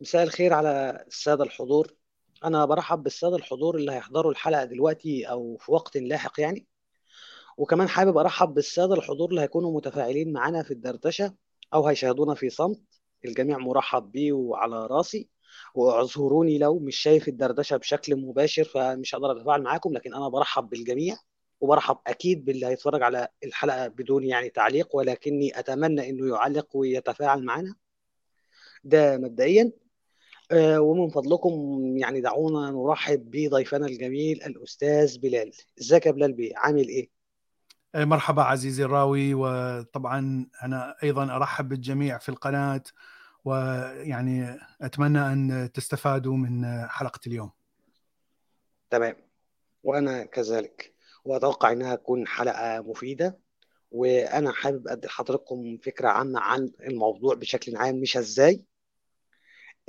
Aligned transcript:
مساء 0.00 0.22
الخير 0.22 0.52
على 0.52 1.04
السادة 1.06 1.44
الحضور. 1.44 1.94
أنا 2.44 2.64
برحب 2.64 3.02
بالسادة 3.02 3.36
الحضور 3.36 3.76
اللي 3.76 3.92
هيحضروا 3.92 4.30
الحلقة 4.32 4.64
دلوقتي 4.64 5.24
أو 5.24 5.56
في 5.56 5.72
وقت 5.72 5.96
لاحق 5.96 6.40
يعني. 6.40 6.66
وكمان 7.58 7.88
حابب 7.88 8.16
أرحب 8.16 8.54
بالسادة 8.54 8.94
الحضور 8.94 9.30
اللي 9.30 9.40
هيكونوا 9.40 9.76
متفاعلين 9.76 10.32
معانا 10.32 10.62
في 10.62 10.70
الدردشة 10.70 11.34
أو 11.74 11.86
هيشاهدونا 11.86 12.34
في 12.34 12.50
صمت. 12.50 12.82
الجميع 13.24 13.58
مرحب 13.58 14.12
بيه 14.12 14.32
وعلى 14.32 14.86
راسي. 14.86 15.28
واعذروني 15.74 16.58
لو 16.58 16.78
مش 16.78 16.96
شايف 16.96 17.28
الدردشة 17.28 17.76
بشكل 17.76 18.16
مباشر 18.16 18.64
فمش 18.64 19.14
هقدر 19.14 19.32
أتفاعل 19.32 19.62
معاكم 19.62 19.92
لكن 19.92 20.14
أنا 20.14 20.28
برحب 20.28 20.68
بالجميع 20.68 21.16
وبرحب 21.60 21.98
أكيد 22.06 22.44
باللي 22.44 22.66
هيتفرج 22.66 23.02
على 23.02 23.28
الحلقة 23.44 23.88
بدون 23.88 24.24
يعني 24.24 24.50
تعليق 24.50 24.96
ولكني 24.96 25.58
أتمنى 25.58 26.10
إنه 26.10 26.34
يعلق 26.34 26.76
ويتفاعل 26.76 27.44
معنا 27.44 27.74
ده 28.84 29.16
مبدئيا. 29.18 29.72
آه، 30.50 30.80
ومن 30.80 31.08
فضلكم 31.08 31.82
يعني 31.96 32.20
دعونا 32.20 32.70
نرحب 32.70 33.30
بضيفنا 33.30 33.86
الجميل 33.86 34.42
الأستاذ 34.42 35.18
بلال. 35.18 35.52
إزيك 35.80 36.06
يا 36.06 36.10
بلال 36.10 36.32
بيه؟ 36.32 36.52
عامل 36.56 36.88
إيه؟ 36.88 37.10
آه، 37.94 38.04
مرحبا 38.04 38.42
عزيزي 38.42 38.84
الراوي 38.84 39.34
وطبعا 39.34 40.46
أنا 40.62 40.96
أيضا 41.02 41.36
أرحب 41.36 41.68
بالجميع 41.68 42.18
في 42.18 42.28
القناة 42.28 42.82
ويعني 43.44 44.58
أتمنى 44.80 45.18
أن 45.18 45.70
تستفادوا 45.74 46.36
من 46.36 46.64
حلقة 46.88 47.20
اليوم. 47.26 47.50
تمام. 48.90 49.16
وأنا 49.82 50.24
كذلك 50.24 50.94
وأتوقع 51.24 51.72
إنها 51.72 51.94
تكون 51.94 52.26
حلقة 52.26 52.80
مفيدة 52.80 53.38
وأنا 53.90 54.52
حابب 54.52 54.88
أدي 54.88 55.06
لحضراتكم 55.06 55.78
فكرة 55.82 56.08
عامة 56.08 56.40
عن 56.40 56.70
الموضوع 56.80 57.34
بشكل 57.34 57.76
عام 57.76 58.00
مش 58.00 58.16
إزاي. 58.16 58.64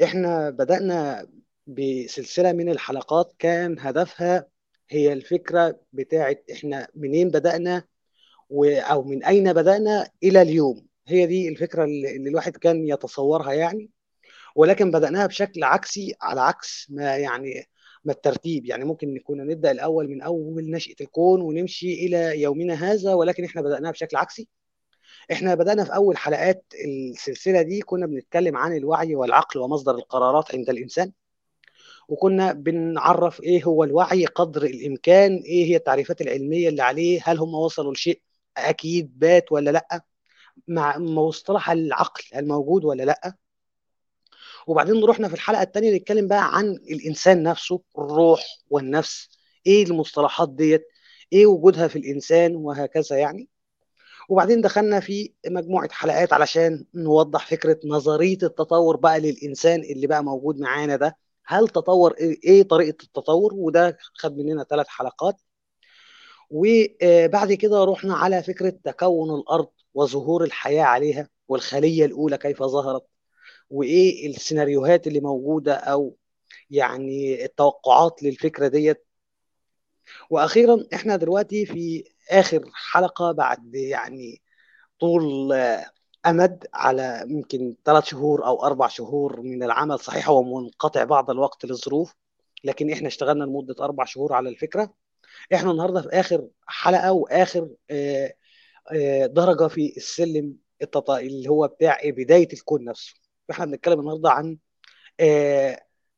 إحنا 0.03 0.49
بدأنا 0.49 1.27
بسلسلة 1.67 2.51
من 2.53 2.69
الحلقات 2.69 3.35
كان 3.39 3.79
هدفها 3.79 4.47
هي 4.89 5.13
الفكرة 5.13 5.79
بتاعت 5.93 6.43
إحنا 6.51 6.87
منين 6.95 7.29
بدأنا 7.29 7.83
و... 8.49 8.65
أو 8.65 9.03
من 9.03 9.23
أين 9.25 9.53
بدأنا 9.53 10.09
إلى 10.23 10.41
اليوم. 10.41 10.87
هي 11.07 11.25
دي 11.27 11.49
الفكرة 11.49 11.83
اللي 11.83 12.29
الواحد 12.29 12.57
كان 12.57 12.87
يتصورها 12.87 13.53
يعني. 13.53 13.91
ولكن 14.55 14.91
بدأناها 14.91 15.27
بشكل 15.27 15.63
عكسي 15.63 16.15
على 16.21 16.41
عكس 16.41 16.87
ما 16.89 17.17
يعني 17.17 17.65
ما 18.05 18.13
الترتيب. 18.13 18.65
يعني 18.65 18.85
ممكن 18.85 19.13
نكون 19.13 19.47
نبدأ 19.47 19.71
الأول 19.71 20.09
من 20.09 20.21
أول 20.21 20.71
نشأة 20.71 20.95
الكون 21.01 21.41
ونمشي 21.41 21.93
إلى 21.93 22.41
يومنا 22.41 22.73
هذا 22.73 23.13
ولكن 23.13 23.43
إحنا 23.45 23.61
بدأناها 23.61 23.91
بشكل 23.91 24.17
عكسي. 24.17 24.47
إحنا 25.31 25.55
بدأنا 25.55 25.83
في 25.83 25.95
أول 25.95 26.17
حلقات 26.17 26.65
السلسلة 26.85 27.61
دي 27.61 27.81
كنا 27.81 28.05
بنتكلم 28.05 28.57
عن 28.57 28.77
الوعي 28.77 29.15
والعقل 29.15 29.59
ومصدر 29.59 29.95
القرارات 29.95 30.55
عند 30.55 30.69
الإنسان 30.69 31.11
وكنا 32.09 32.53
بنعرف 32.53 33.41
إيه 33.43 33.63
هو 33.63 33.83
الوعي 33.83 34.25
قدر 34.25 34.63
الإمكان 34.63 35.35
إيه 35.45 35.65
هي 35.65 35.75
التعريفات 35.75 36.21
العلمية 36.21 36.69
اللي 36.69 36.83
عليه 36.83 37.21
هل 37.23 37.37
هم 37.39 37.53
وصلوا 37.55 37.93
لشيء 37.93 38.21
أكيد 38.57 39.19
بات 39.19 39.51
ولا 39.51 39.69
لأ 39.71 40.01
مع 40.67 40.97
مصطلح 40.97 41.69
العقل 41.71 42.23
الموجود 42.35 42.85
ولا 42.85 43.03
لأ. 43.03 43.35
وبعدين 44.67 45.03
رحنا 45.05 45.27
في 45.27 45.33
الحلقة 45.33 45.61
الثانية 45.61 45.95
نتكلم 45.97 46.27
بقى 46.27 46.57
عن 46.57 46.65
الإنسان 46.71 47.43
نفسه 47.43 47.81
الروح 47.97 48.43
والنفس 48.69 49.29
إيه 49.67 49.83
المصطلحات 49.83 50.49
ديت 50.49 50.87
إيه 51.33 51.45
وجودها 51.45 51.87
في 51.87 51.95
الإنسان 51.99 52.55
وهكذا 52.55 53.17
يعني. 53.17 53.49
وبعدين 54.29 54.61
دخلنا 54.61 54.99
في 54.99 55.33
مجموعة 55.47 55.89
حلقات 55.91 56.33
علشان 56.33 56.85
نوضح 56.95 57.47
فكرة 57.47 57.79
نظرية 57.85 58.37
التطور 58.43 58.95
بقى 58.97 59.19
للإنسان 59.19 59.79
اللي 59.83 60.07
بقى 60.07 60.23
موجود 60.23 60.59
معانا 60.59 60.95
ده. 60.95 61.17
هل 61.45 61.67
تطور 61.67 62.13
إيه؟ 62.17 62.37
إيه 62.43 62.63
طريقة 62.63 63.03
التطور؟ 63.03 63.53
وده 63.53 63.97
خد 64.13 64.37
مننا 64.37 64.63
ثلاث 64.63 64.87
حلقات. 64.87 65.41
وبعد 66.49 67.53
كده 67.53 67.83
رحنا 67.83 68.15
على 68.15 68.43
فكرة 68.43 68.69
تكون 68.83 69.35
الأرض 69.39 69.67
وظهور 69.93 70.43
الحياة 70.43 70.83
عليها 70.83 71.29
والخلية 71.47 72.05
الأولى 72.05 72.37
كيف 72.37 72.63
ظهرت 72.63 73.05
وإيه 73.69 74.27
السيناريوهات 74.29 75.07
اللي 75.07 75.19
موجودة 75.19 75.73
أو 75.73 76.17
يعني 76.69 77.45
التوقعات 77.45 78.23
للفكرة 78.23 78.67
ديت. 78.67 79.05
وأخيرا 80.29 80.85
إحنا 80.93 81.15
دلوقتي 81.15 81.65
في 81.65 82.03
آخر 82.29 82.69
حلقة 82.73 83.31
بعد 83.31 83.75
يعني 83.75 84.41
طول 84.99 85.53
آه، 85.53 85.85
أمد 86.25 86.67
على 86.73 87.25
يمكن 87.27 87.75
ثلاث 87.85 88.05
شهور 88.05 88.45
أو 88.45 88.65
أربع 88.65 88.87
شهور 88.87 89.41
من 89.41 89.63
العمل 89.63 89.99
صحيح 89.99 90.29
هو 90.29 90.43
منقطع 90.43 91.03
بعض 91.03 91.29
الوقت 91.29 91.65
للظروف 91.65 92.15
لكن 92.63 92.91
إحنا 92.91 93.07
اشتغلنا 93.07 93.43
لمدة 93.43 93.75
أربع 93.85 94.05
شهور 94.05 94.33
على 94.33 94.49
الفكرة 94.49 94.93
إحنا 95.53 95.71
النهارده 95.71 96.01
في 96.01 96.09
آخر 96.09 96.47
حلقة 96.67 97.11
وآخر 97.13 97.69
آه، 97.91 98.33
آه، 98.91 99.25
درجة 99.25 99.67
في 99.67 99.93
السلم. 99.97 100.55
اللي 101.09 101.49
هو 101.49 101.67
بتاع 101.67 101.97
بداية 102.05 102.47
الكون 102.53 102.83
نفسه 102.85 103.13
فاحنا 103.47 103.65
بنتكلم 103.65 103.99
النهارده 103.99 104.29
عن 104.29 104.57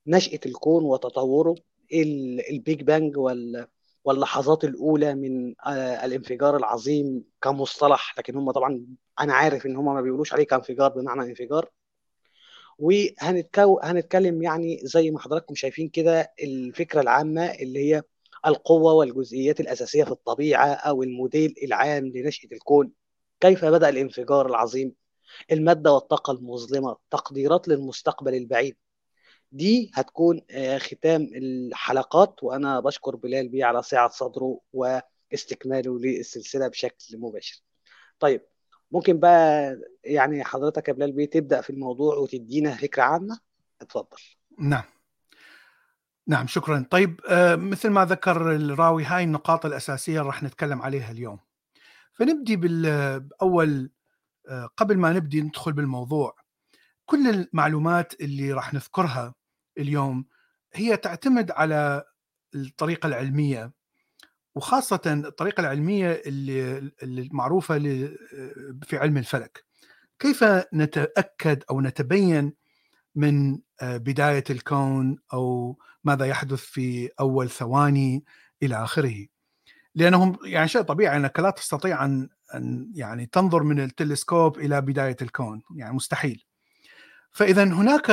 نشأة 0.08 0.40
الكون 0.46 0.84
وتطوره 0.84 1.56
ال- 1.94 2.50
ال 2.50 2.58
Big 2.58 2.82
Bang 2.84 3.18
وال 3.18 3.68
واللحظات 4.08 4.64
الأولى 4.64 5.16
من 5.16 5.54
آه، 5.66 6.06
الانفجار 6.06 6.58
العظيم 6.58 7.24
كمصطلح 7.42 8.16
لكن 8.18 8.36
هم 8.36 8.52
طبعا 8.52 8.86
أنا 9.20 9.34
عارف 9.34 9.66
إن 9.66 9.76
هم 9.76 9.86
ما 9.86 10.02
بيقولوش 10.02 10.34
عليه 10.34 10.44
كانفجار 10.44 10.90
بمعنى 10.90 11.22
انفجار. 11.30 11.70
وهنتكو 12.80 13.80
هنتكلم 13.84 14.42
يعني 14.44 14.80
زي 14.84 15.12
ما 15.12 15.20
حضراتكم 15.20 15.56
شايفين 15.56 15.90
كده 15.90 16.34
الفكرة 16.44 17.02
العامة 17.02 17.46
اللي 17.46 17.80
هي 17.80 18.04
القوة 18.48 18.94
والجسيمات 18.94 19.60
الأساسية 19.60 20.04
في 20.04 20.12
الطبيعة 20.12 20.68
أو 20.68 21.04
الموديل 21.04 21.56
العام 21.64 22.06
لنشأة 22.08 22.50
الكون. 22.52 22.92
كيف 23.40 23.66
بدأ 23.66 23.90
الانفجار 23.90 24.48
العظيم؟ 24.48 24.94
المادة 25.52 25.94
والطاقة 25.94 26.32
المظلمة 26.34 26.98
تقديرات 27.12 27.68
للمستقبل 27.68 28.36
البعيد. 28.36 28.78
دي 29.52 29.92
هتكون 29.94 30.42
آه، 30.52 30.78
ختام 30.78 31.30
الحلقات 31.36 32.44
وأنا 32.44 32.80
بشكر 32.80 33.16
بلال 33.16 33.50
بيه 33.50 33.66
على 33.66 33.84
سعة 33.84 34.10
صدره 34.10 34.60
واستكماله 34.74 36.00
للسلسلة 36.00 36.68
بشكل 36.68 37.18
مباشر. 37.18 37.62
طيب 38.20 38.42
ممكن 38.92 39.20
بقى 39.20 39.78
يعني 40.04 40.44
حضرتك 40.44 40.88
يا 40.88 40.94
بلال 40.94 41.12
بيه 41.12 41.26
تبدأ 41.26 41.62
في 41.62 41.70
الموضوع 41.70 42.16
وتدينا 42.16 42.76
فكرة 42.76 43.04
عامة؟ 43.04 43.40
اتفضل. 43.82 44.18
نعم. 44.60 44.84
نعم 46.28 46.48
شكرا. 46.48 46.88
طيب 46.92 47.22
آه، 47.30 47.56
مثل 47.56 47.90
ما 47.90 48.06
ذكر 48.06 48.56
الراوي 48.56 49.04
هاي 49.04 49.24
النقاط 49.24 49.66
الأساسية 49.66 50.22
راح 50.22 50.44
نتكلم 50.44 50.82
عليها 50.82 51.12
اليوم. 51.12 51.40
فنبدي 52.14 52.56
بالأول 52.56 53.92
آه، 54.50 54.70
قبل 54.78 54.98
ما 54.98 55.14
نبدي 55.14 55.42
ندخل 55.42 55.74
بالموضوع. 55.74 56.36
كل 57.06 57.28
المعلومات 57.28 58.22
اللي 58.22 58.54
راح 58.54 58.74
نذكرها 58.74 59.34
اليوم 59.80 60.26
هي 60.74 60.98
تعتمد 60.98 61.52
على 61.52 62.04
الطريقة 62.56 63.08
العلمية 63.08 63.72
وخاصة 64.56 65.02
الطريقة 65.06 65.62
العلمية 65.62 66.12
اللي 66.26 66.80
ل- 67.78 68.80
في 68.84 68.98
علم 68.98 69.18
الفلك. 69.18 69.66
كيف 70.20 70.44
نتأكد 70.74 71.64
أو 71.72 71.82
نتبين 71.82 72.54
من 73.16 73.60
آه، 73.82 73.98
بداية 73.98 74.44
الكون 74.50 75.18
أو 75.34 75.78
ماذا 76.04 76.26
يحدث 76.26 76.60
في 76.60 77.10
أول 77.20 77.50
ثواني 77.50 78.24
إلى 78.64 78.76
آخره؟ 78.84 79.26
لأنهم 79.96 80.38
يعني 80.46 80.68
شيء 80.68 80.82
طبيعي 80.82 81.18
أنك 81.18 81.40
لا 81.40 81.50
تستطيع 81.50 82.06
أن 82.06 82.30
يعني 82.96 83.26
تنظر 83.26 83.64
من 83.64 83.80
التلسكوب 83.80 84.58
إلى 84.60 84.82
بداية 84.82 85.18
الكون 85.22 85.62
يعني 85.76 85.94
مستحيل. 85.96 86.44
فإذا 87.32 87.64
هناك 87.64 88.12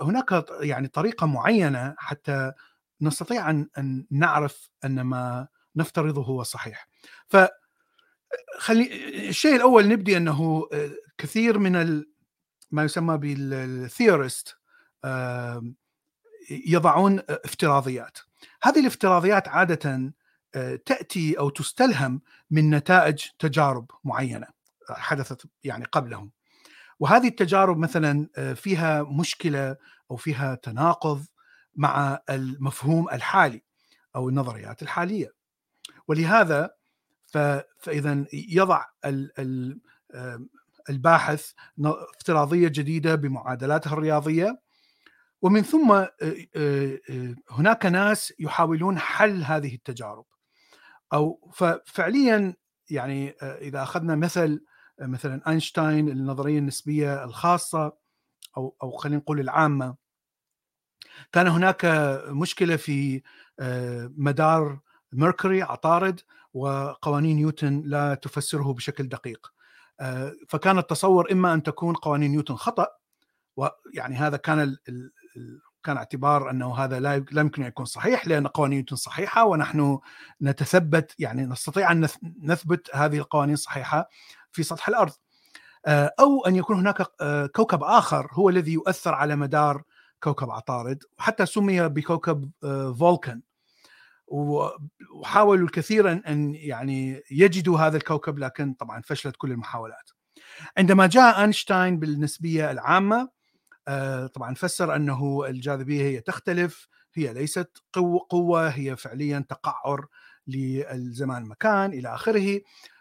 هناك 0.00 0.44
يعني 0.60 0.88
طريقة 0.88 1.26
معينة 1.26 1.94
حتى 1.98 2.52
نستطيع 3.00 3.50
أن 3.50 3.68
أن 3.78 4.06
نعرف 4.10 4.70
أن 4.84 5.00
ما 5.00 5.48
نفترضه 5.76 6.22
هو 6.22 6.42
صحيح. 6.42 6.88
ف 7.28 7.36
خلي 8.58 9.28
الشيء 9.28 9.56
الأول 9.56 9.88
نبدي 9.88 10.16
أنه 10.16 10.68
كثير 11.18 11.58
من 11.58 11.76
ال... 11.76 12.10
ما 12.70 12.84
يسمى 12.84 13.18
بالثيورست 13.18 14.56
يضعون 16.50 17.20
افتراضيات. 17.28 18.18
هذه 18.62 18.80
الافتراضيات 18.80 19.48
عادة 19.48 20.12
آه، 20.54 20.76
تأتي 20.86 21.38
أو 21.38 21.50
تستلهم 21.50 22.22
من 22.50 22.70
نتائج 22.70 23.24
تجارب 23.38 23.90
معينة 24.04 24.46
حدثت 24.90 25.46
يعني 25.64 25.84
قبلهم. 25.84 26.30
وهذه 27.00 27.28
التجارب 27.28 27.78
مثلا 27.78 28.28
آه، 28.36 28.52
فيها 28.52 29.02
مشكلة 29.02 29.76
أو 30.10 30.16
فيها 30.16 30.54
تناقض 30.54 31.26
مع 31.76 32.18
المفهوم 32.30 33.08
الحالي 33.08 33.62
أو 34.16 34.28
النظريات 34.28 34.82
الحالية. 34.82 35.32
ولهذا 36.08 36.70
فاذا 37.78 38.24
يضع 38.32 38.84
الباحث 40.90 41.52
افتراضية 42.18 42.68
جديدة 42.68 43.14
بمعادلاتها 43.14 43.92
الرياضية. 43.92 44.60
ومن 45.42 45.62
ثم 45.62 46.04
هناك 47.50 47.86
ناس 47.86 48.32
يحاولون 48.38 48.98
حل 48.98 49.42
هذه 49.42 49.74
التجارب. 49.74 50.24
أو 51.12 51.50
ففعليا 51.54 52.54
يعني 52.90 53.30
إذا 53.40 53.82
أخذنا 53.82 54.16
مثل 54.16 54.64
مثلا 55.00 55.50
أينشتاين 55.50 56.08
النظرية 56.08 56.58
النسبية 56.58 57.24
الخاصة 57.24 57.92
أو 58.56 58.76
أو 58.82 58.90
خلينا 58.90 59.18
نقول 59.18 59.40
العامة. 59.40 59.96
كان 61.32 61.46
هناك 61.46 61.84
مشكلة 62.28 62.76
في 62.76 63.22
مدار 64.16 64.80
ميركوري 65.12 65.62
عطارد 65.62 66.20
وقوانين 66.54 67.36
نيوتن 67.36 67.82
لا 67.84 68.14
تفسره 68.14 68.72
بشكل 68.74 69.08
دقيق. 69.08 69.52
فكان 70.48 70.78
التصور 70.78 71.32
إما 71.32 71.54
أن 71.54 71.62
تكون 71.62 71.94
قوانين 71.94 72.30
نيوتن 72.30 72.56
خطأ 72.56 72.86
ويعني 73.56 74.16
هذا 74.16 74.36
كان 74.36 74.60
ال 74.60 74.78
ال 74.88 75.12
كان 75.82 75.96
اعتبار 75.96 76.50
أنه 76.50 76.74
هذا 76.74 77.00
لا 77.00 77.14
يمكن 77.14 77.62
أن 77.62 77.68
يكون 77.68 77.84
صحيح 77.84 78.26
لأن 78.28 78.46
قوانين 78.46 78.76
نيوتن 78.78 78.96
صحيحة 78.96 79.44
ونحن 79.44 79.98
نتثبت 80.42 81.14
يعني 81.18 81.46
نستطيع 81.46 81.92
أن 81.92 82.08
نثبت 82.42 82.90
هذه 82.94 83.18
القوانين 83.18 83.56
صحيحة. 83.56 84.08
في 84.52 84.62
سطح 84.62 84.88
الأرض. 84.88 85.12
أو 85.86 86.46
أن 86.46 86.56
يكون 86.56 86.78
هناك 86.78 87.02
كوكب 87.52 87.82
آخر 87.82 88.28
هو 88.32 88.48
الذي 88.48 88.72
يؤثر 88.72 89.14
على 89.14 89.36
مدار 89.36 89.82
كوكب 90.22 90.50
عطارد 90.50 91.04
وحتى 91.18 91.46
سمي 91.46 91.88
بكوكب 91.88 92.50
فولكان. 92.98 93.42
وحاولوا 94.26 95.66
الكثير 95.66 96.10
أن 96.10 96.54
يعني 96.54 97.22
يجدوا 97.30 97.78
هذا 97.78 97.96
الكوكب 97.96 98.38
لكن 98.38 98.74
طبعا 98.74 99.02
فشلت 99.02 99.36
كل 99.36 99.52
المحاولات. 99.52 100.10
عندما 100.78 101.06
جاء 101.06 101.40
أينشتاين 101.40 101.98
بالنسبية 101.98 102.70
العامة 102.70 103.28
طبعا 104.34 104.54
فسر 104.54 104.96
أنه 104.96 105.46
الجاذبية 105.46 106.02
هي 106.02 106.20
تختلف 106.20 106.88
هي 107.14 107.32
ليست 107.32 107.82
قوه 107.92 108.26
قوة 108.30 108.68
هي 108.68 108.96
فعليا 108.96 109.44
تقعر 109.48 110.06
للزمان 110.46 111.44
مكان 111.44 111.92
إلى 111.92 112.14
آخره. 112.14 112.60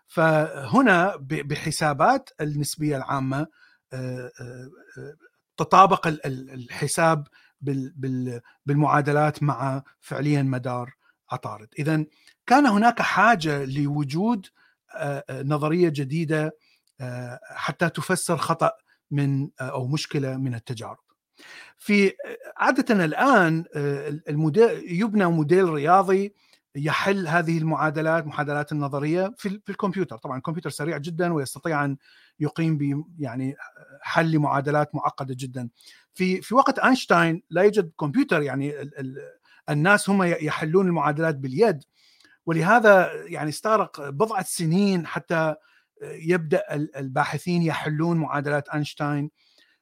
فهنا 0.10 1.16
بحسابات 1.20 2.30
النسبية 2.42 2.98
العامة 2.98 3.48
تطابق 5.58 6.08
الحساب 6.26 7.28
بالمعادلات 8.66 9.44
مع 9.44 9.84
فعليا 10.00 10.42
مدار 10.42 10.94
عطارد. 11.32 11.68
اذا 11.80 12.06
كان 12.48 12.66
هناك 12.66 13.02
حاجة 13.02 13.66
لوجود 13.66 14.48
نظرية 15.32 15.90
جديدة 15.90 16.58
حتى 17.42 17.90
تفسر 17.90 18.38
خطأ 18.38 18.72
من 19.12 19.50
أو 19.62 19.88
مشكلة 19.88 20.38
من 20.38 20.56
التجارب. 20.56 20.98
في 21.78 22.14
عادة 22.58 23.06
الآن 23.06 23.66
يبنى 24.84 25.26
موديل 25.26 25.70
رياضي 25.70 26.34
يحل 26.75 27.27
هذه 27.27 27.57
المعادلات 27.57 28.27
معادلات 28.27 28.71
النظرية 28.71 29.33
في 29.38 29.62
الكمبيوتر. 29.69 30.18
طبعا 30.18 30.38
الكمبيوتر 30.38 30.69
سريع 30.69 30.98
جدا 30.98 31.33
ويستطيع 31.33 31.86
أن 31.86 31.98
يقيم 32.39 32.77
ب 32.77 33.06
يعني 33.19 33.56
حل 34.01 34.31
لمعادلات 34.31 34.95
معقدة 34.95 35.36
جدا. 35.38 35.69
في 36.13 36.42
في 36.42 36.56
وقت 36.56 36.80
أينشتاين 36.80 37.44
لا 37.50 37.62
يوجد 37.62 37.92
كمبيوتر 38.00 38.42
يعني 38.42 38.81
ال 38.81 39.00
ال 39.00 39.18
الناس 39.69 40.10
هم 40.10 40.24
يحلون 40.24 40.88
المعادلات 40.88 41.36
باليد. 41.36 41.83
ولهذا 42.45 43.12
يعني 43.13 43.50
استغرق 43.50 44.10
بضعة 44.10 44.44
سنين 44.44 45.07
حتى 45.07 45.56
يبدأ 46.01 46.63
الباحثين 46.74 47.62
يحلون 47.62 48.18
معادلات 48.18 48.69
أينشتاين 48.69 49.31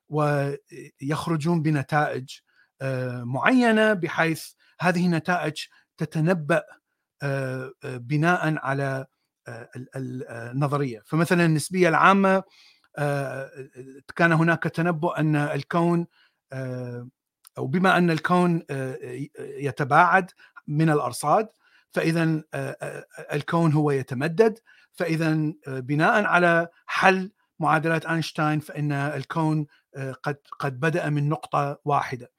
ويخرجون 0.10 1.62
بنتائج 1.62 2.30
معينة 3.24 3.94
بحيث 3.94 4.52
هذه 4.80 5.06
النتائج 5.06 5.58
تتنبأ 5.98 6.64
بناء 7.84 8.58
على 8.66 9.06
النظريه 9.96 11.04
فمثلا 11.06 11.46
النسبية 11.46 11.90
العامة 11.90 12.44
كان 14.16 14.32
هناك 14.32 14.64
تنبؤ 14.64 15.20
أن 15.20 15.36
الكون 15.36 16.08
أو 17.58 17.68
بما 17.68 17.98
أن 17.98 18.12
الكون 18.12 18.64
يتباعد 19.40 20.32
من 20.68 20.90
الأرصاد 20.90 21.48
فاذا 21.92 22.44
الكون 23.34 23.74
هو 23.74 23.92
يتمدد. 23.92 24.60
فاذا 24.94 25.54
بناء 25.68 26.24
على 26.24 26.68
حل 26.86 27.32
معادلات 27.60 28.06
أينشتاين 28.06 28.60
فإن 28.60 28.92
الكون 28.92 29.68
قد 30.24 30.38
قد 30.60 30.80
بدأ 30.80 31.10
من 31.10 31.30
نقطة 31.30 31.80
واحدة. 31.86 32.32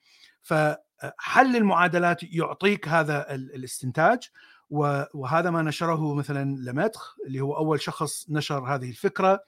فحل 0.98 1.56
المعادلات 1.56 2.22
يعطيك 2.22 2.88
هذا 2.88 3.34
الاستنتاج 3.34 4.18
وهذا 5.14 5.50
ما 5.50 5.62
نشره 5.62 6.14
مثلا 6.14 6.56
لمتخ 6.70 7.14
اللي 7.26 7.40
هو 7.40 7.56
أول 7.56 7.80
شخص 7.80 8.30
نشر 8.30 8.74
هذه 8.74 8.90
الفكرة. 8.90 9.40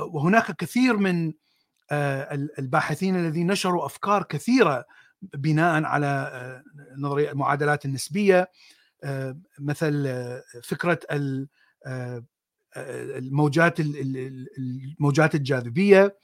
وهناك 0.00 0.56
كثير 0.56 0.96
من 0.96 1.32
الباحثين 2.58 3.16
الذين 3.16 3.46
نشروا 3.46 3.86
أفكار 3.86 4.22
كثيرة 4.22 4.84
بناء 5.22 5.84
على 5.84 6.62
نظرية 6.98 7.30
المعادلات 7.30 7.84
النسبية. 7.84 8.50
مثل 9.58 10.22
فكرة 10.62 11.00
الموجات 13.16 13.80
الموجات 13.80 15.34
الجاذبية. 15.34 16.16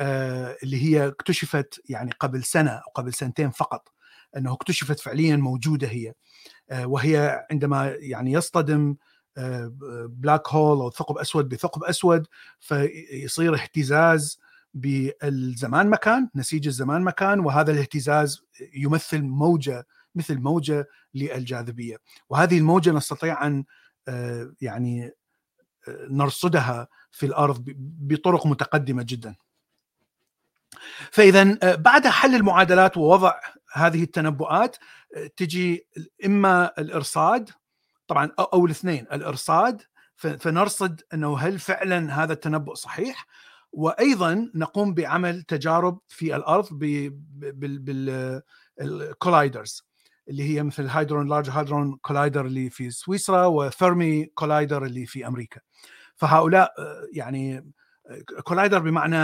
اللي 0.00 0.82
هي 0.82 1.08
اكتشفت 1.08 1.80
يعني 1.88 2.10
قبل 2.20 2.44
سنة 2.44 2.70
أو 2.70 2.90
قبل 2.94 3.14
سنتين 3.14 3.50
فقط 3.50 3.88
أنه 4.36 4.52
اكتشفت 4.52 5.00
فعليا 5.00 5.36
موجودة 5.36 5.88
هي 5.88 6.14
وهي 6.72 7.46
عندما 7.50 7.94
يعني 7.98 8.32
يصطدم 8.32 8.96
بلاك 10.08 10.48
هول 10.48 10.80
أو 10.80 10.90
ثقب 10.90 11.18
أسود 11.18 11.48
بثقب 11.48 11.84
أسود 11.84 12.26
فيصير 12.60 13.54
اهتزاز 13.54 14.40
بالزمان 14.74 15.90
مكان 15.90 16.28
نسيج 16.34 16.66
الزمان 16.66 17.02
مكان 17.02 17.40
وهذا 17.40 17.72
الاهتزاز 17.72 18.42
يمثل 18.74 19.22
موجة 19.22 19.86
مثل 20.14 20.38
موجة 20.38 20.88
للجاذبية 21.14 21.96
وهذه 22.30 22.58
الموجة 22.58 22.90
نستطيع 22.90 23.46
أن 23.46 23.64
يعني 24.60 25.10
نرصدها 25.88 26.88
في 27.10 27.26
الأرض 27.26 27.64
بطرق 27.78 28.46
متقدمة 28.46 29.02
جدا. 29.02 29.34
فاذا 31.10 31.58
بعد 31.74 32.06
حل 32.06 32.34
المعادلات 32.34 32.96
ووضع 32.96 33.34
هذه 33.72 34.02
التنبؤات 34.02 34.76
تجي 35.36 35.86
إما 36.26 36.72
الإرصاد 36.78 37.50
طبعا 38.06 38.30
أو 38.38 38.66
الاثنين 38.66 39.06
الأرصاد 39.12 39.82
فنرصد 40.16 41.00
أنه 41.14 41.38
هل 41.38 41.58
فعلا 41.58 42.22
هذا 42.24 42.32
التنبؤ 42.32 42.74
صحيح 42.74 43.26
وأيضا 43.72 44.50
نقوم 44.54 44.94
بعمل 44.94 45.42
تجارب 45.42 46.00
في 46.08 46.36
الأرض 46.36 46.68
بال 48.78 48.98
colliders 48.98 49.90
اللي 50.28 50.42
هي 50.42 50.62
مثل 50.62 50.86
Hadron 50.86 51.28
Large 51.28 51.50
Hadron 51.50 51.96
Collider 51.96 52.46
اللي 52.46 52.70
في 52.70 52.90
سويسرا 52.90 53.46
وفيرمي 53.46 54.24
collider 54.26 54.84
اللي 54.84 55.06
في 55.06 55.26
أمريكا. 55.26 55.60
فهؤلاء 56.16 56.72
يعني 57.12 57.72
collider 58.44 58.78
بمعنى 58.78 59.16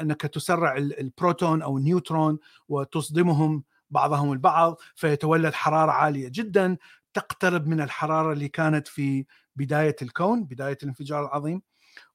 أنك 0.00 0.20
تسرع 0.20 0.76
البروتون 0.76 1.62
أو 1.62 1.78
النيوترون 1.78 2.38
وتصدمهم 2.68 3.64
بعضهم 3.90 4.32
البعض 4.32 4.80
فيتولد 4.94 5.54
حرارة 5.54 5.92
عالية 5.92 6.28
جدا 6.28 6.76
تقترب 7.14 7.66
من 7.66 7.80
الحرارة 7.80 8.32
اللي 8.32 8.48
كانت 8.48 8.88
في 8.88 9.26
بداية 9.56 9.96
الكون 10.02 10.44
بداية 10.44 10.78
الانفجار 10.82 11.24
العظيم 11.24 11.62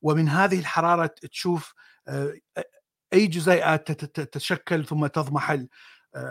ومن 0.02 0.30
هذه 0.30 0.60
الحرارة 0.60 1.06
تشوف 1.08 1.74
أي 3.14 3.28
جزيئات 3.28 3.92
تتشكل 3.92 4.86
ثم 4.86 5.08
تضمحل 5.08 5.68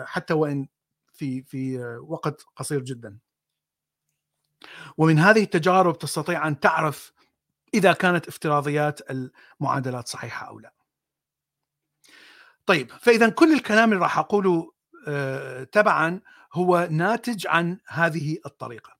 حتى 0.05 0.33
وإن 0.33 0.67
في 1.13 1.43
في 1.43 1.79
وقت 2.07 2.45
قصير 2.55 2.81
جدا. 2.81 3.17
ومن 4.97 5.19
هذه 5.19 5.43
التجارب 5.43 5.97
تستطيع 5.97 6.47
أن 6.47 6.59
تعرف 6.59 7.13
إذا 7.75 7.93
كانت 7.93 8.27
افتراضيات 8.27 8.99
المعادلات 9.61 10.07
صحيحة 10.07 10.47
أو 10.47 10.59
لا. 10.59 10.73
طيب 12.65 12.91
فإذا 12.91 13.29
كل 13.29 13.53
الكلام 13.53 13.91
اللي 13.91 14.03
راح 14.03 14.17
أقوله 14.17 14.71
تبعا 15.71 16.21
هو 16.53 16.87
ناتج 16.91 17.47
عن 17.47 17.79
هذه 17.87 18.37
الطريقة. 18.45 18.95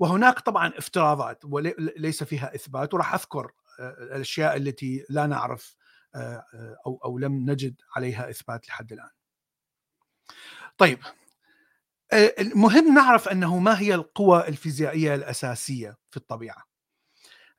وهناك 0.00 0.40
طبعا 0.40 0.72
افتراضات 0.78 1.44
وليس 1.44 2.24
فيها 2.24 2.54
إثبات 2.54 2.94
وراح 2.94 3.14
أذكر 3.14 3.52
الأشياء 3.80 4.56
التي 4.56 5.06
لا 5.08 5.26
نعرف 5.26 5.76
أو 6.86 7.00
أو 7.04 7.18
لم 7.18 7.50
نجد 7.50 7.80
عليها 7.96 8.30
إثبات 8.30 8.68
لحد 8.68 8.92
الآن. 8.92 9.10
طيب 10.78 10.98
المهم 12.12 12.94
نعرف 12.94 13.28
أنه 13.28 13.58
ما 13.58 13.80
هي 13.80 13.94
القوى 13.94 14.48
الفيزيائية 14.48 15.14
الأساسية 15.14 15.96
في 16.10 16.16
الطبيعة. 16.16 16.64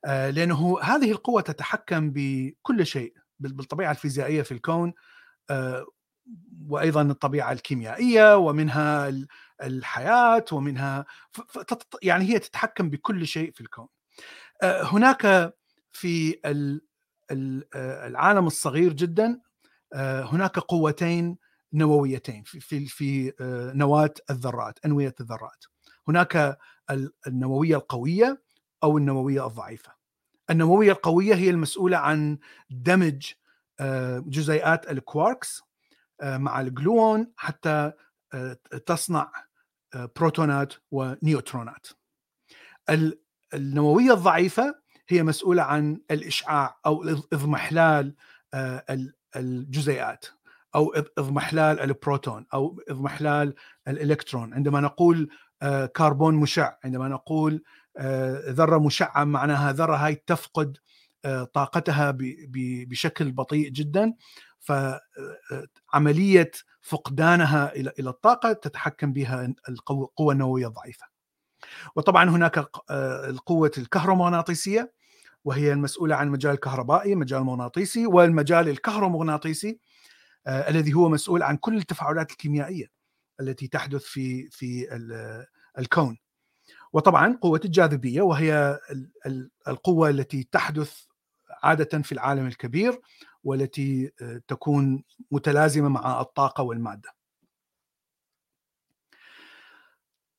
لأنه 0.06 0.80
هذه 0.82 1.10
القوة 1.10 1.40
تتحكم 1.40 2.10
بكل 2.10 2.86
شيء 2.86 3.14
بالطبيعة 3.38 3.90
الفيزيائية 3.90 4.42
في 4.42 4.52
الكون 4.52 4.92
وأيضا 6.68 7.02
الطبيعة 7.02 7.52
الكيميائية 7.52 8.36
ومنها 8.36 9.12
الحياة 9.62 10.44
ومنها 10.52 11.06
يعني 12.02 12.24
هي 12.24 12.38
تتحكم 12.38 12.90
بكل 12.90 13.26
شيء 13.26 13.52
في 13.52 13.60
الكون. 13.60 13.86
هناك 14.62 15.54
في 15.92 16.40
العالم 18.06 18.46
الصغير 18.46 18.92
جدا 18.92 19.40
هناك 19.94 20.58
قوتين 20.58 21.38
نوويتين 21.72 22.42
في 22.42 22.60
في 22.60 22.86
في 22.86 23.32
نواة 23.74 24.14
الذرات 24.30 24.78
أنوية 24.84 25.14
الذرات. 25.20 25.64
هناك 26.08 26.58
النووية 27.26 27.76
القوية 27.76 28.42
أو 28.84 28.98
النووية 28.98 29.46
الضعيفة. 29.46 29.92
النووية 30.50 30.92
القوية 30.92 31.34
هي 31.34 31.50
المسؤولة 31.50 31.96
عن 31.96 32.38
دمج 32.70 33.32
جزيئات 34.26 34.90
الكواركس 34.90 35.62
مع 36.22 36.60
الجلوون 36.60 37.32
حتى 37.36 37.92
تصنع 38.86 39.32
بروتونات 40.16 40.74
ونيوترونات. 40.90 41.86
النووية 43.54 44.12
الضعيفة 44.12 44.74
هي 45.08 45.22
مسؤولة 45.22 45.62
عن 45.62 46.00
الإشعاع 46.10 46.78
أو 46.86 47.02
إضمحلال 47.32 48.14
الجزيئات 49.36 50.26
أو 50.74 50.94
إضمحلال 51.18 51.80
البروتون 51.80 52.46
أو 52.54 52.82
إضمحلال 52.88 53.54
الإلكترون 53.88 54.54
عندما 54.54 54.80
نقول 54.80 55.28
كربون 55.96 56.34
مشع. 56.34 56.72
عندما 56.84 57.08
نقول 57.08 57.62
ذرة 58.48 58.78
مشعة 58.78 59.24
معناها 59.24 59.72
ذرة 59.72 59.96
هاي 59.96 60.14
تفقد 60.14 60.76
طاقتها 61.54 62.16
بشكل 62.88 63.32
بطيء 63.32 63.70
جدا. 63.70 64.14
فعمليه 64.58 66.50
فقدانها 66.80 67.72
إلى 67.76 68.10
الطاقة 68.10 68.52
تتحكم 68.52 69.12
بها 69.12 69.54
القوة 69.68 70.32
النووية 70.32 70.66
الضعيفة. 70.66 71.06
وطبعا 71.96 72.30
هناك 72.30 72.64
القوة 73.28 73.72
الكهرومغناطيسية 73.78 74.92
وهي 75.44 75.72
المسؤولة 75.72 76.16
عن 76.16 76.26
المجال 76.26 76.52
الكهربائي، 76.52 77.12
المجال 77.12 77.38
المغناطيسي 77.40 78.06
والمجال 78.06 78.68
الكهرومغناطيسي 78.68 79.80
الذي 80.46 80.92
هو 80.92 81.08
مسؤول 81.08 81.42
عن 81.42 81.56
كل 81.56 81.76
التفاعلات 81.76 82.30
الكيميائية. 82.30 82.97
التي 83.40 83.68
تحدث 83.68 84.02
في 84.02 84.50
في 84.50 84.88
الكون. 85.78 86.18
وطبعا 86.92 87.38
قوة 87.42 87.60
الجاذبية 87.64 88.22
وهي 88.22 88.78
القوة 89.68 90.08
التي 90.10 90.48
تحدث 90.52 91.02
عادة 91.62 92.02
في 92.02 92.12
العالم 92.12 92.46
الكبير 92.46 93.00
والتي 93.44 94.12
تكون 94.48 95.04
متلازمة 95.30 95.88
مع 95.88 96.20
الطاقة 96.20 96.62
والمادة. 96.62 97.18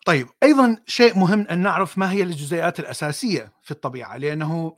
طيب 0.05 0.27
أيضا 0.43 0.77
شيء 0.87 1.19
مهم 1.19 1.47
أن 1.47 1.59
نعرف 1.59 1.97
ما 1.97 2.11
هي 2.11 2.23
الجزيئات 2.23 2.79
الأساسية 2.79 3.53
في 3.63 3.71
الطبيعة 3.71 4.17
لأنه 4.17 4.75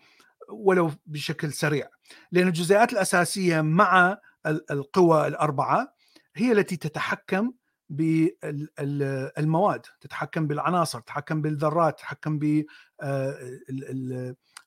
ولو 0.50 0.92
بشكل 1.06 1.54
سريع 1.54 1.90
لأن 2.32 2.48
الجزيئات 2.48 2.94
الأساسية 2.94 3.62
مع 3.62 4.18
القوى 4.72 5.28
الأربعة 5.28 5.94
هي 6.36 6.52
التي 6.52 6.78
تتحكم 6.78 7.54
بالمواد 8.78 9.82
تتحكم 10.02 10.48
بالعناصر 10.48 11.00
تتحكم 11.00 11.42
بالذرات 11.42 12.00
تتحكم 12.00 12.40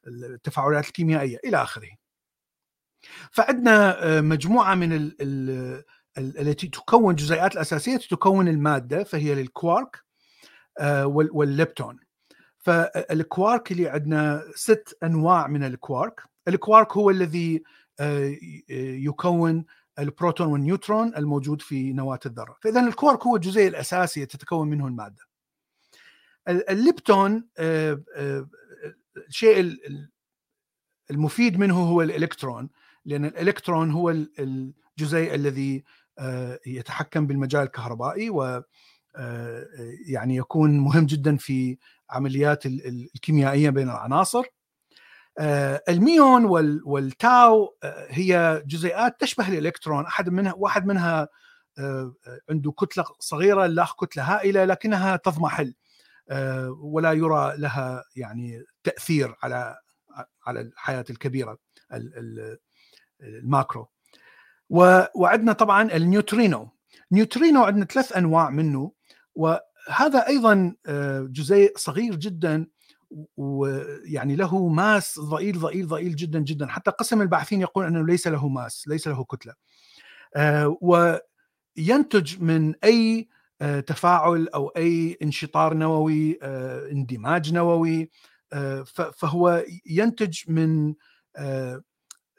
بالتفاعلات 0.07 0.87
الكيميائية 0.87 1.39
إلى 1.45 1.63
آخره. 1.63 1.91
فعندنا 3.31 4.21
مجموعة 4.21 4.75
من 4.75 4.93
ال 4.93 5.17
ال 5.21 5.85
التي 6.19 6.69
تكون 6.69 7.11
الجزيئات 7.11 7.55
الأساسية 7.55 7.97
تكون 7.97 8.49
المادة 8.49 9.05
فهي 9.05 9.33
الكوارك 9.33 10.05
والليبتون. 11.11 11.99
فالكوارك 12.59 13.73
اللي 13.73 13.89
عندنا 13.89 14.43
ست 14.55 14.99
أنواع 15.03 15.47
من 15.47 15.65
الكوارك. 15.65 16.21
الكوارك 16.49 16.97
هو 16.97 17.11
الذي 17.11 17.63
يكون 18.71 19.65
البروتون 19.99 20.47
والنيوترون 20.47 21.17
الموجود 21.17 21.63
في 21.63 21.93
نواة 21.93 22.21
الذرة. 22.27 22.57
فإذا 22.63 22.81
الكوارك 22.81 23.27
هو 23.27 23.37
الجزيء 23.37 23.69
الأساسي 23.69 24.27
تتكون 24.27 24.69
منه 24.69 24.87
المادة. 24.87 25.23
الليبتون 26.49 27.49
الشيء 29.29 29.79
المفيد 31.11 31.59
منه 31.59 31.75
هو 31.75 32.03
الإلكترون 32.03 32.71
لأن 33.05 33.25
الإلكترون 33.25 33.91
هو 33.91 34.11
الجزيء 34.39 35.35
الذي 35.35 35.85
يتحكم 36.67 37.27
بالمجال 37.27 37.63
الكهربائي 37.63 38.31
و 38.31 38.63
يعني 40.07 40.37
يكون 40.37 40.79
مهم 40.79 41.07
جدا 41.07 41.37
في 41.37 41.79
عمليات 42.11 42.67
الكيميائية 42.67 43.71
بين 43.71 43.89
العناصر. 43.91 44.45
الميون 45.89 46.45
والتاو 46.85 47.77
هي 48.09 48.63
جزيئات 48.67 49.21
تشبه 49.21 49.49
الإلكترون. 49.49 50.07
أحد 50.07 50.29
منها 50.29 50.55
واحد 50.57 50.87
منها 50.87 51.29
عنده 52.51 52.73
كتلة 52.73 53.05
صغيرة 53.19 53.65
الآخر 53.65 54.05
كتلة 54.05 54.23
هائلة 54.23 54.65
لكنها 54.65 55.17
تضمحل 55.17 55.75
ولا 56.79 57.13
يرى 57.13 57.55
لها 57.57 58.05
يعني 58.17 58.65
تأثير 58.85 59.35
على 59.43 59.77
على 60.47 60.61
الحياة 60.61 61.05
الكبيرة 61.11 61.59
ال 63.23 63.32
macro. 63.32 63.89
وعندنا 65.15 65.53
طبعا 65.53 65.97
النيوترينو. 65.97 66.71
نيوترينو 67.13 67.65
عندنا 67.65 67.85
ثلاث 67.85 68.17
أنواع 68.17 68.51
منه 68.51 68.93
وهذا 69.35 70.27
أيضا 70.29 70.75
جزيء 71.31 71.73
صغير 71.77 72.15
جدا 72.15 72.67
ويعني 73.37 74.37
له 74.37 74.69
mass 74.69 75.21
ضئيل 75.21 75.59
ضئيل 75.59 75.89
ضئيل 75.89 76.17
جدا 76.17 76.39
جدا. 76.39 76.67
حتى 76.67 76.91
قسم 76.91 77.23
الباحثين 77.23 77.61
يقول 77.61 77.87
أنه 77.87 78.07
ليس 78.07 78.27
له 78.27 78.49
mass 78.49 78.89
ليس 78.89 79.09
له 79.09 79.25
كتلة. 79.25 79.55
وينتج 80.81 82.43
من 82.43 82.75
أي 82.85 83.29
تفاعل 83.87 84.49
أو 84.49 84.69
أي 84.69 85.19
انشطار 85.23 85.75
نووي 85.75 86.39
اندماج 86.93 87.53
نووي. 87.53 88.11
فهو 89.17 89.65
ينتج 89.87 90.39
من 90.49 90.95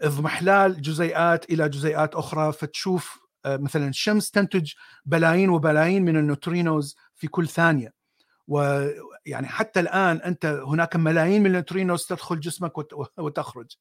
اضمحلال 0.01 0.81
جزيئات 0.81 1.49
إلى 1.49 1.69
جزيئات 1.69 2.15
أخرى. 2.15 2.53
فتشوف 2.53 3.19
مثلا 3.45 3.87
الشمس 3.87 4.31
تنتج 4.31 4.71
بلايين 5.05 5.49
وبلايين 5.49 6.05
من 6.05 6.17
ال 6.17 6.25
neutrinos 6.25 6.95
في 7.15 7.27
كل 7.27 7.47
ثانية. 7.47 7.93
ويعني 9.25 9.47
حتى 9.47 9.79
الآن 9.79 10.17
أنت 10.17 10.45
هناك 10.45 10.95
ملايين 10.95 11.41
من 11.41 11.47
ال 11.47 11.53
neutrinos 11.53 12.05
تدخل 12.05 12.39
جسمك 12.39 12.77
وتخرج. 13.17 13.71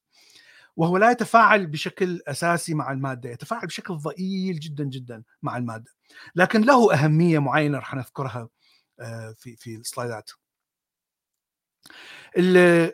وهو 0.75 0.97
لا 0.97 1.11
يتفاعل 1.11 1.67
بشكل 1.67 2.21
أساسي 2.27 2.73
مع 2.73 2.91
المادة 2.91 3.29
يتفاعل 3.29 3.67
بشكل 3.67 3.93
ضئيل 3.93 4.59
جدا 4.59 4.83
جدا 4.83 5.23
مع 5.41 5.57
المادة. 5.57 5.91
لكن 6.35 6.61
له 6.61 6.93
أهمية 6.93 7.39
معينة 7.39 7.77
راح 7.77 7.95
نذكرها 7.95 8.49
في 9.35 9.55
في 9.55 9.75
السلايدات. 9.75 10.31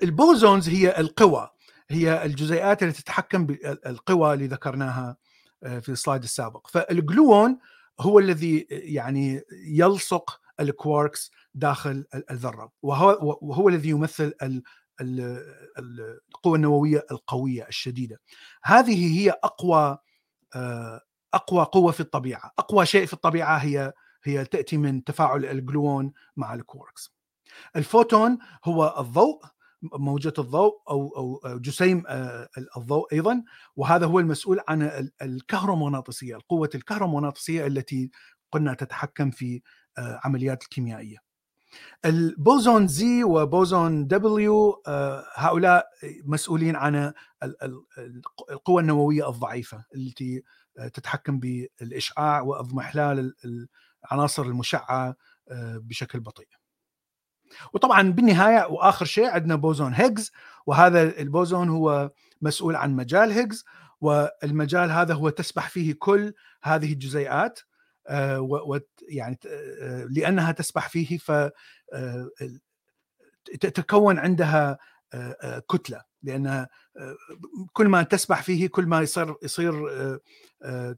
ال 0.04 0.13
bosons 0.13 0.70
هي 0.70 1.00
القوى 1.00 1.50
هي 1.90 2.26
الجزيئات 2.26 2.84
التي 2.84 3.04
تتحكم 3.04 3.46
بالقوى 3.46 4.34
اللي 4.34 4.48
ذكرناها 4.48 5.18
في 5.62 5.90
ال 5.90 5.96
slide 5.96 6.24
السابق. 6.24 6.68
فالجلوون 6.68 7.60
هو 8.00 8.20
الذي 8.20 8.68
يعني 8.70 9.42
يلصق 9.52 10.41
الكواركس 10.62 11.32
داخل 11.54 12.06
الذرة. 12.32 12.72
وهو 12.82 13.38
وهو 13.42 13.70
الذي 13.70 13.90
يمثل 13.90 14.34
القوة 15.02 16.56
النووية 16.56 17.06
القوية 17.12 17.68
الشديدة. 17.68 18.20
هذه 18.64 19.20
هي 19.20 19.30
أقوى 19.44 19.98
أقوى 21.34 21.64
قوة 21.64 21.92
في 21.92 22.00
الطبيعة. 22.00 22.52
أقوى 22.60 22.86
شيء 22.86 23.06
في 23.06 23.14
الطبيعة 23.14 23.58
هي 23.58 23.94
هي 24.24 24.46
تأتي 24.46 24.78
من 24.78 25.04
تفاعل 25.04 25.46
الجلوون 25.46 26.14
مع 26.36 26.54
الكواركس. 26.54 27.14
الفوتون 27.76 28.38
هو 28.66 28.96
الضوء 29.00 29.42
موجة 29.82 30.34
الضوء 30.40 30.82
أو 30.90 31.40
أو 31.46 31.58
جسيم 31.58 32.04
الضوء 32.78 33.14
أيضا. 33.14 33.44
وهذا 33.76 34.06
هو 34.06 34.20
المسؤول 34.20 34.60
عن 34.68 35.10
الكهرومغناطيسية 35.22 36.36
القوة 36.36 36.70
الكهرومغناطيسية 36.76 37.68
التي 37.68 38.12
قلنا 38.52 38.74
تتحكم 38.74 39.32
في 39.32 39.62
عمليات 39.98 40.64
الكيميائية 40.64 41.18
البوزون 42.06 42.88
Z 42.88 43.24
وبوزون 43.24 44.08
W 44.08 44.82
هؤلاء 45.36 45.88
مسؤولين 46.26 46.76
عن 46.76 47.14
القوى 48.52 48.82
النووية 48.82 49.30
الضعيفة 49.30 49.86
التي 49.96 50.44
تتحكم 50.94 51.40
بالإشعاع 51.40 52.42
وإضمحلال 52.42 53.34
العناصر 54.06 54.44
المشعة 54.44 55.16
بشكل 55.76 56.20
بطيء. 56.20 56.48
وطبعا 57.74 58.12
بالنهاية 58.12 58.68
وآخر 58.68 59.06
شيء 59.06 59.28
عندنا 59.28 59.56
بوزون 59.56 59.94
هيجز 59.94 60.32
وهذا 60.66 61.20
البوزون 61.20 61.70
هو 61.70 62.12
مسؤول 62.42 62.76
عن 62.76 62.96
مجال 62.96 63.32
هيجز 63.32 63.66
والمجال 64.02 64.92
هذا 64.92 65.14
هو 65.14 65.30
تسبح 65.30 65.70
فيه 65.70 65.96
كل 66.00 66.34
هذه 66.64 66.94
الجزيئات. 66.94 67.60
يعني 69.10 69.40
لأنها 70.10 70.52
تسبح 70.52 70.90
فيه 70.90 71.18
ف 71.18 71.32
تتكون 73.60 74.20
عندها 74.20 74.78
كتلة 75.70 76.04
لأن 76.24 76.68
كل 77.74 77.88
ما 77.88 78.04
تسبح 78.04 78.44
فيه 78.44 78.68
كل 78.68 78.86
ما 78.86 79.02
يصير 79.02 79.36
يصير 79.44 79.74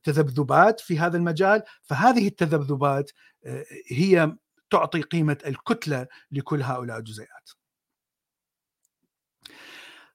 تذبذبات 0.04 0.80
في 0.80 1.00
هذا 1.00 1.18
المجال 1.18 1.64
فهذه 1.82 2.28
التذبذبات 2.28 3.12
هي 3.88 4.36
تعطي 4.70 5.02
قيمة 5.02 5.38
الكتلة 5.46 6.08
لكل 6.32 6.62
هؤلاء 6.62 6.98
الجزيئات. 6.98 7.50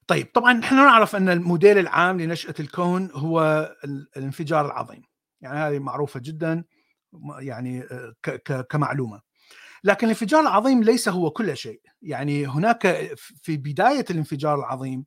طيب 0.07 0.27
طبعا 0.33 0.53
نحن 0.53 0.75
نعرف 0.75 1.15
أن 1.15 1.29
الموديل 1.29 1.77
العام 1.77 2.21
لنشأة 2.21 2.53
الكون 2.59 3.11
هو 3.11 3.69
الانفجار 4.17 4.65
العظيم 4.65 5.03
يعني 5.41 5.57
هذه 5.57 5.79
معروفة 5.79 6.19
جدا 6.19 6.63
يعني 7.39 7.83
كمعلومة. 8.69 9.21
لكن 9.83 10.07
الانفجار 10.07 10.41
العظيم 10.41 10.83
ليس 10.83 11.09
هو 11.09 11.31
كل 11.31 11.57
شيء. 11.57 11.81
يعني 12.01 12.47
هناك 12.47 13.11
في 13.17 13.57
بداية 13.57 14.05
الانفجار 14.09 14.59
العظيم 14.59 15.05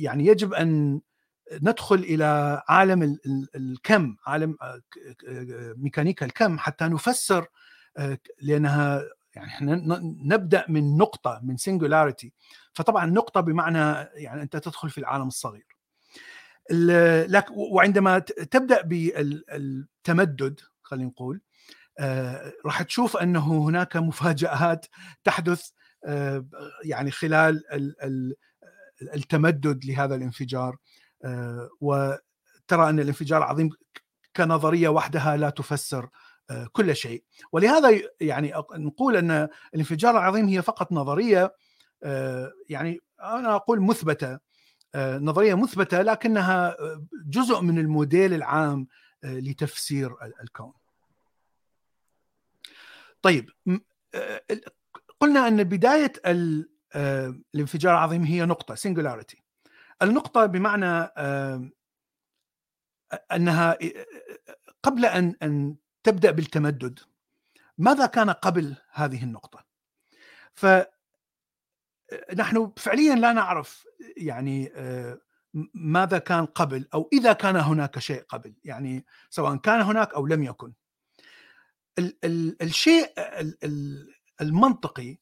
يعني 0.00 0.26
يجب 0.26 0.54
أن 0.54 1.00
ندخل 1.62 1.96
إلى 1.96 2.62
عالم 2.68 3.18
الكم 3.56 4.16
عالم 4.26 4.56
ميكانيكا 5.76 6.26
الكم 6.26 6.58
حتى 6.58 6.84
نفسر 6.84 7.46
لأنها 8.42 9.02
يعني 9.34 9.48
إحنا 9.48 10.00
نبدأ 10.24 10.64
من 10.68 10.96
نقطة 10.96 11.40
من 11.42 11.56
سنجولاريتي 11.56 12.32
فطبعا 12.72 13.06
نقطة 13.06 13.40
بمعنى 13.40 14.08
يعني 14.14 14.42
أنت 14.42 14.56
تدخل 14.56 14.90
في 14.90 14.98
العالم 14.98 15.26
الصغير. 15.26 15.66
لكن 16.70 17.54
وعندما 17.56 18.18
تبدأ 18.18 18.82
بالتمدد 18.82 20.60
خلينا 20.82 21.08
نقول 21.08 21.40
راح 22.66 22.82
تشوف 22.82 23.16
أنه 23.16 23.62
هناك 23.62 23.96
مفاجآت 23.96 24.86
تحدث 25.24 25.70
يعني 26.84 27.10
خلال 27.10 27.62
التمدد 29.14 29.84
لهذا 29.84 30.14
الانفجار 30.14 30.76
وترى 31.80 32.20
أن 32.90 33.00
الانفجار 33.00 33.38
العظيم 33.38 33.70
كنظرية 34.36 34.88
وحدها 34.88 35.36
لا 35.36 35.50
تفسر 35.50 36.08
كل 36.72 36.96
شيء. 36.96 37.24
ولهذا 37.52 38.00
يعني 38.20 38.52
نقول 38.72 39.16
أن 39.16 39.48
الانفجار 39.74 40.18
العظيم 40.18 40.48
هي 40.48 40.62
فقط 40.62 40.92
نظرية 40.92 41.54
يعني 42.68 42.98
أنا 43.22 43.54
أقول 43.56 43.80
مثبتة. 43.80 44.49
نظرية 44.96 45.54
مثبتة 45.54 46.02
لكنها 46.02 46.76
جزء 47.26 47.60
من 47.60 47.78
الموديل 47.78 48.34
العام 48.34 48.86
لتفسير 49.22 50.16
الكون. 50.42 50.72
طيب 53.22 53.50
قلنا 55.20 55.48
أن 55.48 55.64
بداية 55.64 56.12
الانفجار 57.54 57.92
العظيم 57.92 58.22
هي 58.22 58.44
نقطة 58.44 58.74
سنجولاريتي. 58.74 59.42
النقطة 60.02 60.46
بمعنى 60.46 61.10
أنها 63.32 63.78
قبل 64.82 65.06
أن 65.06 65.34
أن 65.42 65.76
تبدأ 66.02 66.30
بالتمدد 66.30 67.00
ماذا 67.78 68.06
كان 68.06 68.30
قبل 68.30 68.76
هذه 68.90 69.24
النقطة؟ 69.24 69.64
ف 70.54 70.66
نحن 72.36 72.72
فعليا 72.76 73.14
لا 73.14 73.32
نعرف 73.32 73.86
يعني 74.16 74.72
ماذا 75.74 76.18
كان 76.18 76.46
قبل 76.46 76.88
أو 76.94 77.08
إذا 77.12 77.32
كان 77.32 77.56
هناك 77.56 77.98
شيء 77.98 78.22
قبل 78.22 78.54
يعني 78.64 79.06
سواء 79.30 79.56
كان 79.56 79.80
هناك 79.80 80.14
أو 80.14 80.26
لم 80.26 80.42
يكن. 80.42 80.72
ال 81.98 82.16
ال 82.24 82.62
الشيء 82.62 83.12
ال 83.18 84.08
المنطقي 84.40 85.16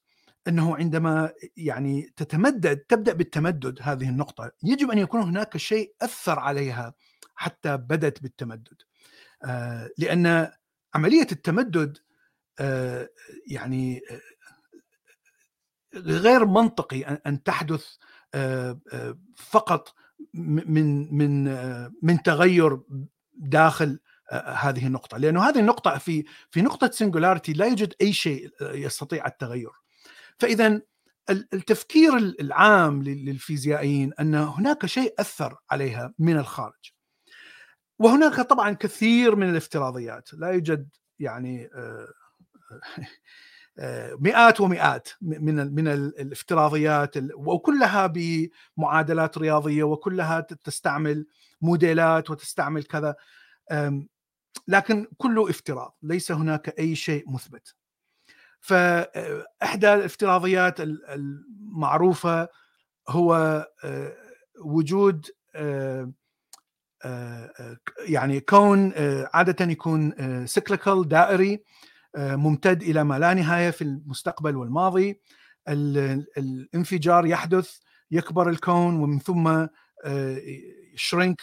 أنه 0.49 0.77
عندما 0.77 1.33
يعني 1.57 2.13
تتمدد 2.17 2.77
تبدأ 2.77 3.13
بالتمدد 3.13 3.79
هذه 3.83 4.09
النقطة 4.09 4.53
يجب 4.63 4.91
أن 4.91 4.99
يكون 4.99 5.21
هناك 5.21 5.57
شيء 5.57 5.95
أثر 6.03 6.39
عليها 6.39 6.95
حتى 7.35 7.77
بدت 7.77 8.23
بالتمدد. 8.23 8.83
لأن 9.99 10.53
عملية 10.95 11.27
التمدد 11.33 11.99
يعني 13.47 14.01
غير 15.95 16.47
منطقي 16.47 17.03
أن 17.03 17.43
تحدث 17.43 17.87
فقط 19.37 19.95
من 20.35 21.15
من 21.15 21.45
من 22.03 22.23
تغير 22.23 22.81
داخل 23.35 24.01
هذه 24.47 24.87
النقطة. 24.87 25.19
لأنه 25.19 25.49
هذه 25.49 25.59
النقطة 25.61 25.99
في 25.99 26.25
في 26.51 26.63
نقطة 26.63 26.91
سنجولاريتي 26.91 27.53
لا 27.53 27.67
يوجد 27.67 27.95
أي 28.01 28.13
شيء 28.13 28.51
يستطيع 28.63 29.27
التغير. 29.27 29.71
فإذا 30.39 30.81
التفكير 31.31 32.17
العام 32.17 33.03
للفيزيائيين 33.03 34.13
أن 34.21 34.35
هناك 34.35 34.87
شيء 34.87 35.15
أثر 35.19 35.57
عليها 35.71 36.15
من 36.19 36.37
الخارج. 36.39 36.93
وهناك 37.99 38.41
طبعا 38.41 38.73
كثير 38.73 39.37
من 39.37 39.51
الافتراضيات. 39.51 40.35
لا 40.35 40.49
يوجد 40.49 40.89
يعني 41.19 41.71
مئات 44.19 44.61
ومئات 44.61 45.09
من 45.21 45.75
من 45.75 45.89
الافتراضيات 45.89 47.15
وكلها 47.35 48.13
بمعادلات 48.15 49.39
رياضية 49.39 49.83
وكلها 49.83 50.41
تستعمل 50.41 51.27
موديلات 51.61 52.31
وتستعمل 52.31 52.85
كذا. 52.85 53.15
لكن 54.69 55.07
كله 55.17 55.51
افتراض 55.51 55.97
ليس 56.03 56.33
هناك 56.33 56.79
أي 56.79 56.95
شيء 56.95 57.31
مثبت. 57.31 57.75
فاحدى 58.61 59.95
الافتراضيات 59.95 60.81
المعروفة 60.81 62.49
هو 63.09 63.67
وجود 64.61 65.27
يعني 67.99 68.41
كون 68.41 68.93
عادة 69.35 69.65
يكون 69.73 70.13
سيكليكال 70.47 71.09
دائري. 71.09 71.65
ممتد 72.17 72.83
إلى 72.83 73.05
ما 73.05 73.19
لا 73.19 73.35
نهاية 73.35 73.71
في 73.71 73.83
المستقبل 73.83 74.57
والماضي. 74.57 75.21
الانفجار 75.69 77.27
يحدث 77.27 77.79
يكبر 78.11 78.49
الكون 78.49 79.01
ومن 79.01 79.19
ثم 79.19 79.67
شرينك 80.95 81.43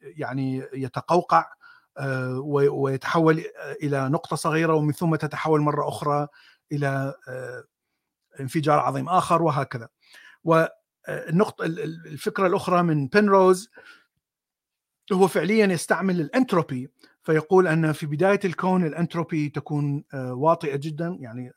يعني 0.00 0.66
يتقوقع 0.72 1.46
ويتحول 2.70 3.44
إلى 3.82 4.08
نقطة 4.08 4.36
صغيرة 4.36 4.74
ومن 4.74 4.92
ثم 4.92 5.14
تتحول 5.14 5.60
مرة 5.60 5.88
أخرى 5.88 6.28
إلى 6.72 7.14
انفجار 8.40 8.78
عظيم 8.78 9.08
آخر 9.08 9.42
وهكذا. 9.42 9.88
والنقطه 10.44 11.64
الفكرة 11.64 12.46
الأخرى 12.46 12.82
من 12.82 13.08
بنروز 13.08 13.70
هو 15.12 15.28
فعليا 15.28 15.66
يستعمل 15.66 16.20
الانتروبي 16.20 16.90
فيقول 17.28 17.66
أن 17.66 17.92
في 17.92 18.06
بداية 18.06 18.40
الكون 18.44 18.84
الأنتروبي 18.84 19.48
تكون 19.48 20.04
واطئة 20.14 20.76
جدا 20.76 21.16
يعني 21.20 21.52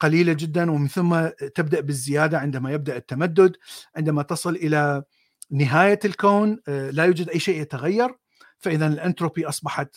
قليلة 0.00 0.32
جدا 0.32 0.70
ومن 0.70 0.88
ثم 0.88 1.28
تبدأ 1.54 1.80
بالزيادة 1.80 2.38
عندما 2.38 2.72
يبدأ 2.72 2.96
التمدد. 2.96 3.56
عندما 3.96 4.22
تصل 4.22 4.54
إلى 4.54 5.04
نهاية 5.50 5.98
الكون 6.04 6.60
لا 6.66 7.04
يوجد 7.04 7.28
أي 7.28 7.38
شيء 7.38 7.60
يتغير. 7.60 8.14
فاذا 8.58 8.86
الأنتروبي 8.86 9.48
أصبحت 9.48 9.96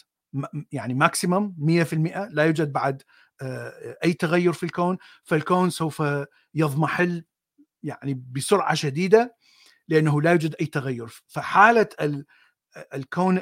يعني 0.72 0.94
ماكسيمم 0.94 1.56
100% 1.58 2.30
لا 2.30 2.44
يوجد 2.44 2.72
بعد 2.72 3.02
أي 4.04 4.14
تغير 4.14 4.54
في 4.54 4.64
الكون. 4.64 4.98
فالكون 5.24 5.70
سوف 5.70 6.04
يضمحل 6.54 7.24
يعني 7.84 8.24
بسرعة 8.32 8.74
شديدة 8.74 9.36
لأنه 9.88 10.22
لا 10.22 10.32
يوجد 10.32 10.56
أي 10.62 10.66
تغير. 10.66 11.24
فحالة 11.28 11.88
الكون 12.94 13.42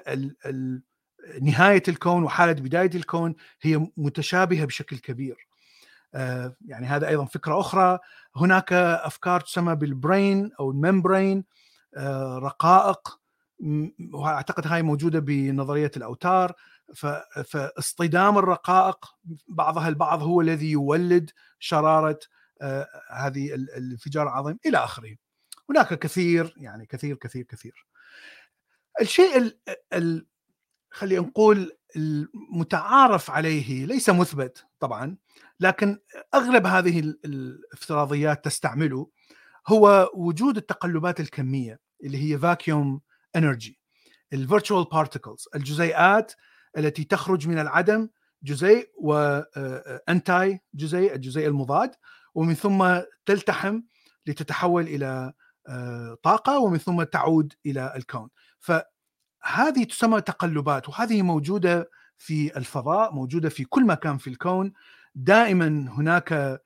نهاية 1.41 1.83
الكون 1.87 2.23
وحالة 2.23 2.53
بداية 2.53 2.91
الكون 2.95 3.35
هي 3.61 3.87
متشابهة 3.97 4.65
بشكل 4.65 4.97
كبير. 4.97 5.47
يعني 6.65 6.85
هذا 6.85 7.07
أيضا 7.07 7.25
فكرة 7.25 7.59
أخرى. 7.59 7.99
هناك 8.35 8.73
أفكار 8.73 9.41
تسمى 9.41 9.75
بالبرين 9.75 10.51
أو 10.59 10.71
الممبرين 10.71 11.43
رقائق. 12.37 13.19
وأعتقد 14.13 14.67
هاي 14.67 14.81
موجودة 14.81 15.19
بنظرية 15.19 15.91
الأوتار. 15.97 16.53
فاصطدام 17.45 18.37
الرقائق 18.37 19.05
بعضها 19.47 19.87
البعض 19.87 20.23
هو 20.23 20.41
الذي 20.41 20.71
يولد 20.71 21.31
شرارة 21.59 22.19
هذه 23.11 23.53
الانفجار 23.53 24.27
العظيم 24.27 24.59
إلى 24.65 24.77
آخره. 24.77 25.15
هناك 25.69 25.99
كثير 25.99 26.53
يعني 26.57 26.85
كثير 26.85 27.15
كثير 27.15 27.43
كثير. 27.43 27.87
الشيء 29.01 29.37
ال 29.37 29.57
ال 29.93 30.27
خلينا 30.91 31.21
نقول 31.21 31.71
المتعارف 31.95 33.31
عليه 33.31 33.85
ليس 33.85 34.09
مثبت 34.09 34.65
طبعا 34.79 35.17
لكن 35.59 35.99
أغلب 36.33 36.65
هذه 36.65 36.99
الافتراضيات 36.99 38.45
تستعمله 38.45 39.09
هو 39.67 40.11
وجود 40.13 40.57
التقلبات 40.57 41.19
الكمية 41.19 41.79
اللي 42.03 42.17
هي 42.33 42.37
vacuum 42.37 43.01
energy 43.35 43.79
ال 44.33 44.39
virtual 44.39 44.83
particles 44.91 45.47
الجزيئات 45.55 46.33
التي 46.77 47.03
تخرج 47.03 47.47
من 47.47 47.59
العدم 47.59 48.09
جزيء 48.43 48.89
و 48.97 49.30
anti 49.30 50.59
جزيء 50.73 51.15
الجزيء 51.15 51.47
المضاد 51.47 51.91
ومن 52.35 52.53
ثم 52.53 52.99
تلتحم 53.25 53.81
لتتحول 54.25 54.83
إلى 54.83 55.33
طاقة 56.23 56.59
ومن 56.59 56.77
ثم 56.77 57.03
تعود 57.03 57.53
إلى 57.65 57.93
الكون. 57.95 58.29
فهذه 58.59 59.83
تسمى 59.89 60.21
تقلبات 60.21 60.89
وهذه 60.89 61.21
موجودة 61.21 61.89
في 62.17 62.57
الفضاء 62.57 63.13
موجودة 63.13 63.49
في 63.49 63.63
كل 63.63 63.85
مكان 63.85 64.17
في 64.17 64.29
الكون. 64.29 64.73
دائما 65.15 65.67
هناك 65.67 66.61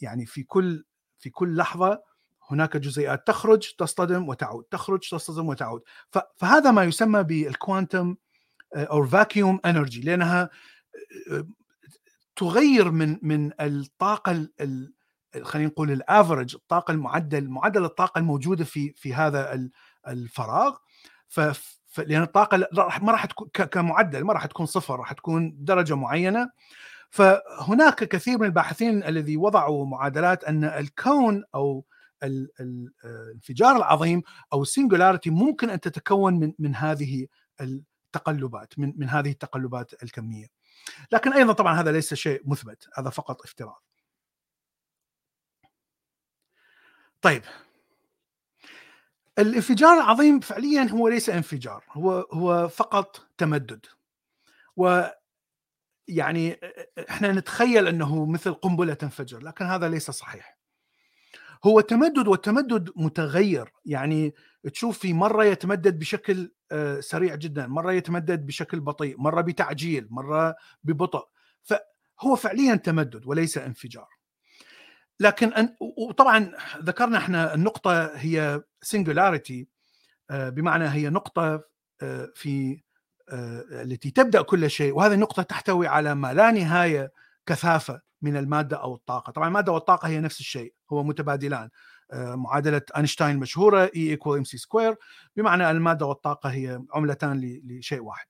يعني 0.00 0.26
في 0.26 0.42
كل 0.42 0.84
في 1.18 1.30
كل 1.30 1.56
لحظة 1.56 2.02
هناك 2.50 2.76
جزيئات 2.76 3.26
تخرج 3.26 3.74
تصطدم 3.78 4.28
وتعود 4.28 4.64
تخرج 4.64 5.10
تصطدم 5.10 5.48
وتعود. 5.48 5.82
فهذا 6.36 6.70
ما 6.70 6.84
يسمى 6.84 7.22
بالكوانتم 7.22 8.16
أو 8.74 9.06
فاكيوم 9.06 9.60
انرجي 9.64 10.00
لأنها 10.00 10.50
تغير 12.36 12.90
من 12.90 13.18
من 13.22 13.52
الطاقة 13.60 14.48
خلينا 15.42 15.68
نقول 15.68 15.90
الافرج 15.90 16.54
الطاقة 16.54 16.92
المعدل 16.92 17.48
معدل 17.48 17.84
الطاقة 17.84 18.18
الموجودة 18.18 18.64
في 18.64 18.92
في 18.96 19.14
هذا 19.14 19.68
الفراغ 20.08 20.76
ف 21.28 21.40
لأن 21.98 22.22
الطاقة 22.22 22.68
ما 23.02 23.12
راح 23.12 23.26
تكون 23.26 23.48
كمعدل 23.48 24.24
ما 24.24 24.32
راح 24.32 24.46
تكون 24.46 24.66
صفر 24.66 24.98
راح 24.98 25.12
تكون 25.12 25.56
درجة 25.58 25.96
معينة 25.96 26.50
فهناك 27.10 28.04
كثير 28.04 28.38
من 28.38 28.46
الباحثين 28.46 29.04
الذي 29.04 29.36
وضعوا 29.36 29.86
معادلات 29.86 30.44
أن 30.44 30.64
الكون 30.64 31.44
أو 31.54 31.84
الانفجار 32.22 33.76
العظيم 33.76 34.22
أو 34.52 34.62
السنجولاريتي 34.62 35.30
ممكن 35.30 35.70
أن 35.70 35.80
تتكون 35.80 36.34
من 36.34 36.52
من 36.58 36.74
هذه 36.74 37.26
التقلبات 37.60 38.78
من 38.78 38.92
من 38.96 39.08
هذه 39.08 39.30
التقلبات 39.30 40.02
الكمية. 40.02 40.46
لكن 41.12 41.32
أيضا 41.32 41.52
طبعا 41.52 41.80
هذا 41.80 41.92
ليس 41.92 42.14
شيء 42.14 42.42
مثبت 42.44 42.88
هذا 42.94 43.10
فقط 43.10 43.42
افتراض. 43.42 43.82
طيب. 47.22 47.42
الانفجار 49.38 49.94
العظيم 49.94 50.40
فعليا 50.40 50.82
هو 50.82 51.08
ليس 51.08 51.30
انفجار 51.30 51.84
هو 51.92 52.12
هو 52.32 52.68
فقط 52.68 53.26
تمدد. 53.38 53.86
و 54.76 55.02
يعني 56.08 56.60
إحنا 57.10 57.32
نتخيل 57.32 57.88
أنه 57.88 58.26
مثل 58.26 58.54
قنبلة 58.54 58.94
تنفجر 58.94 59.38
لكن 59.42 59.64
هذا 59.64 59.88
ليس 59.88 60.10
صحيح. 60.10 60.58
هو 61.64 61.80
تمدد 61.80 62.28
والتمدد 62.28 62.90
متغير. 62.96 63.72
يعني 63.84 64.34
تشوف 64.72 64.98
في 64.98 65.12
مرة 65.12 65.44
يتمدد 65.44 65.98
بشكل 65.98 66.52
سريع 67.00 67.34
جدا 67.34 67.66
مرة 67.66 67.92
يتمدد 67.92 68.46
بشكل 68.46 68.80
بطيء 68.80 69.20
مرة 69.20 69.40
بتعجيل 69.40 70.06
مرة 70.10 70.56
ببطء. 70.84 71.28
فهو 71.62 72.36
فعليا 72.36 72.74
تمدد 72.74 73.26
وليس 73.26 73.58
انفجار. 73.58 74.17
لكن 75.20 75.52
أن 75.52 75.76
وطبعا 75.80 76.52
ذكرنا 76.78 77.18
إحنا 77.18 77.54
النقطة 77.54 78.16
هي 78.16 78.62
سنجولاريتي 78.82 79.68
بمعنى 80.30 80.88
هي 80.88 81.10
نقطة 81.10 81.64
في 82.34 82.82
التي 83.72 84.10
تبدأ 84.10 84.42
كل 84.42 84.70
شيء 84.70 84.94
وهذه 84.94 85.14
النقطة 85.14 85.42
تحتوي 85.42 85.86
على 85.86 86.14
ما 86.14 86.34
لا 86.34 86.50
نهاية 86.50 87.12
كثافة 87.46 88.00
من 88.22 88.36
المادة 88.36 88.76
أو 88.76 88.94
الطاقة. 88.94 89.30
طبعا 89.30 89.48
المادة 89.48 89.72
والطاقة 89.72 90.08
هي 90.08 90.20
نفس 90.20 90.40
الشيء 90.40 90.74
هو 90.92 91.02
متبادلان 91.02 91.68
معادلة 92.12 92.82
أينشتاين 92.96 93.34
المشهوره 93.34 93.86
E 93.86 93.96
equal 93.96 94.38
MC 94.38 94.44
square 94.44 94.96
بمعنى 95.36 95.70
المادة 95.70 96.06
والطاقة 96.06 96.50
هي 96.50 96.82
عملتان 96.92 97.60
لشيء 97.64 98.00
واحد 98.00 98.26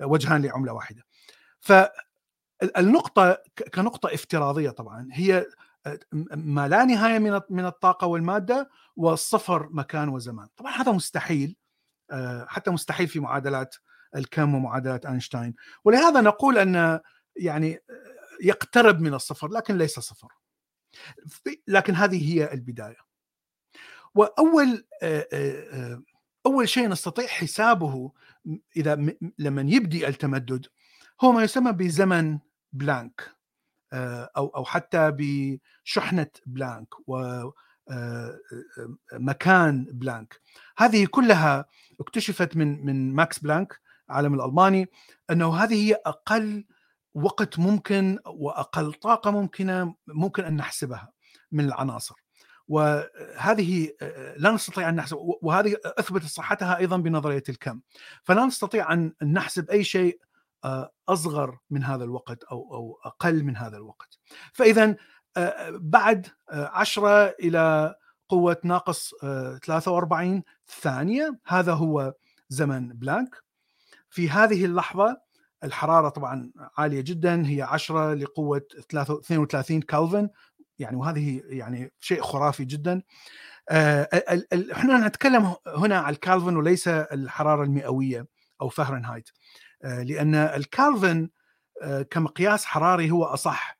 وجهان 0.00 0.42
لعملة 0.42 0.72
واحدة. 0.72 1.02
فالنقطه 1.60 3.38
كنقطة 3.74 4.14
افتراضية 4.14 4.70
طبعا 4.70 5.08
هي 5.12 5.46
ما 6.32 6.68
لا 6.68 6.84
نهاية 6.84 7.18
من 7.18 7.40
من 7.50 7.66
الطاقة 7.66 8.06
والمادة 8.06 8.70
والصفر 8.96 9.68
مكان 9.72 10.08
وزمان. 10.08 10.48
طبعا 10.56 10.72
هذا 10.72 10.92
مستحيل 10.92 11.56
حتى 12.46 12.70
مستحيل 12.70 13.08
في 13.08 13.20
معادلات 13.20 13.74
الكم 14.16 14.54
ومعادلات 14.54 15.06
أينشتاين. 15.06 15.54
ولهذا 15.84 16.20
نقول 16.20 16.58
أن 16.58 17.00
يعني 17.36 17.78
يقترب 18.42 19.00
من 19.00 19.14
الصفر 19.14 19.48
لكن 19.48 19.78
ليس 19.78 19.98
صفر. 19.98 20.28
لكن 21.68 21.94
هذه 21.94 22.34
هي 22.34 22.52
البداية. 22.52 22.98
وأول 24.14 24.86
أول 26.46 26.68
شيء 26.68 26.88
نستطيع 26.88 27.26
حسابه 27.26 28.12
إذا 28.76 29.14
لما 29.38 29.62
يبدي 29.62 30.08
التمدد 30.08 30.66
هو 31.20 31.32
ما 31.32 31.42
يسمى 31.42 31.72
بزمن 31.72 32.38
بلانك. 32.72 33.33
أو 34.36 34.46
أو 34.46 34.64
حتى 34.64 35.12
بشحنة 35.18 36.26
بلانك 36.46 37.08
و 37.08 37.42
مكان 39.12 39.84
بلانك. 39.92 40.40
هذه 40.78 41.06
كلها 41.06 41.66
اكتشفت 42.00 42.56
من 42.56 42.86
من 42.86 43.14
ماكس 43.14 43.38
بلانك 43.38 43.80
عالم 44.08 44.34
الألماني 44.34 44.88
أنه 45.30 45.56
هذه 45.56 45.74
هي 45.74 45.94
أقل 46.06 46.64
وقت 47.14 47.58
ممكن 47.58 48.18
وأقل 48.26 48.92
طاقة 48.92 49.30
ممكنة 49.30 49.94
ممكن 50.06 50.44
أن 50.44 50.56
نحسبها 50.56 51.12
من 51.52 51.64
العناصر. 51.64 52.14
وهذه 52.68 53.90
لا 54.36 54.50
نستطيع 54.50 54.88
أن 54.88 54.94
نحسب 54.94 55.16
وهذه 55.42 55.76
أثبتت 55.84 56.26
صحتها 56.26 56.78
أيضا 56.78 56.96
بنظرية 56.96 57.42
الكم. 57.48 57.80
فلا 58.22 58.46
نستطيع 58.46 58.92
أن 58.92 59.12
نحسب 59.22 59.70
أي 59.70 59.84
شيء 59.84 60.20
أصغر 61.08 61.58
من 61.70 61.84
هذا 61.84 62.04
الوقت 62.04 62.44
أو 62.44 62.74
أو 62.74 63.00
أقل 63.04 63.44
من 63.44 63.56
هذا 63.56 63.76
الوقت. 63.76 64.18
فاذا 64.52 64.96
بعد 65.70 66.26
10 66.50 67.28
إلى 67.28 67.94
قوة 68.28 68.56
ناقص 68.64 69.14
43 69.64 70.42
ثانية 70.66 71.38
هذا 71.46 71.72
هو 71.72 72.14
زمن 72.48 72.88
بلانك. 72.88 73.44
في 74.10 74.30
هذه 74.30 74.64
اللحظة 74.64 75.20
الحرارة 75.64 76.08
طبعا 76.08 76.52
عالية 76.78 77.00
جدا 77.00 77.46
هي 77.46 77.62
10 77.62 78.14
لقوة 78.14 78.66
32 78.80 79.82
كالفن 79.82 80.28
يعني 80.78 80.96
وهذه 80.96 81.42
يعني 81.44 81.92
شيء 82.00 82.22
خرافي 82.22 82.64
جدا. 82.64 83.02
إحنا 84.72 85.08
نتكلم 85.08 85.54
هنا 85.66 85.98
عن 85.98 86.12
الكالفن 86.12 86.56
وليس 86.56 86.88
الحرارة 86.88 87.64
المئوية 87.64 88.26
أو 88.60 88.68
فهرنهايت. 88.68 89.30
لأن 89.84 90.34
الكالفن 90.34 91.28
كمقياس 92.10 92.64
حراري 92.64 93.10
هو 93.10 93.24
أصح. 93.24 93.78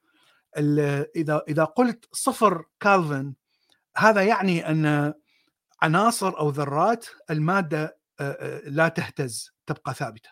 إذا 1.17 1.43
إذا 1.49 1.65
قلت 1.65 2.09
صفر 2.13 2.65
كالفن 2.81 3.35
هذا 3.97 4.23
يعني 4.23 4.71
أن 4.71 5.15
عناصر 5.83 6.39
أو 6.39 6.51
ذرات 6.51 7.07
المادة 7.31 7.99
لا 8.65 8.89
تهتز 8.89 9.51
تبقى 9.67 9.95
ثابتة. 9.95 10.31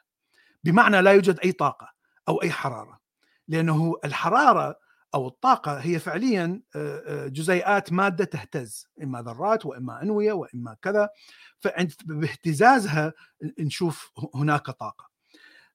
بمعنى 0.64 1.02
لا 1.02 1.12
يوجد 1.12 1.40
أي 1.44 1.52
طاقة 1.52 1.92
أو 2.28 2.42
أي 2.42 2.50
حرارة 2.50 3.00
لأنه 3.48 3.94
الحرارة 4.04 4.76
أو 5.14 5.28
الطاقة 5.28 5.76
هي 5.76 5.98
فعليا 5.98 6.62
جزيئات 7.26 7.92
مادة 7.92 8.24
تهتز 8.24 8.86
إما 9.02 9.22
ذرات 9.22 9.66
وإما 9.66 10.02
أنوية 10.02 10.32
وإما 10.32 10.76
كذا. 10.82 11.08
فعند 11.60 11.92
باهتزازها 12.04 13.12
نشوف 13.58 14.12
هناك 14.34 14.70
طاقة. 14.70 15.11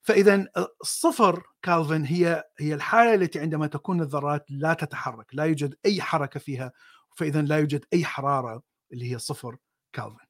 فإذا 0.07 0.45
الصفر 0.81 1.43
كالفن 1.61 2.05
هي 2.05 2.43
هي 2.59 2.73
الحالة 2.73 3.13
التي 3.13 3.39
عندما 3.39 3.67
تكون 3.67 4.01
الذرات 4.01 4.45
لا 4.49 4.73
تتحرك 4.73 5.25
لا 5.33 5.43
يوجد 5.43 5.75
أي 5.85 6.01
حركة 6.01 6.39
فيها 6.39 6.71
فإذا 7.15 7.41
لا 7.41 7.57
يوجد 7.57 7.85
أي 7.93 8.05
حرارة 8.05 8.63
اللي 8.93 9.11
هي 9.11 9.19
صفر 9.19 9.57
كالفن 9.93 10.25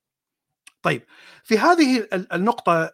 طيب 0.82 1.06
في 1.44 1.58
هذه 1.58 2.08
النقطة 2.14 2.92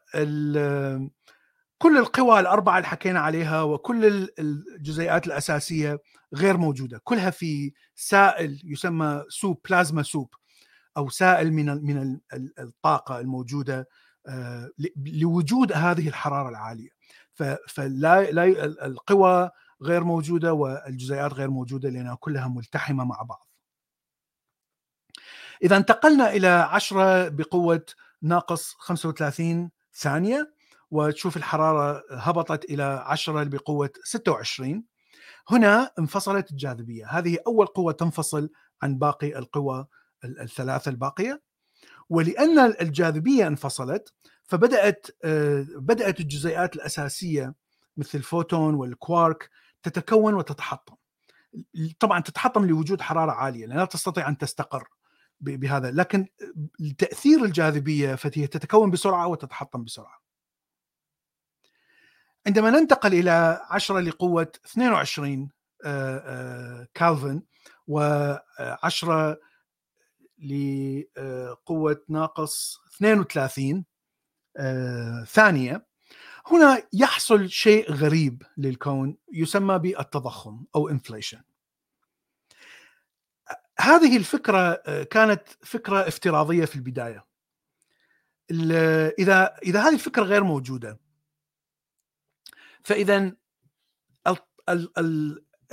كل 1.77 1.97
القوى 1.97 2.39
الأربعة 2.39 2.77
اللي 2.77 2.87
حكينا 2.87 3.19
عليها 3.19 3.61
وكل 3.61 4.29
الجزيئات 4.39 5.27
الأساسية 5.27 5.99
غير 6.33 6.57
موجودة 6.57 7.01
كلها 7.03 7.29
في 7.29 7.73
سائل 7.95 8.61
يسمى 8.63 9.23
سوب 9.29 9.61
بلازما 9.69 10.03
سوب 10.03 10.33
أو 10.97 11.09
سائل 11.09 11.53
من 11.53 11.65
من 11.65 12.19
الطاقة 12.59 13.19
الموجودة 13.19 13.87
لوجود 14.95 15.71
هذه 15.71 16.07
الحرارة 16.07 16.49
العالية. 16.49 16.89
فلا 17.67 18.31
لا 18.31 18.65
القوى 18.85 19.49
غير 19.81 20.03
موجودة 20.03 20.53
والجزيئات 20.53 21.33
غير 21.33 21.49
موجودة 21.49 21.89
لأنها 21.89 22.15
كلها 22.15 22.47
ملتحمة 22.47 23.03
مع 23.03 23.21
بعض. 23.21 23.47
إذا 25.63 25.77
انتقلنا 25.77 26.29
إلى 26.31 26.47
10 26.47 27.29
بقوة 27.29 27.85
ناقص 28.21 28.73
35 28.77 29.71
ثانية 29.93 30.53
وتشوف 30.91 31.37
الحرارة 31.37 32.03
هبطت 32.11 32.65
إلى 32.65 33.03
10 33.05 33.43
بقوة 33.43 33.89
26 34.03 34.83
هنا 35.49 35.91
انفصلت 35.99 36.51
الجاذبية. 36.51 37.07
هذه 37.07 37.37
أول 37.47 37.65
قوة 37.65 37.91
تنفصل 37.91 38.49
عن 38.81 38.97
باقي 38.97 39.37
القوى 39.37 39.87
الثلاثة 40.25 40.89
الباقية. 40.91 41.41
ولأن 42.09 42.59
الجاذبية 42.59 43.47
انفصلت 43.47 44.13
فبدأت 44.43 45.07
آه، 45.23 45.65
بدأت 45.75 46.19
الجزيئات 46.19 46.75
الأساسية 46.75 47.53
مثل 47.97 48.17
الفوتون 48.17 48.75
والكوارك 48.75 49.49
تتكون 49.83 50.33
وتتحطم. 50.33 50.95
طبعا 51.99 52.19
تتحطم 52.19 52.65
لوجود 52.65 53.01
حرارة 53.01 53.31
عالية 53.31 53.65
لا 53.65 53.85
تستطيع 53.85 54.29
أن 54.29 54.37
تستقر 54.37 54.87
بهذا 55.39 55.91
لكن 55.91 56.27
تأثير 56.97 57.45
الجاذبية 57.45 58.15
فهي 58.15 58.47
تتكون 58.47 58.91
بسرعة 58.91 59.27
وتتحطم 59.27 59.83
بسرعة. 59.83 60.23
عندما 62.47 62.69
ننتقل 62.69 63.13
إلى 63.13 63.61
10 63.69 63.99
لقوة 63.99 64.51
22 64.65 65.49
آه، 65.85 66.17
آه، 66.17 66.87
كالفن 66.93 67.41
و10 67.91 69.35
لقوة 70.43 72.05
ناقص 72.09 72.79
32 72.95 73.85
آه، 74.57 75.23
ثانية. 75.23 75.85
هنا 76.47 76.83
يحصل 76.93 77.49
شيء 77.49 77.91
غريب 77.91 78.43
للكون 78.57 79.17
يسمى 79.33 79.79
بالتضخم 79.79 80.65
أو 80.75 80.89
انفليشن 80.89 81.41
هذه 83.79 84.17
الفكرة 84.17 84.73
كانت 85.03 85.43
فكرة 85.61 86.07
افتراضية 86.07 86.65
في 86.65 86.75
البداية. 86.75 87.25
إذا 89.19 89.55
إذا 89.63 89.81
هذه 89.81 89.93
الفكرة 89.93 90.23
غير 90.23 90.43
موجودة 90.43 90.99
فإذا 92.83 93.35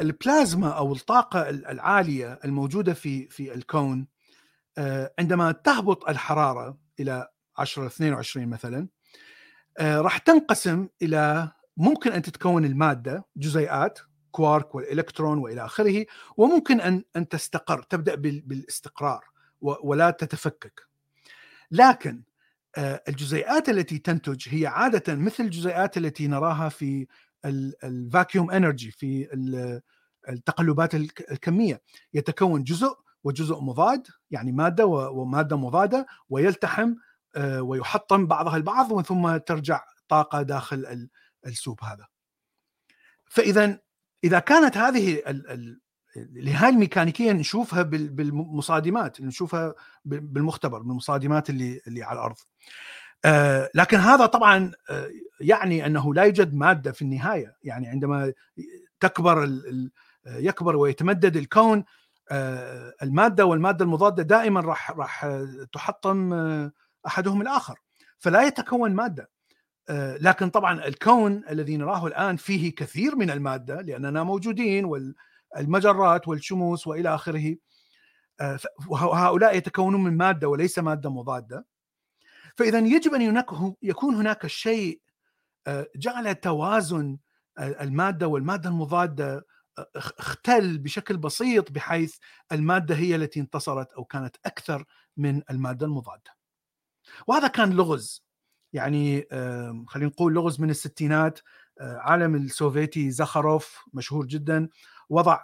البلازما 0.01 0.69
أو 0.69 0.93
الطاقة 0.93 1.49
العالية 1.51 2.39
الموجودة 2.45 2.95
في 2.95 3.29
في 3.29 3.55
الكون 3.55 4.01
آه، 4.01 4.20
عندما 5.19 5.53
تهبط 5.53 6.09
الحرارة 6.09 6.79
إلى 7.01 7.29
10 7.59 7.87
22 7.87 8.49
مثلا 8.49 8.89
آه، 9.79 10.01
راح 10.01 10.19
تنقسم 10.19 10.89
إلى 11.03 11.53
ممكن 11.77 12.13
أن 12.13 12.23
تتكون 12.23 12.65
المادة 12.65 13.27
جزيئات 13.37 13.99
كوارك 14.31 14.75
والإلكترون 14.75 15.39
وإلى 15.39 15.65
آخره 15.65 16.07
وممكن 16.37 16.81
أن 16.81 17.05
أن 17.17 17.29
تستقر 17.29 17.83
تبدأ 17.83 18.15
بالاستقرار 18.15 19.25
ولا 19.61 20.11
تتفكك. 20.11 20.81
لكن 21.71 22.23
آه، 22.77 23.03
الجزيئات 23.09 23.69
التي 23.69 23.99
تنتج 23.99 24.49
هي 24.49 24.67
عادة 24.67 25.15
مثل 25.15 25.45
الجزيئات 25.45 25.97
التي 25.97 26.27
نراها 26.27 26.69
في 26.69 27.07
ال 27.85 27.94
vacuum 27.94 28.51
energy 28.51 28.91
في 28.91 29.29
التقلبات 30.29 30.95
الكمية. 30.95 31.83
يتكون 32.15 32.65
جزء 32.65 32.95
وجزء 33.25 33.61
مضاد 33.61 34.07
يعني 34.31 34.53
مادة 34.53 34.87
ومادة 34.87 35.57
مضادة 35.57 36.07
ويلتحم 36.29 36.95
آه، 37.37 37.63
ويحطم 37.63 38.27
بعضها 38.27 38.57
البعض 38.57 38.93
ومن 38.93 39.03
ثم 39.03 39.37
ترجع 39.37 39.85
طاقة 40.09 40.43
داخل 40.43 41.09
ال 41.47 41.54
soup 41.54 41.85
هذا. 41.85 42.07
فإذا 43.25 43.79
إذا 44.25 44.39
كانت 44.39 44.77
هذه 44.77 45.23
هاي 46.47 46.69
الميكانيكية 46.69 47.33
نشوفها 47.33 47.83
بالمصادمات 47.83 49.21
نشوفها 49.21 49.75
بالمختبر 50.05 50.79
بالمصادمات 50.79 51.51
اللي 51.51 51.81
اللي 51.87 52.03
على 52.03 52.19
الأرض. 52.19 52.37
آه، 53.25 53.71
لكن 53.75 53.97
هذا 53.97 54.27
طبعا 54.27 54.73
آه، 54.91 55.11
يعني 55.41 55.87
أنه 55.87 56.15
لا 56.15 56.23
يوجد 56.23 56.55
مادة 56.55 56.93
في 56.93 57.03
النهاية 57.03 57.57
يعني 57.63 57.89
عندما 57.89 58.33
تكبر 59.01 59.61
يكبر 60.27 60.77
ويتمدد 60.77 61.37
الكون 61.37 61.85
المادة 63.03 63.47
والمادة 63.47 63.85
المضادة 63.85 64.23
دائما 64.23 64.61
راح 64.61 64.91
راح 64.91 65.27
تحطم 65.73 66.33
أحدهم 67.07 67.43
الآخر 67.43 67.79
فلا 68.19 68.43
يتكون 68.43 68.95
مادة. 68.95 69.31
آه، 69.89 70.17
لكن 70.17 70.51
طبعا 70.51 70.87
الكون 70.87 71.43
الذي 71.51 71.77
نراه 71.77 72.07
الآن 72.07 72.37
فيه 72.37 72.75
كثير 72.75 73.17
من 73.17 73.31
المادة 73.31 73.81
لأننا 73.81 74.23
موجودين 74.23 74.85
والمجرات 75.57 76.29
والشموس 76.29 76.87
وإلى 76.87 77.15
آخره. 77.15 77.57
آه، 78.41 78.59
وهؤلاء 78.89 79.57
يتكونون 79.57 80.05
من 80.05 80.17
مادة 80.17 80.49
وليس 80.49 80.79
مادة 80.79 81.11
مضادة. 81.11 81.67
فاذا 82.57 82.79
يجب 82.79 83.15
أن 83.15 83.45
يكون 83.83 84.15
هناك 84.15 84.47
شيء 84.47 85.01
آه، 85.67 85.87
جعل 85.97 86.35
توازن 86.35 87.19
المادة 87.59 88.29
والمادة 88.29 88.69
المضادة 88.69 89.47
اختل 89.97 90.79
بشكل 90.79 91.17
بسيط 91.17 91.73
بحيث 91.73 92.17
الماده 92.53 92.95
هي 92.95 93.17
التي 93.17 93.41
انتصرت 93.41 93.93
أو 93.93 94.05
كانت 94.05 94.37
أكثر 94.47 94.85
من 95.17 95.43
الماده 95.51 95.87
المضاده. 95.87 96.31
وهذا 97.27 97.49
كان 97.49 97.73
لغز 97.73 98.25
يعني 98.73 99.27
خلينا 99.89 100.11
نقول 100.11 100.35
لغز 100.35 100.61
من 100.61 100.71
الستينات 100.71 101.41
عالم 101.81 102.35
السوفيتي 102.35 103.11
زخروف 103.11 103.85
مشهور 103.93 104.27
جدا 104.27 104.69
وضع 105.09 105.39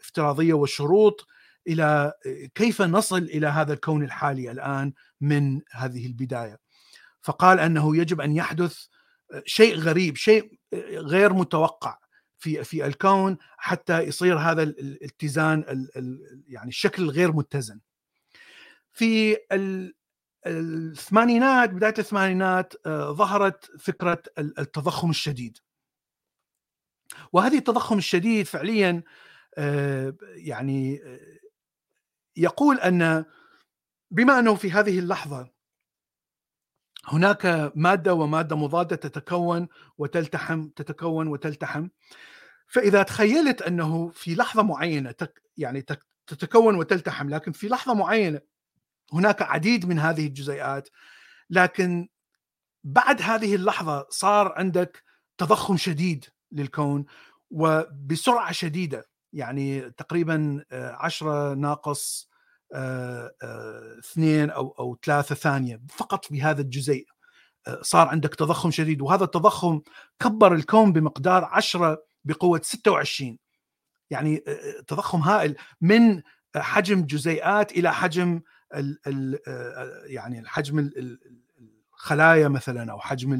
افتراضيه 0.00 0.52
وشروط 0.52 1.26
إلى 1.68 2.12
كيف 2.54 2.82
نصل 2.82 3.18
إلى 3.18 3.46
هذا 3.46 3.72
الكون 3.72 4.04
الحالي 4.04 4.50
الان 4.50 4.92
من 5.20 5.60
هذه 5.70 6.06
البدايه 6.06 6.58
فقال 7.22 7.60
انه 7.60 7.96
يجب 7.96 8.20
ان 8.20 8.36
يحدث 8.36 8.86
شيء 9.44 9.76
غريب 9.76 10.16
شيء 10.16 10.58
غير 10.92 11.32
متوقع 11.32 11.98
في 12.40 12.64
في 12.64 12.86
الكون 12.86 13.36
حتى 13.58 14.00
يصير 14.00 14.38
هذا 14.38 14.62
الاتزان 14.62 15.88
يعني 16.48 16.68
الشكل 16.68 17.02
الغير 17.02 17.32
متزن. 17.32 17.80
في 18.92 19.36
الثمانينات 20.46 21.70
بداية 21.70 21.94
الثمانينات 21.98 22.74
آه، 22.86 23.12
ظهرت 23.12 23.64
فكرة 23.78 24.22
التضخم 24.38 25.10
الشديد. 25.10 25.58
وهذه 27.32 27.58
التضخم 27.58 27.98
الشديد 27.98 28.46
فعليا 28.46 29.02
آه، 29.58 30.14
يعني 30.22 31.02
آه، 31.04 31.38
يقول 32.36 32.80
أن 32.80 33.24
بما 34.10 34.38
أنه 34.38 34.54
في 34.54 34.72
هذه 34.72 34.98
اللحظة 34.98 35.50
هناك 37.06 37.72
مادة 37.74 38.14
ومادة 38.14 38.56
مضادة 38.56 38.96
تتكون 38.96 39.68
وتلتحم 39.98 40.68
تتكون 40.68 41.28
وتلتحم. 41.28 41.88
فإذا 42.66 43.02
تخيلت 43.02 43.62
أنه 43.62 44.10
في 44.10 44.34
لحظة 44.34 44.62
معينة 44.62 45.14
يعني 45.56 45.82
تتكون 46.26 46.74
وتلتحم 46.74 47.28
لكن 47.28 47.52
في 47.52 47.68
لحظة 47.68 47.94
معينة 47.94 48.40
هناك 49.12 49.42
عديد 49.42 49.86
من 49.86 49.98
هذه 49.98 50.26
الجزيئات 50.26 50.88
لكن 51.50 52.08
بعد 52.84 53.22
هذه 53.22 53.54
اللحظة 53.54 54.06
صار 54.10 54.52
عندك 54.56 55.04
تضخم 55.38 55.76
شديد 55.76 56.24
للكون 56.52 57.04
وبسرعة 57.50 58.52
شديدة 58.52 59.08
يعني 59.32 59.90
تقريبا 59.90 60.64
10 60.72 61.30
آه، 61.30 61.54
ناقص 61.54 62.29
اثنين 63.98 64.50
أو 64.50 64.74
أو 64.78 64.98
ثلاثة 65.04 65.34
ثانية 65.34 65.80
فقط 65.88 66.24
في 66.24 66.42
هذا 66.42 66.60
الجزيء. 66.60 67.06
صار 67.82 68.08
عندك 68.08 68.34
تضخم 68.34 68.70
شديد 68.70 69.02
وهذا 69.02 69.24
التضخم 69.24 69.80
كبر 70.20 70.54
الكون 70.54 70.92
بمقدار 70.92 71.44
10 71.44 72.02
بقوة 72.24 72.60
26 72.64 73.38
يعني 74.10 74.44
تضخم 74.86 75.18
هائل 75.18 75.56
من 75.80 76.22
حجم 76.56 77.06
جزيئات 77.06 77.72
إلى 77.72 77.94
حجم 77.94 78.40
ال 78.74 78.98
ال 79.06 79.38
آه، 79.48 80.02
يعني 80.06 80.40
الحجم 80.40 80.90
الخلايا 81.94 82.48
مثلا 82.48 82.92
أو 82.92 83.00
حجم 83.00 83.32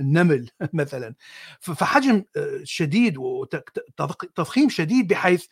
النمل 0.00 0.50
مثلا. 0.72 1.14
فحجم 1.60 2.24
آه، 2.36 2.60
شديد 2.64 3.18
وتضخيم 3.18 4.68
شديد 4.68 5.08
بحيث 5.08 5.46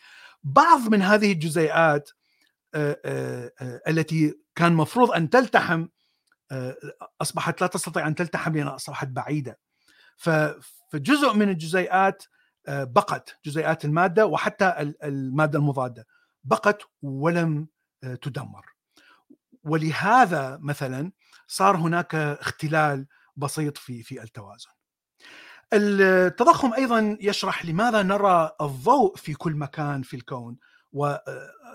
بعض 0.45 0.89
من 0.89 1.03
هذه 1.03 1.33
الجزيئات 1.33 2.11
آه، 2.11 2.15
التي 3.89 4.35
كان 4.55 4.73
مفروض 4.73 5.11
أن 5.11 5.31
تلتحم 5.31 5.87
أصبحت 7.21 7.61
لا 7.61 7.67
تستطيع 7.67 8.07
أن 8.07 8.15
تلتحم 8.15 8.57
لأنها 8.57 8.75
أصبحت 8.75 9.09
بعيدة. 9.09 9.59
فجزء 10.17 11.33
من 11.35 11.49
الجزيئات 11.49 12.25
بقت 12.69 13.39
جزيئات 13.45 13.85
المادة 13.85 14.27
وحتى 14.27 14.95
المادة 15.05 15.59
المضادة. 15.59 16.07
بقت 16.45 16.83
ولم 17.03 17.69
تدمر. 18.23 18.67
ولهذا 19.65 20.59
مثلا 20.63 21.13
صار 21.47 21.77
هناك 21.77 22.15
اختلال 22.15 23.07
بسيط 23.37 23.77
في 23.77 24.03
في 24.03 24.23
التوازن. 24.23 24.71
التضخم 25.73 26.75
أيضا 26.75 27.17
يشرح 27.21 27.65
لماذا 27.65 28.03
نرى 28.03 28.51
الضوء 28.61 29.17
في 29.17 29.35
كل 29.35 29.53
مكان 29.53 30.03
في 30.03 30.17
الكون 30.17 30.59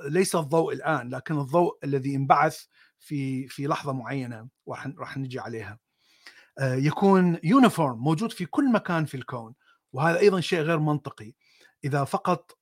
وليس 0.03 0.35
الضوء 0.35 0.73
الآن 0.73 1.09
لكن 1.09 1.39
الضوء 1.39 1.77
الذي 1.83 2.15
انبعث 2.15 2.65
في 2.99 3.47
في 3.47 3.67
لحظة 3.67 3.93
معينة 3.93 4.47
راح 4.67 4.87
راح 4.97 5.17
نجي 5.17 5.39
عليها. 5.39 5.79
يكون 6.61 7.39
uniform 7.43 7.99
موجود 7.99 8.31
في 8.31 8.45
كل 8.45 8.71
مكان 8.71 9.05
في 9.05 9.17
الكون 9.17 9.53
وهذا 9.93 10.19
أيضا 10.19 10.39
شيء 10.39 10.59
غير 10.59 10.79
منطقي 10.79 11.33
إذا 11.83 12.03
فقط 12.03 12.57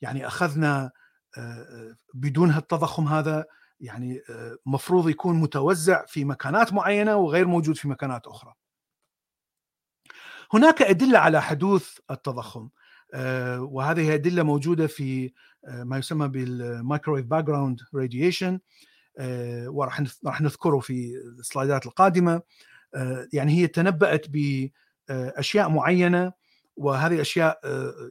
يعني 0.00 0.26
أخذنا 0.26 0.90
بدون 2.14 2.50
هالتضخم 2.50 3.08
هذا 3.08 3.44
يعني 3.80 4.20
مفروض 4.66 5.08
يكون 5.08 5.40
متوزع 5.40 6.04
في 6.06 6.24
مكانات 6.24 6.72
معينة 6.72 7.16
وغير 7.16 7.46
موجود 7.46 7.76
في 7.76 7.88
مكانات 7.88 8.26
أخرى. 8.26 8.54
هناك 10.52 10.82
أدلة 10.82 11.18
على 11.18 11.42
حدوث 11.42 11.98
التضخم 12.10 12.68
وهذه 13.58 14.14
أدلة 14.14 14.42
موجودة 14.42 14.86
في 14.86 15.32
ما 15.68 15.98
يسمى 15.98 16.28
بال 16.28 17.26
microwave 17.26 17.44
background 17.44 17.80
radiation 17.94 18.60
وراح 19.66 20.02
راح 20.26 20.40
نذكره 20.40 20.78
في 20.78 21.14
ال 21.38 21.44
slides 21.44 21.80
ات 21.80 21.86
القادمة. 21.86 22.42
يعني 23.32 23.52
هي 23.52 23.66
تنبأت 23.66 24.26
باشياء 24.28 25.68
معينة 25.68 26.32
وهذه 26.76 27.14
الأشياء 27.14 27.60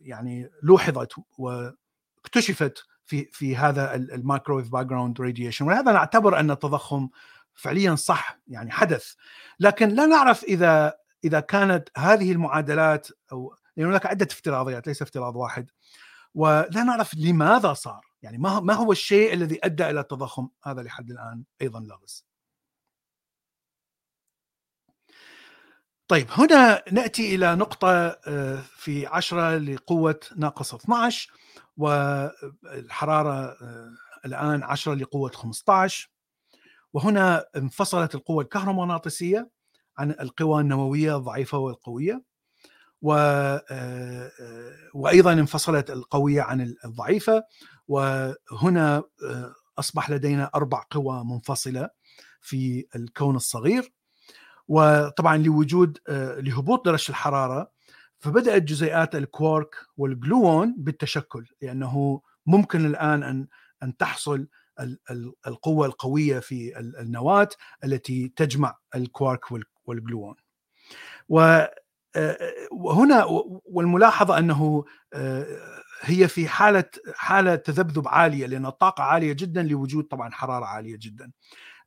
يعني 0.02 0.50
لوحظت 0.64 1.14
واكتشفت 1.38 2.84
في 3.06 3.30
في 3.32 3.56
هذا 3.56 3.96
ال 3.96 4.70
microwave 4.70 4.86
background 4.86 5.22
radiation 5.22 5.66
ولهذا 5.66 5.92
نعتبر 5.92 6.40
أن 6.40 6.52
التضخم 6.52 7.10
فعليا 7.54 7.96
صح 7.96 8.40
يعني 8.48 8.72
حدث. 8.72 9.14
لكن 9.60 9.90
لا 9.90 10.06
نعرف 10.06 10.44
إذا 10.44 10.94
إذا 11.24 11.40
كانت 11.40 11.90
هذه 11.98 12.32
المعادلات 12.32 13.08
أو 13.32 13.56
لأن 13.78 13.88
هناك 13.88 14.06
عدة 14.06 14.28
افتراضيات 14.32 14.88
ليس 14.88 15.02
افتراض 15.02 15.36
واحد. 15.36 15.70
ولا 16.36 16.84
نعرف 16.84 17.16
لماذا 17.18 17.74
صار. 17.74 18.02
يعني 18.22 18.38
ما 18.38 18.60
ما 18.60 18.74
هو 18.74 18.92
الشيء 18.92 19.34
الذي 19.34 19.60
أدى 19.64 19.90
إلى 19.90 20.00
التضخم؟ 20.00 20.50
هذا 20.64 20.82
لحد 20.82 21.12
الآن 21.12 21.44
أيضا 21.62 21.80
لغز 21.80 22.26
طيب 26.08 26.28
هنا 26.32 26.84
نأتي 26.92 27.36
إلى 27.36 27.56
نقطة 27.56 27.90
آه، 28.28 28.62
في 28.76 29.08
10 29.08 29.58
لقوة 29.58 30.20
ناقص 30.38 30.74
12 30.74 31.32
والحرارة 31.78 33.32
آه، 33.32 33.92
الآن 34.26 34.64
10 34.64 34.94
لقوة 34.94 35.32
15 35.32 36.10
وهنا 36.94 37.46
انفصلت 37.56 38.16
القوة 38.16 38.44
الكهرومغناطيسية 38.44 39.50
عن 39.98 40.12
القوى 40.12 40.62
النووية 40.62 41.18
الضعيفة 41.18 41.58
والقوية. 41.58 42.24
و 43.04 43.14
آه، 43.72 44.32
وأيضا 44.94 45.34
انفصلت 45.34 45.90
القوية 45.92 46.42
عن 46.42 46.76
الضعيفة 46.86 47.44
وهنا 47.88 49.04
أصبح 49.80 50.10
لدينا 50.10 50.50
أربع 50.56 50.84
قوى 50.92 51.24
منفصلة 51.26 51.90
في 52.42 52.86
الكون 52.96 53.36
الصغير 53.36 53.94
وطبعا 54.68 55.38
لوجود 55.38 55.98
آه، 56.10 56.40
لهبوط 56.40 56.86
درجة 56.86 57.10
الحرارة 57.10 57.72
فبدأت 58.20 58.62
جزيئات 58.62 59.16
الكوارك 59.16 59.76
والجلوون 59.98 60.76
بالتشكل 60.78 61.46
لأنه 61.62 62.22
ممكن 62.46 62.86
الآن 62.86 63.24
أن 63.24 63.48
أن 63.84 63.98
تحصل 63.98 64.48
القوة 65.48 65.86
القوية 65.88 66.40
في 66.40 66.80
النواة 66.80 67.50
التي 67.84 68.34
تجمع 68.36 68.78
الكوارك 68.96 69.42
والجلوون. 69.86 70.36
آه، 72.16 72.38
وهنا 72.72 73.26
والملاحظة 73.66 74.38
أنه 74.38 74.86
آه، 75.14 75.46
هي 76.02 76.28
في 76.28 76.48
حالة 76.48 76.86
حالة 77.16 77.56
تذبذب 77.56 78.08
عالية 78.08 78.46
لأن 78.46 78.66
الطاقة 78.66 79.04
عالية 79.04 79.34
جدا 79.34 79.64
لوجود 79.64 80.04
طبعا 80.04 80.32
حرارة 80.32 80.66
عالية 80.66 80.98
جدا. 81.02 81.32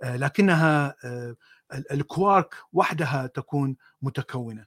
لكنها 0.04 0.94
الكوارك 1.92 2.54
وحدها 2.72 3.26
تكون 3.26 3.76
متكونة. 4.02 4.66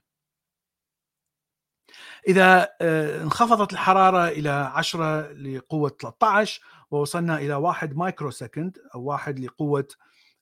إذا 2.28 2.68
آه، 2.80 3.22
انخفضت 3.22 3.72
الحرارة 3.72 4.28
إلى 4.28 4.50
10 4.50 5.32
لقوة 5.32 5.88
13 6.00 6.60
ووصلنا 6.90 7.38
إلى 7.38 7.54
1 7.54 7.96
microsecond 7.96 8.78
أو 8.94 9.02
1 9.02 9.38
لقوة 9.40 9.88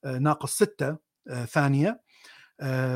آه، 0.05 0.17
ناقص 0.17 0.55
6 0.63 0.97
آه، 1.29 1.45
ثانية 1.45 2.01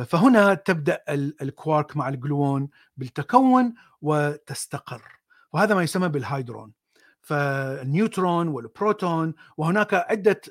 فهنا 0.04 0.54
تبدأ 0.54 1.04
الكوارك 1.10 1.98
مع 1.98 2.10
ال 2.10 2.20
gluon 2.20 2.70
بالتكون 2.98 3.74
وتستقر 4.02 5.20
وهذا 5.54 5.76
ما 5.76 5.84
يسمى 5.84 6.10
بال 6.10 6.26
hadron 6.26 6.74
فالنيوترون 7.22 8.48
والبروتون 8.48 9.34
وهناك 9.58 9.94
عدة 9.94 10.42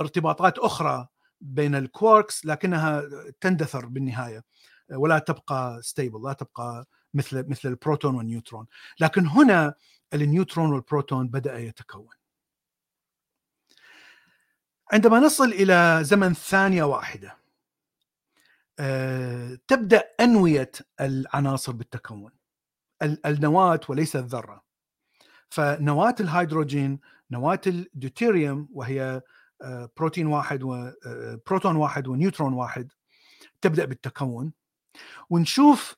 ارتباطات 0.00 0.58
أخرى 0.58 1.06
بين 1.40 1.74
الكواركس 1.74 2.46
لكنها 2.46 3.02
تندثر 3.40 3.86
بالنهاية 3.86 4.44
ولا 4.90 5.18
تبقى 5.18 5.82
stable 5.82 6.22
لا 6.22 6.32
تبقى 6.32 6.86
مثل 7.14 7.48
مثل 7.48 7.68
البروتون 7.68 8.14
والنيوترون. 8.14 8.66
لكن 9.00 9.26
هنا 9.26 9.74
النيوترون 10.14 10.72
والبروتون 10.72 11.28
بدأ 11.28 11.58
يتكون. 11.58 12.08
عندما 14.92 15.18
نصل 15.18 15.44
إلى 15.44 15.98
زمن 16.02 16.34
ثانية 16.34 16.82
واحدة 16.82 17.28
آه، 17.28 17.47
تبدأ 19.68 20.04
أنوية 20.20 20.70
العناصر 21.00 21.72
بالتكون. 21.72 22.32
النواة 23.02 23.80
وليس 23.88 24.16
الذرة. 24.16 24.62
فنواة 25.50 26.14
الهيدروجين 26.20 27.00
نواة 27.30 27.60
الدوتيريوم 27.66 28.68
وهي 28.72 29.22
بروتون 29.96 30.26
واحد 30.26 30.62
وبروتون 30.62 31.76
آه، 31.76 31.78
واحد 31.78 32.08
ونيوترون 32.08 32.52
واحد 32.52 32.92
تبدأ 33.60 33.84
بالتكون. 33.84 34.52
ونشوف 35.30 35.96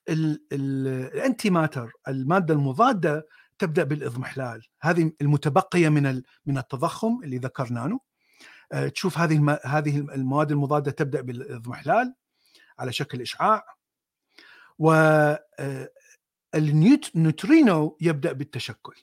ال 0.52 1.50
antimatter 1.50 1.92
المادة 2.08 2.54
المضادة 2.54 3.28
تبدأ 3.58 3.84
بالإضمحلال. 3.84 4.66
هذه 4.82 5.12
المتبقية 5.20 5.88
من 5.88 6.22
من 6.46 6.58
التضخم 6.58 7.20
اللي 7.24 7.38
ذكرناه. 7.38 8.00
آه، 8.72 8.88
تشوف 8.88 9.18
هذه 9.18 9.58
هذه 9.64 9.98
المواد 9.98 10.52
المضادة 10.52 10.90
تبدأ 10.90 11.20
بالإضمحلال. 11.20 12.14
على 12.80 12.92
شكل 12.92 13.20
إشعاع. 13.20 13.64
و 14.78 14.92
آه، 14.92 15.90
النيوترينو 16.54 17.96
يبدأ 18.00 18.32
بالتشكل. 18.32 18.94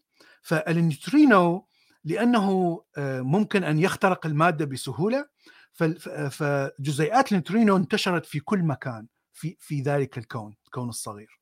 فالنيوترينو 0.42 1.68
لأنه 2.04 2.78
آه، 2.98 3.22
ممكن 3.22 3.63
أن 3.63 3.80
يخترق 3.80 4.26
المادة 4.26 4.66
بسهولة 4.66 5.26
فجزيئات 6.32 7.32
النيوترينو 7.32 7.78
انتشرت 7.78 8.26
في 8.26 8.40
كل 8.40 8.60
مكان 8.60 9.08
في 9.34 9.58
في 9.60 9.82
ذلك 9.82 10.18
الكون 10.18 10.56
الكون 10.66 10.90
الصغير. 10.90 11.40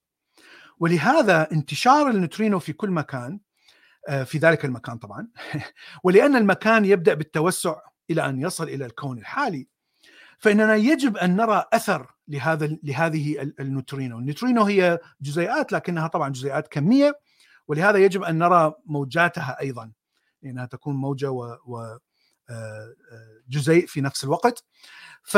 ولهذا 0.79 1.51
انتشار 1.51 2.09
النيوترينو 2.09 2.59
في 2.59 2.73
كل 2.73 2.91
مكان 2.91 3.39
آه، 4.09 4.23
في 4.23 4.37
ذلك 4.37 4.65
المكان 4.65 4.97
طبعا. 4.97 5.27
ولأن 6.03 6.35
المكان 6.35 6.85
يبدأ 6.85 7.13
بالتوسع 7.13 7.75
إلى 8.09 8.25
أن 8.25 8.41
يصل 8.41 8.63
إلى 8.63 8.85
الكون 8.85 9.17
الحالي. 9.17 9.67
فإننا 10.39 10.75
يجب 10.75 11.17
أن 11.17 11.35
نرى 11.35 11.65
أثر 11.73 12.14
لهذا 12.27 12.77
لهذه 12.83 13.53
النيوترينو، 13.59 14.19
النيوترينو 14.19 14.63
هي 14.63 14.99
جزيئات 15.21 15.71
لكنها 15.71 16.07
طبعا 16.07 16.29
جزيئات 16.29 16.67
كمية 16.67 17.19
ولهذا 17.67 17.97
يجب 17.97 18.23
أن 18.23 18.37
نرى 18.37 18.73
موجاتها 18.85 19.57
أيضا 19.61 19.91
لأنها 20.41 20.65
تكون 20.65 20.95
موجة 20.95 21.31
و, 21.31 21.43
آه، 21.43 21.99
آه، 22.49 22.95
جزيء 23.49 23.85
في 23.87 24.01
نفس 24.01 24.23
الوقت. 24.23 24.63
ف 25.23 25.37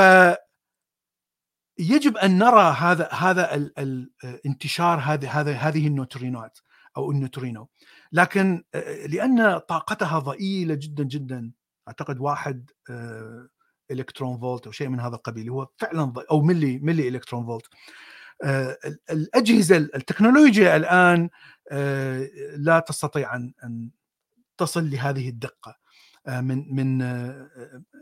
يجب 1.80 2.18
أن 2.18 2.38
نرى 2.38 2.76
هذا 2.78 3.10
هذا 3.12 3.56
الانتشار 3.56 5.00
هذه 5.00 5.40
هذه 5.40 5.68
هذه 5.68 5.88
النوترينات 5.88 6.60
أو 6.98 7.12
النوترينو. 7.12 7.70
لكن 8.12 8.64
آه، 8.76 9.06
لأن 9.06 9.58
طاقتها 9.58 10.20
ضئيلة 10.20 10.76
جدا 10.76 11.04
جدا. 11.04 11.52
أعتقد 11.88 12.20
واحد 12.20 12.72
إلكترون 13.92 14.40
فولت 14.40 14.66
أو 14.66 14.72
شيء 14.72 14.90
من 14.90 15.00
هذا 15.00 15.16
القبيل 15.16 15.50
هو 15.50 15.68
فعلا 15.78 16.14
أو 16.32 16.42
ملي 16.42 16.80
ملي 16.80 17.08
إلكترون 17.08 17.46
فولت. 17.46 17.66
الأجهزة 19.12 19.78
التكنولوجيا 19.78 20.76
الآن 20.76 21.30
لا 22.58 22.80
تستطيع 22.80 23.36
أن 23.36 23.90
تصل 24.58 24.90
لهذه 24.90 25.30
الدقة 25.30 25.76
آه، 26.28 26.42
من 26.42 26.76
من 26.76 27.02
آه، 27.02 27.50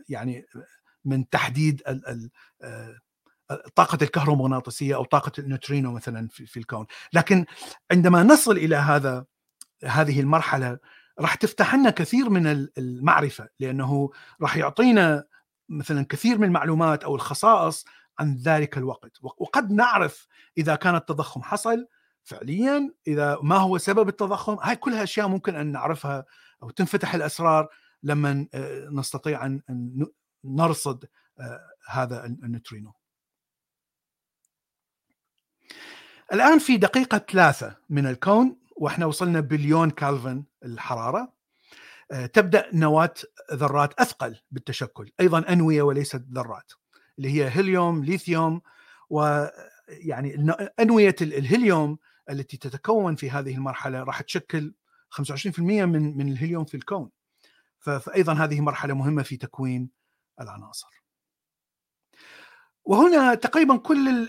يعني 0.08 0.46
من 1.04 1.28
تحديد 1.28 1.82
آه، 2.62 2.94
طاقة 3.74 3.98
الكهرومغناطيسية 4.02 4.94
أو 4.94 5.04
طاقة 5.04 5.32
النيوترينو 5.38 5.92
مثلا 5.92 6.28
في 6.28 6.56
الكون. 6.56 6.86
لكن 7.12 7.44
عندما 7.92 8.22
نصل 8.22 8.56
إلى 8.56 8.76
هذا 8.76 9.24
هذه 9.84 10.20
المرحلة 10.20 10.78
راح 11.20 11.34
تفتح 11.34 11.74
لنا 11.74 11.90
كثير 11.90 12.30
من 12.30 12.68
المعرفة 12.78 13.48
لأنه 13.60 14.10
راح 14.42 14.56
يعطينا 14.56 15.24
مثلا 15.68 16.06
كثير 16.08 16.38
من 16.38 16.44
المعلومات 16.44 17.04
أو 17.04 17.14
الخصائص 17.14 17.84
عن 18.18 18.36
ذلك 18.36 18.78
الوقت. 18.78 19.18
وقد 19.22 19.72
نعرف 19.72 20.28
إذا 20.58 20.74
كان 20.74 20.94
التضخم 20.94 21.42
حصل 21.42 21.86
فعليا 22.24 22.94
إذا 23.06 23.38
ما 23.42 23.56
هو 23.56 23.78
سبب 23.78 24.08
التضخم. 24.08 24.56
هاي 24.62 24.76
كلها 24.76 25.02
أشياء 25.02 25.28
ممكن 25.28 25.56
أن 25.56 25.72
نعرفها 25.72 26.24
أو 26.62 26.70
تنفتح 26.70 27.14
الأسرار 27.14 27.68
لما 28.02 28.46
آه، 28.54 28.88
نستطيع 28.92 29.46
أن 29.46 29.62
نرصد 30.44 31.04
آه، 31.40 31.60
هذا 31.88 32.24
النوترينو 32.24 32.92
الآن 36.32 36.58
في 36.58 36.76
دقيقة 36.76 37.18
ثلاثة 37.18 37.76
من 37.90 38.06
الكون 38.06 38.56
وإحنا 38.76 39.06
وصلنا 39.06 39.40
بليون 39.40 39.90
كالفن 39.90 40.44
الحرارة. 40.64 41.35
آه، 42.12 42.26
تبدأ 42.26 42.70
نواة 42.72 43.14
ذرات 43.52 44.00
أثقل 44.00 44.36
بالتشكل 44.50 45.10
أيضا 45.20 45.38
أنوية 45.52 45.82
وليست 45.82 46.22
ذرات 46.32 46.72
اللي 47.18 47.30
هي 47.30 47.50
هيليوم 47.50 48.04
ليثيوم 48.04 48.60
ويعني 49.10 50.54
أنوية 50.80 51.16
الهيليوم 51.20 51.98
التي 52.30 52.56
تتكون 52.56 53.16
في 53.16 53.30
هذه 53.30 53.54
المرحلة 53.54 54.02
راح 54.02 54.20
تشكل 54.20 54.74
25% 55.10 55.60
من 55.60 56.16
من 56.16 56.28
الهيليوم 56.32 56.64
في 56.64 56.76
الكون. 56.76 57.10
فايضا 57.78 58.32
هذه 58.32 58.60
مرحلة 58.60 58.94
مهمة 58.94 59.22
في 59.22 59.36
تكوين 59.36 59.90
العناصر. 60.40 60.88
وهنا 62.84 63.34
تقريبا 63.34 63.76
كل 63.76 64.28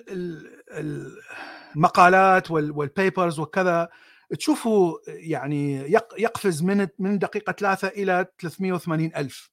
المقالات 1.75 2.51
والبيبرز 2.51 3.39
وكذا 3.39 3.89
تشوفوا 4.35 4.97
يعني 5.07 5.91
يقفز 6.17 6.63
من 6.63 6.87
من 6.99 7.19
دقيقة 7.19 7.53
ثلاثة 7.53 7.87
إلى 7.87 8.25
380 8.39 9.11
ألف 9.15 9.49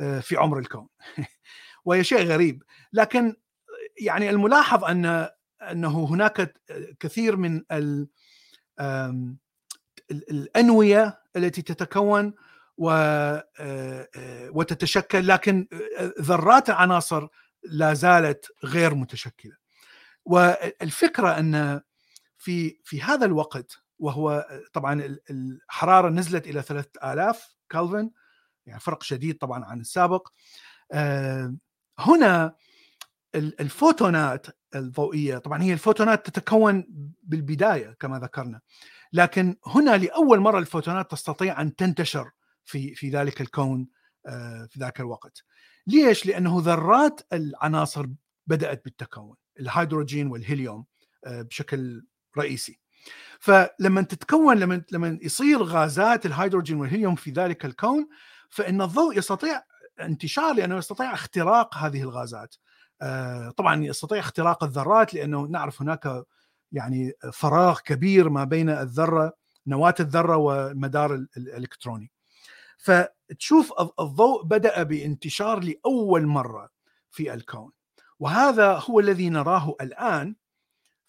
آه، 0.00 0.20
في 0.20 0.36
عمر 0.36 0.58
الكون. 0.58 0.88
وهي 1.84 2.04
شيء 2.04 2.26
غريب. 2.26 2.62
لكن 2.92 3.36
يعني 4.00 4.30
الملاحظ 4.30 4.84
أن 4.84 5.28
أنه 5.62 6.04
هناك 6.04 6.54
كثير 7.00 7.36
من 7.36 7.62
الأنوية 10.10 11.22
التي 11.36 11.62
تتكون 11.62 12.34
آه، 12.88 13.48
آه، 13.60 14.50
وتتشكل 14.50 15.28
لكن 15.28 15.68
ذرات 16.20 16.70
العناصر 16.70 17.28
لا 17.62 17.94
زالت 17.94 18.46
غير 18.64 18.94
متشكلة. 18.94 19.56
والفكرة 20.24 21.38
أن 21.38 21.80
في 22.38 22.78
في 22.84 23.02
هذا 23.02 23.26
الوقت 23.26 23.81
وهو 24.02 24.46
طبعا 24.72 25.18
الحرارة 25.30 26.08
نزلت 26.08 26.46
إلى 26.46 26.62
3000 26.62 27.56
كلفن 27.72 28.10
يعني 28.66 28.80
فرق 28.80 29.02
شديد 29.02 29.38
طبعا 29.38 29.64
عن 29.64 29.80
السابق 29.80 30.28
آه، 30.92 31.56
هنا 31.98 32.54
الفوتونات 33.34 34.46
الضوئية 34.74 35.38
طبعا 35.38 35.62
هي 35.62 35.72
الفوتونات 35.72 36.26
تتكون 36.26 36.86
بالبداية 37.22 37.96
كما 38.00 38.18
ذكرنا 38.18 38.60
لكن 39.12 39.56
هنا 39.66 39.96
لأول 39.96 40.40
مرة 40.40 40.58
الفوتونات 40.58 41.10
تستطيع 41.10 41.60
أن 41.60 41.76
تنتشر 41.76 42.30
في 42.64 42.94
في 42.94 43.10
ذلك 43.10 43.40
الكون 43.40 43.88
آه، 44.26 44.68
في 44.70 44.80
ذاك 44.80 45.00
الوقت. 45.00 45.42
ليش؟ 45.86 46.26
لأنه 46.26 46.60
ذرات 46.60 47.20
العناصر 47.32 48.06
بدأت 48.46 48.84
بالتكون، 48.84 49.36
الهيدروجين 49.60 50.26
والهيليوم 50.26 50.84
آه، 51.26 51.42
بشكل 51.42 52.06
رئيسي. 52.38 52.81
فلما 53.40 54.02
تتكون 54.02 54.58
لما 54.58 54.82
لما 54.92 55.18
يصير 55.22 55.62
غازات 55.62 56.26
الهيدروجين 56.26 56.80
والهيليوم 56.80 57.14
في 57.14 57.30
ذلك 57.30 57.64
الكون 57.64 58.08
فإن 58.50 58.82
الضوء 58.82 59.18
يستطيع 59.18 59.62
انتشار 60.00 60.54
لأنه 60.54 60.76
يستطيع 60.76 61.14
اختراق 61.14 61.76
هذه 61.76 62.02
الغازات. 62.02 62.54
آه، 63.02 63.50
طبعا 63.50 63.84
يستطيع 63.84 64.18
اختراق 64.18 64.64
الذرات 64.64 65.14
لأنه 65.14 65.42
نعرف 65.42 65.82
هناك 65.82 66.24
يعني 66.72 67.12
فراغ 67.32 67.80
كبير 67.80 68.28
ما 68.28 68.44
بين 68.44 68.70
الذرة 68.70 69.32
نواة 69.66 69.94
الذرة 70.00 70.36
والمدار 70.36 71.14
الإلكتروني. 71.36 72.10
فتشوف 72.78 73.72
الضوء 74.00 74.44
بدأ 74.44 74.82
بانتشار 74.82 75.60
لأول 75.60 76.26
مرة 76.26 76.68
في 77.10 77.34
الكون 77.34 77.70
وهذا 78.18 78.72
هو 78.72 79.00
الذي 79.00 79.30
نراه 79.30 79.74
الآن 79.80 80.34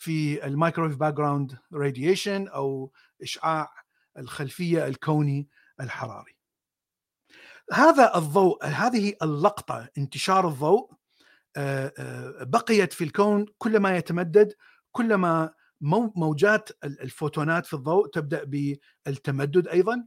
في 0.03 0.45
ال 0.47 0.95
microwave 0.95 1.13
background 1.13 1.57
radiation 1.73 2.47
أو 2.47 2.91
إشعاع 3.21 3.73
الخلفية 4.17 4.87
الكوني 4.87 5.49
الحراري. 5.81 6.35
هذا 7.71 8.17
الضوء 8.17 8.65
هذه 8.65 9.13
اللقطة 9.21 9.89
انتشار 9.97 10.47
الضوء 10.47 10.91
آه، 11.57 11.93
آه، 11.97 12.43
بقيت 12.43 12.93
في 12.93 13.03
الكون 13.03 13.45
كلما 13.57 13.97
يتمدد 13.97 14.53
كلما 14.91 15.53
موجات 15.81 16.69
الفوتونات 16.83 17.65
في 17.65 17.73
الضوء 17.73 18.07
تبدأ 18.07 18.43
بالتمدد 18.43 19.67
أيضا 19.67 20.05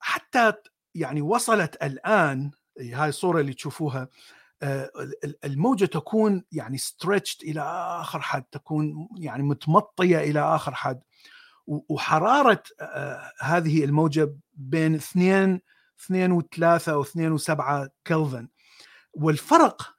حتى 0.00 0.52
يعني 0.94 1.22
وصلت 1.22 1.82
الآن 1.82 2.50
هاي 2.80 3.08
الصورة 3.08 3.40
اللي 3.40 3.54
تشوفوها 3.54 4.08
الموجة 5.44 5.84
تكون 5.84 6.44
يعني 6.52 6.78
ستريتشد 6.78 7.42
إلى 7.42 7.60
آخر 8.00 8.20
حد 8.20 8.42
تكون 8.42 9.08
يعني 9.18 9.42
متمطية 9.42 10.18
إلى 10.18 10.40
آخر 10.40 10.74
حد. 10.74 11.00
وحرارة 11.66 12.62
آه، 12.80 13.32
هذه 13.40 13.84
الموجة 13.84 14.34
بين 14.54 14.94
2 14.94 15.60
2 16.04 16.40
و3 16.40 16.88
أو 16.88 17.02
2 17.02 17.38
و7 17.38 17.88
كلفن 18.06 18.48
والفرق 19.12 19.94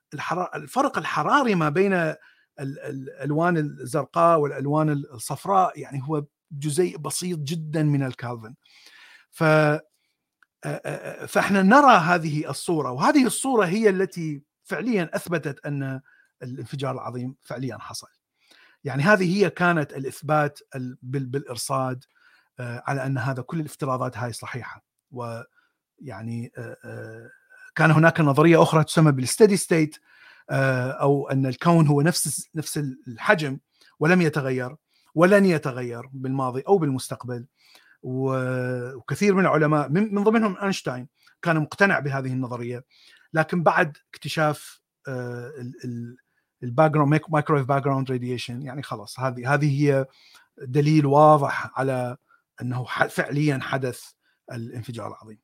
الفرق 0.56 0.98
الحراري 0.98 1.56
ما 1.56 1.70
بين 1.70 2.16
الألوان 2.60 3.58
الزرقاء 3.58 4.40
والألوان 4.40 4.90
الصفراء 4.90 5.80
يعني 5.80 6.02
هو 6.04 6.24
جزيء 6.52 6.98
بسيط 6.98 7.40
جدا 7.40 7.84
من 7.84 8.04
الكالفن 8.04 8.56
ف 9.32 9.44
فإحنا 11.28 11.62
نرى 11.62 11.98
هذه 11.98 12.50
الصورة 12.50 12.92
وهذه 12.92 13.26
الصورة 13.26 13.66
هي 13.66 13.90
التي 13.90 14.42
فعليا 14.70 15.10
أثبتت 15.14 15.66
أن 15.66 16.02
الانفجار 16.44 16.92
العظيم 16.92 17.36
فعليا 17.42 17.78
حصل. 17.78 18.08
يعني 18.84 19.04
هذه 19.04 19.38
هي 19.38 19.50
كانت 19.50 19.94
الإثبات 19.94 20.60
بالإرصاد 21.02 22.04
على 22.60 23.06
أن 23.06 23.18
هذا 23.18 23.42
كل 23.42 23.60
الافتراضات 23.60 24.18
هاي 24.18 24.34
صحيحة. 24.34 24.86
ويعني 25.12 26.52
كان 27.76 27.92
هناك 27.92 28.22
نظرية 28.22 28.62
أخرى 28.62 28.84
تسمى 28.84 29.12
بال 29.12 29.23
steady 29.23 29.58
state 29.58 29.98
أو 30.50 31.30
أن 31.30 31.46
الكون 31.46 31.88
هو 31.88 32.02
نفس 32.02 32.50
نفس 32.56 32.78
الحجم 33.08 33.60
ولم 34.00 34.22
يتغير 34.22 34.76
ولن 35.16 35.46
يتغير 35.46 36.10
بالماضي 36.14 36.62
أو 36.68 36.78
بالمستقبل. 36.78 37.46
وكثير 38.04 39.36
من 39.36 39.42
العلماء 39.42 39.90
من 39.90 40.24
ضمنهم 40.24 40.58
أينشتاين 40.58 41.08
كان 41.42 41.60
مقتنع 41.60 42.00
بهذه 42.00 42.34
النظرية. 42.34 42.86
لكن 43.34 43.64
بعد 43.64 43.98
اكتشاف 44.14 44.82
ال 46.64 46.92
background 46.92 47.22
microwave 47.30 47.66
background 47.66 48.12
radiation 48.12 48.62
يعني 48.62 48.84
خلاص 48.84 49.20
هذه 49.20 49.54
هذه 49.54 49.82
هي 49.82 50.06
دليل 50.58 51.06
واضح 51.06 51.80
على 51.80 52.18
أنه 52.62 52.84
فعليا 53.10 53.60
حدث 53.62 54.04
الانفجار 54.52 55.08
العظيم. 55.08 55.40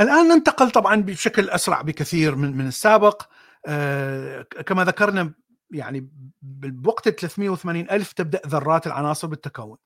الآن 0.00 0.28
ننتقل 0.28 0.70
طبعا 0.70 0.96
بشكل 0.96 1.50
أسرع 1.50 1.82
بكثير 1.82 2.34
من 2.36 2.56
من 2.56 2.66
السابق 2.66 3.22
آه، 3.66 4.42
كما 4.42 4.84
ذكرنا 4.84 5.34
يعني 5.70 6.10
بوقت 6.42 7.06
ال 7.06 7.16
380 7.16 7.90
ألف 7.90 8.12
تبدأ 8.12 8.40
ذرات 8.46 8.86
العناصر 8.86 9.26
بالتكون 9.28 9.78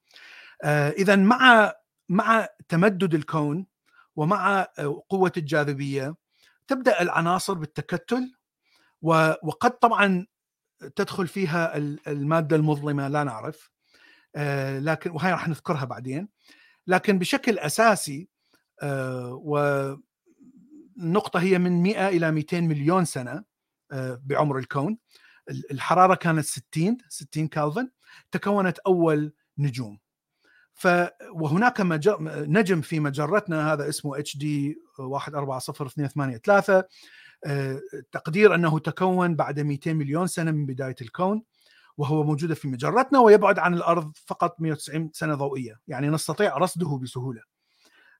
آه 0.64 0.90
إذا 0.90 1.16
مع 1.16 1.72
مع 2.10 2.48
تمدد 2.68 3.14
الكون 3.14 3.66
ومع 4.16 4.60
آه، 4.78 5.04
قوة 5.08 5.32
الجاذبية 5.36 6.14
تبدأ 6.68 7.02
العناصر 7.02 7.54
بالتكتل 7.54 8.32
وقد 9.02 9.70
طبعا 9.70 10.26
تدخل 10.96 11.28
فيها 11.28 11.76
المادة 12.06 12.56
المظلمة 12.56 13.08
لا 13.08 13.24
نعرف 13.24 13.70
آه 14.36 14.78
لكن 14.78 15.10
وهي 15.10 15.32
راح 15.32 15.48
نذكرها 15.48 15.84
بعدين. 15.84 16.28
لكن 16.86 17.18
بشكل 17.18 17.58
أساسي 17.58 18.28
آه 18.82 19.32
والنقطة 20.96 21.40
هي 21.40 21.58
من 21.58 21.82
100 21.82 22.08
إلى 22.08 22.30
200 22.30 22.60
مليون 22.60 23.04
سنة 23.04 23.44
آه، 23.92 24.20
بعمر 24.24 24.58
الكون. 24.58 24.98
الحرارة 25.70 26.14
كانت 26.14 26.44
60 26.44 26.98
60 27.08 27.48
كالفن 27.48 27.90
تكونت 28.32 28.78
أول 28.78 29.32
نجوم. 29.58 29.98
ف 30.80 30.88
وهناك 31.32 31.80
مجر... 31.80 32.16
نجم 32.48 32.80
في 32.80 33.00
مجرتنا 33.00 33.72
هذا 33.72 33.88
اسمه 33.88 34.18
اتش 34.18 34.36
دي 34.36 34.78
140283 34.98 36.82
تقدير 38.12 38.54
أنه 38.54 38.78
تكون 38.78 39.36
بعد 39.36 39.60
200 39.60 39.92
مليون 39.92 40.26
سنة 40.26 40.50
من 40.50 40.66
بداية 40.66 40.96
الكون 41.00 41.42
وهو 41.96 42.22
موجود 42.24 42.52
في 42.52 42.68
مجرتنا 42.68 43.18
ويبعد 43.18 43.58
عن 43.58 43.74
الأرض 43.74 44.12
فقط 44.26 44.60
190 44.60 45.10
سنة 45.12 45.34
ضوئية 45.34 45.80
يعني 45.88 46.08
نستطيع 46.08 46.56
رصده 46.58 46.98
بسهولة. 47.02 47.42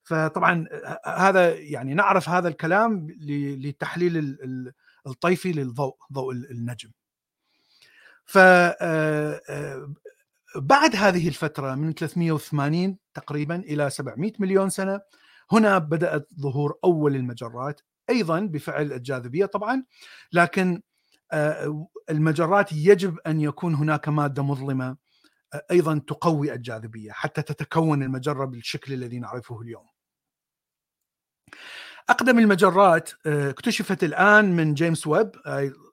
فطبعا 0.03 0.67
هذا 1.07 1.55
يعني 1.55 1.95
نعرف 1.95 2.29
هذا 2.29 2.49
الكلام 2.49 3.07
لتحليل 3.21 4.39
الطيفي 5.07 5.53
للضوء 5.53 5.97
ضوء 6.13 6.33
النجم. 6.33 6.91
ف 8.25 8.39
آه، 8.39 9.41
آه، 9.49 9.93
بعد 10.57 10.97
هذه 10.97 11.29
الفترة 11.29 11.75
من 11.75 11.93
380 11.93 12.99
تقريبا 13.15 13.57
إلى 13.57 13.91
700 13.91 14.33
مليون 14.39 14.71
سنة 14.71 15.01
هنا 15.53 15.79
بدأت 15.79 16.29
ظهور 16.41 16.79
أول 16.85 17.17
المجرات 17.17 17.81
أيضا 18.11 18.41
بفعل 18.41 18.93
الجاذبية 18.93 19.47
طبعا 19.47 19.85
لكن 20.33 20.83
المجرات 22.11 22.73
يجب 22.73 23.19
أن 23.27 23.41
يكون 23.41 23.75
هناك 23.75 24.09
مادة 24.09 24.43
مظلمة 24.43 24.97
أيضا 25.71 25.99
تقوي 25.99 26.53
الجاذبية 26.53 27.13
حتى 27.13 27.43
تتكون 27.43 28.03
المجرة 28.03 28.45
بالشكل 28.45 28.93
الذي 28.93 29.19
نعرفه 29.19 29.61
اليوم. 29.61 29.87
أقدم 32.09 32.39
المجرات 32.39 33.11
اكتشفت 33.27 34.05
الآن 34.05 34.57
من 34.57 34.75
جيمس 34.75 35.07
ويب 35.07 35.31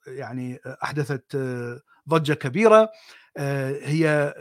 يعني 0.07 0.59
أحدثت 0.83 1.37
ضجة 2.09 2.33
كبيرة 2.33 2.91
هي 3.37 4.33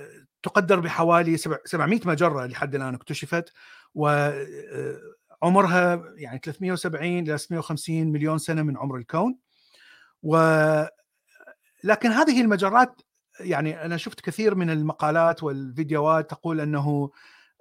تقدر 0.43 0.81
بحوالي 0.81 1.37
700 1.37 2.01
مجرة 2.05 2.47
لحد 2.47 2.75
الآن 2.75 2.95
اكتشفت 2.95 3.53
وعمرها 3.95 4.55
يعني 6.17 6.41
370 6.45 7.19
إلى 7.19 7.39
650 7.39 8.13
مليون 8.13 8.39
سنة 8.39 8.63
من 8.63 8.77
عمر 8.77 8.97
الكون. 8.97 9.39
و 10.23 10.37
لكن 11.85 12.11
هذه 12.11 12.41
المجرات 12.41 13.03
يعني 13.41 13.85
أنا 13.85 13.97
شفت 13.97 14.21
كثير 14.21 14.55
من 14.55 14.71
المقالات 14.71 15.43
والفيديوهات 15.43 16.31
تقول 16.31 16.61
أنه 16.61 17.11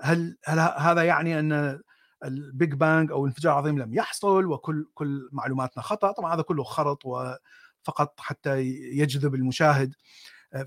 هل 0.01 0.37
هل 0.45 0.59
هذا 0.59 1.03
يعني 1.03 1.39
أن 1.39 1.81
ال 2.25 2.37
Big 2.37 2.73
Bang 2.73 3.11
أو 3.11 3.25
الانفجار 3.25 3.53
العظيم 3.53 3.79
لم 3.79 3.93
يحصل 3.93 4.45
وكل 4.45 4.89
كل 4.93 5.29
معلوماتنا 5.31 5.83
خطأ. 5.83 6.11
طبعا 6.11 6.35
هذا 6.35 6.41
كله 6.41 6.63
خرط 6.63 7.05
وفقط 7.05 8.19
حتى 8.19 8.61
يجذب 8.97 9.35
المشاهد. 9.35 9.95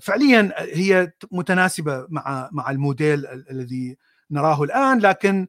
فعليا 0.01 0.53
هي 0.57 1.11
متناسبة 1.31 2.07
مع 2.09 2.49
مع 2.51 2.69
الموديل 2.71 3.25
الذي 3.25 3.97
نراه 4.31 4.63
الآن 4.63 4.99
لكن 4.99 5.47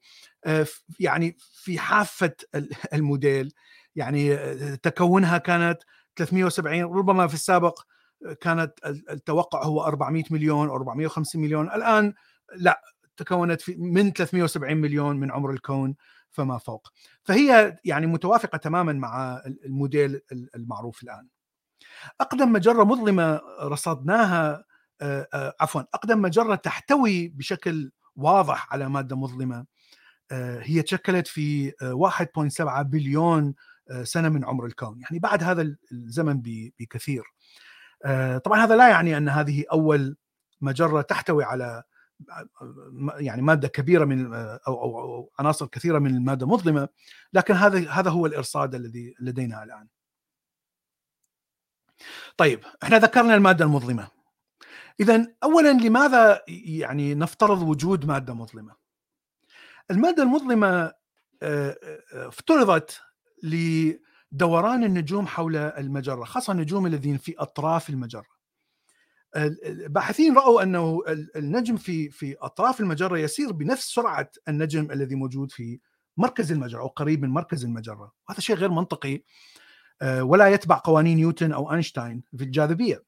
يعني 1.01 1.37
في 1.55 1.79
حافة 1.79 2.33
الموديل 2.95 3.53
يعني 3.97 4.37
تكونها 4.77 5.39
كانت 5.39 5.79
370 6.17 6.83
ربما 6.83 7.27
في 7.27 7.35
السابق 7.35 7.81
كانت 8.41 8.73
التوقع 9.11 9.65
هو 9.65 9.85
400 9.85 10.25
مليون 10.31 10.69
أو 10.69 10.75
450 10.77 11.43
مليون. 11.43 11.67
الآن 11.67 12.15
لا 12.57 12.81
تكونت 13.17 13.61
في 13.61 13.77
من 13.77 14.13
370 14.13 14.77
مليون 14.77 15.17
من 15.17 15.31
عمر 15.31 15.51
الكون 15.51 15.97
فما 16.31 16.59
فوق. 16.59 16.89
فهي 17.23 17.79
يعني 17.85 18.07
متوافقة 18.07 18.59
تماما 18.59 18.93
مع 18.93 19.43
الموديل 19.65 20.21
المعروف 20.55 21.03
الآن. 21.03 21.29
أقدم 22.21 22.53
مجرة 22.53 22.85
مظلمة 22.85 23.41
رصدناها 23.63 24.65
عفوا 25.61 25.83
أقدم 25.95 26.23
مجرة 26.23 26.55
تحتوي 26.55 27.29
بشكل 27.29 27.93
واضح 28.17 28.73
على 28.73 28.89
مادة 28.89 29.17
مظلمة 29.17 29.67
هي 30.61 30.83
تشكلت 30.83 31.27
في 31.27 31.71
1.7 31.71 32.83
بليون 32.83 33.55
سنة 34.03 34.29
من 34.29 34.45
عمر 34.45 34.67
الكون 34.67 35.01
يعني 35.01 35.19
بعد 35.19 35.43
هذا 35.43 35.77
الزمن 35.93 36.43
بكثير 36.81 37.23
طبعا 38.45 38.65
هذا 38.65 38.77
لا 38.77 38.89
يعني 38.89 39.17
أن 39.17 39.29
هذه 39.29 39.65
أول 39.73 40.17
مجرة 40.61 41.01
تحتوي 41.01 41.45
على 41.45 41.83
يعني 43.17 43.43
مادة 43.43 43.69
كبيرة 43.69 44.05
من 44.05 44.35
أو 44.35 44.59
أو, 44.69 45.33
عناصر 45.39 45.67
كثيرة 45.67 45.99
من 45.99 46.17
المادة 46.17 46.47
مظلمة 46.47 46.89
لكن 47.33 47.55
هذا 47.55 47.91
هذا 47.91 48.11
هو 48.11 48.27
الإرصاد 48.27 48.75
الذي 48.75 49.15
لدينا 49.21 49.63
الآن. 49.63 49.89
طيب 52.37 52.61
إحنا 52.83 52.99
ذكرنا 52.99 53.35
المادة 53.35 53.65
المظلمة. 53.65 54.09
اذا 55.01 55.27
اولا 55.43 55.73
لماذا 55.73 56.43
يعني 56.49 57.15
نفترض 57.15 57.63
وجود 57.63 58.07
مادة 58.07 58.35
مظلمة؟ 58.35 58.75
المادة 59.91 60.23
المظلمة 60.23 60.93
افترضت 62.13 63.01
لدوران 63.43 64.85
النجوم 64.85 65.27
حول 65.27 65.57
المجرة، 65.57 66.25
خاصة 66.25 66.53
النجوم 66.53 66.87
الذين 66.87 67.17
في 67.17 67.35
أطراف 67.39 67.91
المجرة. 67.91 68.41
الباحثين 69.37 70.37
رأوا 70.37 70.63
أنه 70.63 71.03
النجم 71.37 71.77
في 71.77 72.11
في 72.11 72.37
أطراف 72.41 72.81
المجرة 72.81 73.19
يسير 73.19 73.53
بنفس 73.53 73.95
سرعة 73.95 74.31
النجم 74.49 74.91
الذي 74.91 75.15
موجود 75.15 75.53
في 75.53 75.81
مركز 76.17 76.53
المجرة 76.53 76.81
أو 76.81 76.87
قريب 76.87 77.23
من 77.23 77.31
مركز 77.31 77.65
المجرة، 77.65 78.13
وهذا 78.29 78.41
شيء 78.41 78.57
غير 78.57 78.71
منطقي 78.71 79.23
ولا 80.03 80.49
يتبع 80.49 80.81
قوانين 80.85 81.17
نيوتن 81.17 81.53
أو 81.53 81.73
أينشتاين 81.73 82.23
في 82.37 82.45
الجاذبية. 82.45 83.03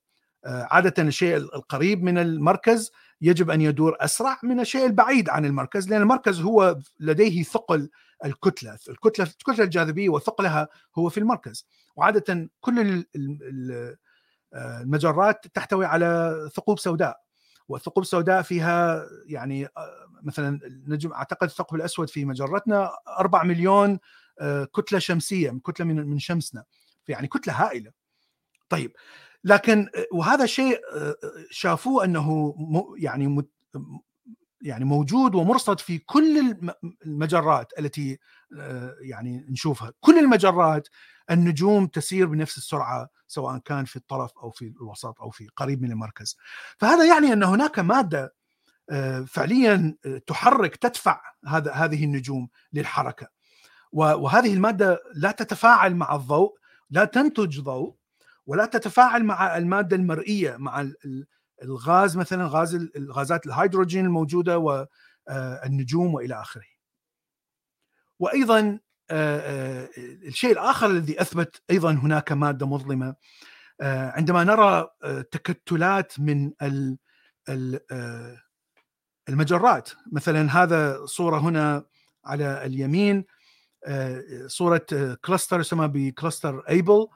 عادة 0.44 1.02
الشيء 1.02 1.36
القريب 1.36 2.02
من 2.02 2.18
المركز 2.18 2.92
يجب 3.20 3.50
أن 3.50 3.60
يدور 3.60 3.96
أسرع 4.00 4.38
من 4.42 4.60
الشيء 4.60 4.86
البعيد 4.86 5.28
عن 5.28 5.44
المركز 5.44 5.88
لأن 5.88 6.02
المركز 6.02 6.40
هو 6.40 6.78
لديه 7.00 7.42
ثقل 7.42 7.90
الكتلة، 8.24 8.78
الكتلة 8.88 9.26
الكتلة 9.26 9.64
الجاذبية 9.64 10.08
وثقلها 10.08 10.68
هو 10.98 11.08
في 11.08 11.18
المركز، 11.18 11.66
وعادة 11.96 12.50
كل 12.60 13.04
ال 13.16 13.96
المجرات 14.54 15.46
تحتوي 15.54 15.86
على 15.86 16.36
ثقوب 16.54 16.78
سوداء 16.78 17.20
والثقوب 17.68 18.02
السوداء 18.02 18.42
فيها 18.42 19.06
يعني 19.26 19.68
مثلا 20.22 20.60
نجم 20.86 21.12
أعتقد 21.12 21.48
الثقب 21.48 21.76
الأسود 21.76 22.10
في 22.10 22.24
مجرتنا 22.24 22.90
4 23.18 23.44
مليون 23.44 23.98
كتلة 24.76 24.98
شمسية 24.98 25.50
كتلة 25.50 25.86
من 25.86 26.06
من 26.06 26.18
شمسنا 26.18 26.64
يعني 27.08 27.28
كتلة 27.28 27.54
هائلة. 27.54 27.90
طيب 28.68 28.92
لكن 29.44 29.88
وهذا 30.12 30.46
شيء 30.46 30.80
شافوه 31.50 32.04
أنه 32.04 32.54
يعني 32.98 33.44
يعني 34.62 34.84
موجود 34.84 35.34
ومرصد 35.34 35.80
في 35.80 35.98
كل 35.98 36.56
المجرات 37.06 37.72
التي 37.78 38.18
يعني 39.00 39.46
نشوفها. 39.48 39.92
كل 40.00 40.18
المجرات 40.18 40.88
النجوم 41.30 41.86
تسير 41.86 42.26
بنفس 42.26 42.58
السرعة 42.58 43.08
سواء 43.26 43.58
كان 43.58 43.84
في 43.84 43.96
الطرف 43.96 44.32
أو 44.42 44.50
في 44.50 44.74
الوسط 44.80 45.20
أو 45.20 45.30
في 45.30 45.48
قريب 45.56 45.82
من 45.82 45.90
المركز. 45.90 46.36
فهذا 46.78 47.04
يعني 47.04 47.32
أن 47.32 47.42
هناك 47.42 47.78
مادة 47.78 48.34
فعليا 49.26 49.96
تحرك 50.26 50.76
تدفع 50.76 51.20
هذا 51.46 51.72
هذه 51.72 52.04
النجوم 52.04 52.48
للحركة. 52.72 53.28
وهذه 53.92 54.54
المادة 54.54 55.00
لا 55.14 55.30
تتفاعل 55.30 55.96
مع 55.96 56.14
الضوء 56.14 56.61
لا 56.92 57.04
تنتج 57.04 57.60
ضوء 57.60 57.94
ولا 58.46 58.66
تتفاعل 58.66 59.24
مع 59.24 59.56
المادة 59.56 59.96
المرئية 59.96 60.56
مع 60.56 60.88
الغاز 61.62 62.16
مثلا 62.16 62.46
غاز 62.46 62.74
الغازات 62.74 63.46
الهيدروجين 63.46 64.04
الموجودة 64.04 64.58
والنجوم 64.58 66.14
وإلى 66.14 66.40
آخره. 66.40 66.66
وأيضا 68.18 68.78
الشيء 69.10 70.52
الآخر 70.52 70.86
الذي 70.86 71.20
أثبت 71.20 71.62
أيضا 71.70 71.92
هناك 71.92 72.32
مادة 72.32 72.66
مظلمة 72.66 73.14
عندما 73.82 74.44
نرى 74.44 74.88
تكتلات 75.30 76.20
من 76.20 76.52
المجرات 79.28 79.90
مثلا 80.12 80.62
هذا 80.62 81.06
صورة 81.06 81.38
هنا 81.38 81.84
على 82.24 82.66
اليمين 82.66 83.24
صورة 84.46 84.86
cluster 85.24 85.60
يسمى 85.60 85.88
ب 85.88 85.97
cluster 85.97 86.60
Abell 86.68 87.06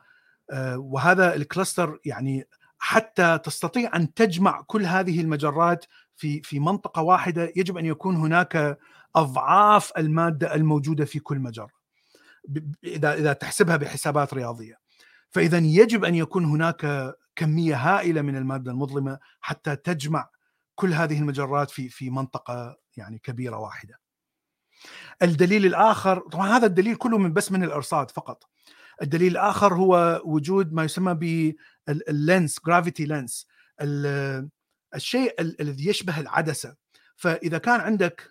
وهذا 0.76 1.34
ال 1.34 1.42
cluster 1.42 1.98
يعني 2.04 2.48
حتى 2.78 3.38
تستطيع 3.38 3.96
أن 3.96 4.14
تجمع 4.14 4.62
كل 4.66 4.82
هذه 4.86 5.20
المجرات 5.20 5.84
في 6.16 6.42
في 6.42 6.60
منطقة 6.60 7.02
واحدة 7.02 7.52
يجب 7.56 7.78
أن 7.78 7.86
يكون 7.86 8.16
هناك 8.16 8.78
أضعاف 9.16 9.92
المادة 9.98 10.54
الموجودة 10.54 11.04
في 11.04 11.18
كل 11.18 11.38
مجرة 11.38 11.70
إذا 12.84 13.14
إذا 13.14 13.32
تحسبها 13.32 13.76
بحسابات 13.76 14.34
رياضية 14.34 14.78
فإذا 15.30 15.58
يجب 15.58 16.04
أن 16.04 16.14
يكون 16.14 16.44
هناك 16.44 17.14
كمية 17.36 17.76
هائلة 17.76 18.22
من 18.22 18.36
المادة 18.36 18.70
المظلمة 18.70 19.18
حتى 19.40 19.76
تجمع 19.76 20.28
كل 20.74 20.92
هذه 20.92 21.18
المجرات 21.18 21.70
في 21.70 21.88
في 21.88 22.10
منطقة 22.10 22.76
يعني 22.96 23.18
كبيرة 23.18 23.56
واحدة. 23.56 24.00
الدليل 25.22 25.66
الآخر 25.66 26.18
طبعا 26.18 26.48
هذا 26.48 26.66
الدليل 26.66 26.96
كله 26.96 27.18
من 27.18 27.32
بس 27.32 27.52
من 27.52 27.64
الإرصاد 27.64 28.10
فقط. 28.10 28.48
الدليل 29.02 29.32
الآخر 29.32 29.74
هو 29.74 30.22
وجود 30.24 30.72
ما 30.72 30.84
يسمى 30.84 31.14
بال 31.88 32.12
lens 32.12 32.60
gravity 32.66 33.04
lens 33.04 33.46
الشيء 34.94 35.34
الذي 35.40 35.88
يشبه 35.88 36.20
العدسة 36.20 36.74
فإذا 37.16 37.58
كان 37.58 37.80
عندك 37.80 38.30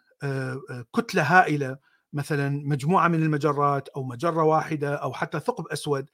كتلة 0.96 1.24
هائلة 1.24 1.78
مثلا 2.14 2.50
مجموعة 2.66 3.08
من 3.08 3.24
المجرات 3.24 3.90
أو 3.90 4.04
مجرة 4.04 4.44
واحدة 4.44 4.96
أو 4.96 5.14
حتى 5.14 5.40
ثقب 5.40 5.68
أسود 5.68 6.10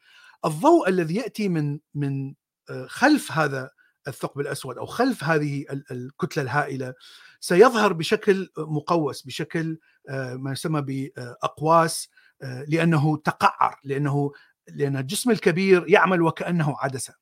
الضوء 0.45 0.89
الذي 0.89 1.15
يأتي 1.15 1.49
من 1.49 1.79
من 1.93 2.33
خلف 2.87 3.31
هذا 3.31 3.69
الثقب 4.07 4.41
الأسود 4.41 4.77
أو 4.77 4.85
خلف 4.85 5.23
هذه 5.23 5.65
الكتلة 5.91 6.43
الهائلة 6.43 6.93
سيظهر 7.43 7.93
بشكل 7.93 8.49
مقوس 8.57 9.21
بشكل 9.21 9.79
ما 10.33 10.51
يسمى 10.51 10.81
بأقواس 10.81 12.09
لأنه 12.67 13.17
تقعر 13.17 13.79
لأنه 13.83 14.31
لأن 14.67 14.97
الجسم 14.97 15.31
الكبير 15.31 15.89
يعمل 15.89 16.21
وكأنه 16.21 16.75
عدسة 16.79 17.13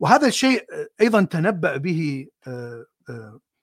وهذا 0.00 0.26
الشيء 0.26 0.66
أيضا 1.00 1.22
تنبأ 1.22 1.76
به 1.76 2.26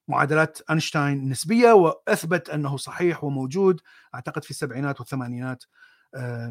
معادلات 0.08 0.62
أينشتاين 0.70 1.18
النسبيه 1.18 1.72
وأثبت 1.72 2.50
أنه 2.50 2.78
صحيح 2.78 3.24
وموجود 3.24 3.82
أعتقد 4.16 4.44
في 4.44 4.52
السبعينات 4.52 5.00
والثمانينات 5.00 5.64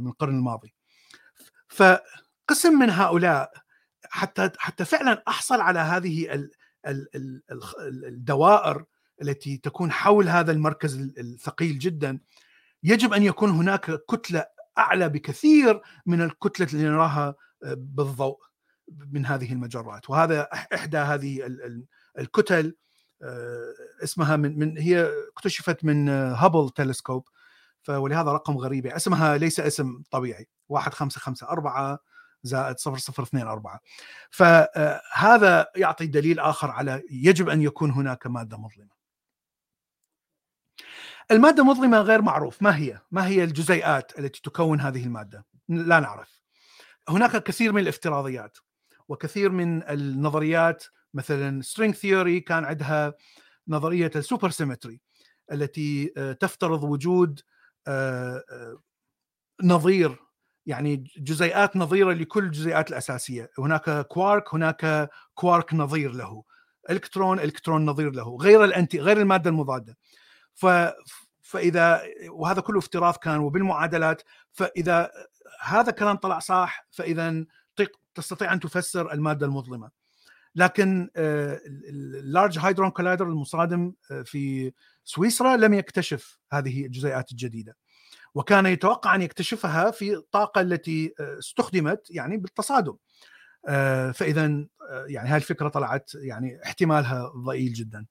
من 0.01 0.07
القرن 0.07 0.35
الماضي. 0.35 0.75
فقسم 1.69 2.79
من 2.79 2.91
هؤلاء 2.91 3.51
حتى 4.05 4.51
حتى 4.59 4.85
فعلا 4.85 5.23
أحصل 5.29 5.61
على 5.61 5.79
هذه 5.79 6.49
الدوائر 8.07 8.85
التي 9.23 9.57
تكون 9.57 9.93
حول 9.93 10.29
هذا 10.29 10.53
المركز 10.53 10.97
الثقيل 11.19 11.79
جدا 11.79 12.19
يجب 12.83 13.13
أن 13.13 13.23
يكون 13.23 13.51
هناك 13.51 14.05
كتلة 14.11 14.47
أعلى 14.79 15.09
بكثير 15.09 15.81
من 16.07 16.23
الكتلة 16.23 16.67
اللي 16.73 16.85
نراها 16.85 17.35
آه، 17.65 17.75
بالضوء 17.79 18.39
من 19.11 19.27
هذه 19.27 19.53
المجرات. 19.53 20.11
وهذا 20.11 20.43
إحدى 20.75 20.99
هذه 20.99 21.59
الكتل 22.19 22.77
آه، 23.23 23.75
اسمها 24.03 24.37
من 24.37 24.59
من 24.59 24.79
هي 24.79 25.11
اكتشفت 25.37 25.85
من 25.85 26.09
هابل 26.09 26.71
تلسكوب 26.71 27.29
ولهذا 27.89 28.33
رقم 28.33 28.59
غريب. 28.59 28.87
اسمها 28.87 29.37
ليس 29.37 29.61
اسم 29.61 30.03
طبيعي. 30.11 30.49
1554 30.71 31.99
زائد 32.43 32.77
0024 32.79 33.79
فهذا 34.31 35.67
يعطي 35.77 36.07
دليل 36.07 36.41
آخر 36.41 36.71
على 36.71 37.03
يجب 37.11 37.49
أن 37.49 37.63
يكون 37.63 37.91
هناك 37.91 38.27
مادة 38.27 38.57
مظلمة. 38.57 38.98
المادة 41.31 41.63
المظلمه 41.63 42.01
غير 42.01 42.23
معروف. 42.23 42.63
ما 42.63 42.77
هي؟ 42.77 43.01
ما 43.11 43.27
هي 43.27 43.45
الجزيئات 43.45 44.19
التي 44.19 44.41
تكون 44.43 44.81
هذه 44.81 45.05
المادة؟ 45.05 45.47
لا 45.69 46.01
نعرف. 46.01 46.43
هناك 47.09 47.43
كثير 47.43 47.73
من 47.73 47.83
الافتراضيات 47.83 48.59
وكثير 49.09 49.51
من 49.51 49.83
النظريات. 49.83 50.85
مثلا 51.15 51.63
string 51.63 51.95
theory 51.95 52.41
كان 52.41 52.65
عندها 52.65 53.15
نظرية 53.69 54.11
ال 54.17 54.51
supersymmetry 54.51 55.01
التي 55.53 56.13
آه، 56.17 56.33
تفترض 56.33 56.83
وجود 56.85 57.41
آه، 57.87 58.45
آه، 58.51 58.83
نظير 59.63 60.17
يعني 60.67 61.05
جزيئات 61.19 61.77
نظيرة 61.77 62.13
لكل 62.13 62.45
الجزيئات 62.45 62.91
الأساسية. 62.91 63.51
هناك 63.59 64.07
كوارك 64.07 64.55
هناك 64.55 65.11
كوارك 65.35 65.75
نظير 65.75 66.13
له. 66.13 66.45
الكترون 66.91 67.41
الكترون 67.41 67.87
نظير 67.87 68.11
له. 68.11 68.37
غير 68.37 68.65
ال 68.65 68.72
anti 68.72 69.01
غير 69.01 69.21
المادة 69.21 69.51
المضادة. 69.51 69.97
ف 70.59 70.67
فإذا 71.43 72.03
وهذا 72.31 72.61
كله 72.61 72.79
افتراض 72.79 73.17
كان 73.17 73.39
وبالمعادلات 73.39 74.23
فإذا 74.53 75.11
هذا 75.61 75.91
الكلام 75.91 76.17
طلع 76.17 76.39
صح 76.39 76.87
فإذا 76.91 77.45
تستطيع 78.15 78.53
أن 78.53 78.61
تفسر 78.61 79.13
المادة 79.13 79.47
المظلمة. 79.47 79.91
لكن 80.55 81.11
ال 81.17 81.40
Large 81.40 82.59
Hadron 82.59 82.91
Collider 82.91 83.27
المصادم 83.27 83.93
آه، 84.11 84.23
في 84.23 84.73
سويسرا 85.05 85.57
لم 85.57 85.75
يكتشف 85.75 86.39
هذه 86.53 86.87
الجزيئات 86.87 87.33
الجديدة. 87.33 87.77
وكان 88.35 88.67
يتوقع 88.67 89.15
أن 89.15 89.23
يكتشفها 89.23 89.91
في 89.91 90.15
الطاقة 90.15 90.61
التي 90.61 91.15
آه، 91.21 91.39
استخدمت 91.39 92.07
يعني 92.11 92.37
بالتصادم. 92.37 92.97
آه، 93.69 94.11
فإذا 94.11 94.67
يعني 95.07 95.29
هذه 95.29 95.37
الفكرة 95.37 95.69
طلعت 95.69 96.11
يعني 96.15 96.63
احتمالها 96.65 97.33
ضئيل 97.37 97.73
جدا. 97.73 98.07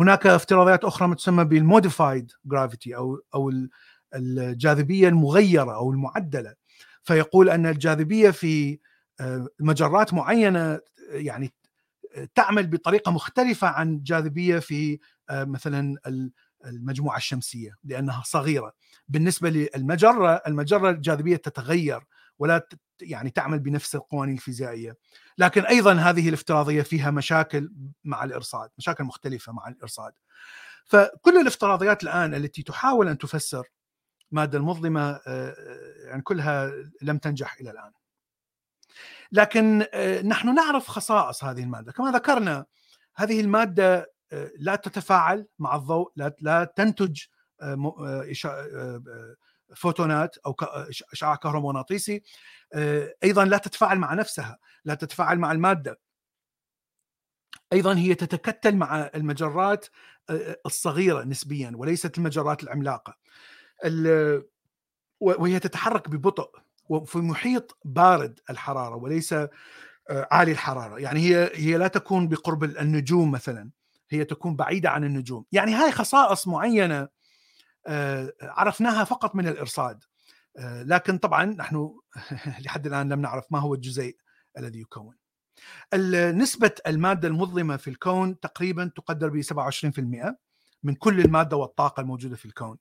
هناك 0.00 0.26
افتراضيات 0.26 0.84
أخرى 0.84 1.14
تسمى 1.14 1.44
بال 1.44 1.62
modified 1.62 2.32
gravity 2.44 2.96
أو 2.96 3.20
أو 3.34 3.52
الجاذبية 4.14 5.08
المغيرة 5.08 5.74
أو 5.74 5.90
المعدلة. 5.92 6.54
فيقول 7.02 7.50
أن 7.50 7.66
الجاذبية 7.66 8.30
في 8.30 8.78
مجرات 9.60 10.14
معينة 10.14 10.80
يعني 11.10 11.54
تعمل 12.34 12.66
بطريقة 12.66 13.12
مختلفة 13.12 13.68
عن 13.68 13.94
الجاذبيه 13.94 14.58
في 14.58 14.98
آه، 15.30 15.44
مثلا 15.44 15.96
المجموعة 16.66 17.16
الشمسية 17.16 17.76
لأنها 17.84 18.22
صغيرة. 18.26 18.72
بالنسبة 19.08 19.50
للمجرة 19.50 20.42
المجرة 20.46 20.90
الجاذبية 20.90 21.36
تتغير. 21.36 22.00
ولا 22.38 22.68
يعني 23.02 23.30
تعمل 23.30 23.58
بنفس 23.58 23.94
القوانين 23.94 24.34
الفيزيائية. 24.34 24.96
لكن 25.38 25.64
أيضا 25.64 25.94
هذه 25.94 26.28
الافتراضية 26.28 26.82
فيها 26.82 27.10
مشاكل 27.10 27.72
مع 28.04 28.24
الإرصاد 28.24 28.70
مشاكل 28.78 29.04
مختلفة 29.04 29.52
مع 29.52 29.68
الإرصاد. 29.68 30.12
فكل 30.84 31.40
الافتراضيات 31.40 32.02
الآن 32.02 32.34
التي 32.34 32.62
تحاول 32.62 33.08
أن 33.08 33.18
تفسر 33.18 33.66
الماده 34.32 34.58
المظلمة 34.58 35.10
آه، 35.10 35.20
آه، 35.26 36.06
يعني 36.06 36.22
كلها 36.22 36.72
لم 37.02 37.18
تنجح 37.18 37.56
إلى 37.60 37.70
الآن. 37.70 37.92
لكن 39.32 39.84
آه، 39.94 40.22
نحن 40.22 40.54
نعرف 40.54 40.88
خصائص 40.88 41.44
هذه 41.44 41.62
المادة. 41.62 41.92
كما 41.92 42.10
ذكرنا 42.10 42.66
هذه 43.16 43.40
المادة 43.40 44.12
لا 44.58 44.76
تتفاعل 44.76 45.46
مع 45.58 45.76
الضوء 45.76 46.12
لا 46.16 46.72
تنتج 46.76 47.20
فوتونات 49.76 50.36
أو 50.38 50.56
اشعاع 51.12 51.34
كهرومغناطيسي 51.34 52.22
أيضا 53.24 53.44
لا 53.44 53.58
تتفاعل 53.58 53.98
مع 53.98 54.14
نفسها 54.14 54.58
لا 54.84 54.94
تتفاعل 54.94 55.38
مع 55.38 55.52
المادة. 55.52 56.00
أيضا 57.72 57.94
هي 57.96 58.14
تتكتل 58.14 58.76
مع 58.76 59.10
المجرات 59.14 59.86
الصغيرة 60.66 61.24
نسبيا 61.24 61.72
وليست 61.74 62.18
المجرات 62.18 62.62
العملاقة. 62.62 63.16
وهي 65.20 65.58
تتحرك 65.58 66.08
ببطء 66.08 66.50
وفي 66.88 67.18
محيط 67.18 67.78
بارد 67.84 68.40
الحرارة 68.50 68.96
وليس 68.96 69.32
آه، 69.32 69.48
عالي 70.10 70.52
الحرارة. 70.52 70.98
يعني 71.00 71.20
هي 71.20 71.50
هي 71.54 71.76
لا 71.76 71.88
تكون 71.88 72.28
بقرب 72.28 72.64
النجوم 72.64 73.30
مثلا 73.30 73.70
هي 74.10 74.24
تكون 74.24 74.56
بعيدة 74.56 74.90
عن 74.90 75.04
النجوم. 75.04 75.44
يعني 75.52 75.74
هاي 75.74 75.92
خصائص 75.92 76.48
معينة 76.48 77.00
آه، 77.00 77.08
عرفناها 78.42 79.04
فقط 79.04 79.34
من 79.34 79.48
الإرصاد. 79.48 80.04
آه، 80.58 80.82
لكن 80.82 81.18
طبعا 81.18 81.44
نحن 81.44 81.94
لحد 82.64 82.86
الآن 82.86 83.12
لم 83.12 83.20
نعرف 83.20 83.44
ما 83.50 83.58
هو 83.58 83.74
الجزيء 83.74 84.16
الذي 84.58 84.80
يكون. 84.80 85.14
نسبة 86.14 86.70
المادة 86.86 87.28
المظلمة 87.28 87.76
في 87.76 87.90
الكون 87.90 88.40
تقريبا 88.40 88.90
تقدر 88.96 89.28
ب 89.28 89.42
27% 89.42 90.36
من 90.82 90.94
كل 90.94 91.20
المادة 91.20 91.56
والطاقة 91.56 92.00
الموجودة 92.00 92.36
في 92.36 92.46
الكون. 92.46 92.78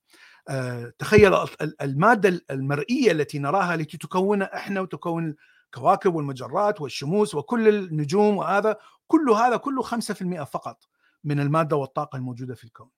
آه، 0.49 0.93
تخيل 0.99 1.34
المادة 1.82 2.41
المرئية 2.51 3.12
التي 3.12 3.39
نراها 3.39 3.76
التي 3.76 3.97
تكوننا 3.97 4.55
إحنا 4.55 4.82
وتكون 4.82 5.36
الكواكب 5.66 6.16
والمجرات 6.16 6.82
والشموس 6.82 7.36
وكل 7.36 7.68
النجوم 7.68 8.38
وهذا 8.38 8.78
كل 9.08 9.30
هذا 9.30 9.58
كله 9.58 9.82
5% 9.82 10.43
فقط 10.43 10.84
من 11.24 11.39
المادة 11.39 11.76
والطاقة 11.76 12.16
الموجودة 12.16 12.55
في 12.55 12.64
الكون. 12.64 12.89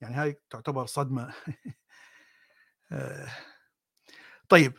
يعني 0.00 0.14
هاي 0.14 0.40
تعتبر 0.50 0.86
صدمة 0.86 1.34
آه، 2.92 3.28
طيب 4.48 4.74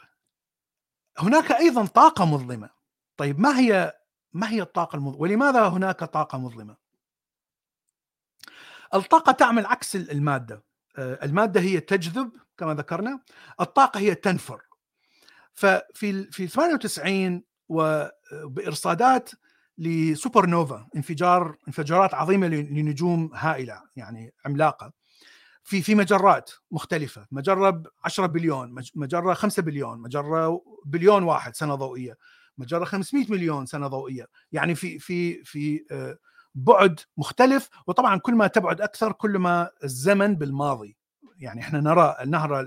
هناك 1.20 1.52
أيضا 1.52 1.86
طاقة 1.86 2.26
مظلمة. 2.26 2.70
طيب 3.18 3.40
ما 3.40 3.60
هي 3.60 3.94
ما 4.34 4.50
هي 4.50 4.62
الطاقة 4.62 4.96
المظلمه؟ 4.96 5.22
ولماذا 5.22 5.68
هناك 5.68 6.04
طاقة 6.04 6.38
مظلمة؟ 6.38 6.78
الطاقة 8.94 9.32
تعمل 9.32 9.66
عكس 9.66 9.96
المادة 9.96 10.64
آه، 10.98 11.26
المادة 11.26 11.62
هي 11.62 11.80
تجذب 11.80 12.32
كما 12.58 12.74
ذكرنا 12.74 13.20
الطاقة 13.62 14.00
هي 14.00 14.16
تنفر 14.16 14.62
ففي 15.54 16.32
في 16.32 16.48
98 16.48 17.44
وبارصادات 17.70 19.30
لسوبر 19.78 20.46
نوفا 20.46 20.88
انفجار 20.96 21.58
انفجارات 21.68 22.14
عظيمة 22.14 22.48
لنجوم 22.48 23.32
هائلة 23.34 23.82
يعني 23.96 24.34
عملاقة 24.46 24.94
في 25.68 25.82
في 25.82 25.96
مجرات 25.96 26.52
مختلفة. 26.72 27.28
مجرة 27.32 27.70
ب 27.70 27.88
10 28.04 28.26
بليون 28.26 28.76
مجرة 28.96 29.34
5 29.34 29.62
بليون 29.64 30.00
مجرة 30.00 30.62
بليون 30.86 31.24
واحد 31.24 31.56
سنة 31.56 31.76
ضوئية 31.76 32.18
مجرة 32.58 32.86
500 32.86 33.26
مليون 33.30 33.66
سنة 33.66 33.88
ضوئية. 33.88 34.28
يعني 34.52 34.76
في 34.76 35.00
في 35.00 35.44
في 35.44 35.86
آه، 35.92 36.18
بعد 36.56 37.00
مختلف. 37.18 37.70
وطبعا 37.88 38.18
كل 38.20 38.36
ما 38.36 38.48
تبعد 38.48 38.82
أكثر 38.82 39.12
كل 39.12 39.38
ما 39.40 39.70
الزمن 39.84 40.36
بالماضي. 40.36 40.98
يعني 41.40 41.62
إحنا 41.62 41.80
نرى 41.80 42.16
نهر 42.26 42.62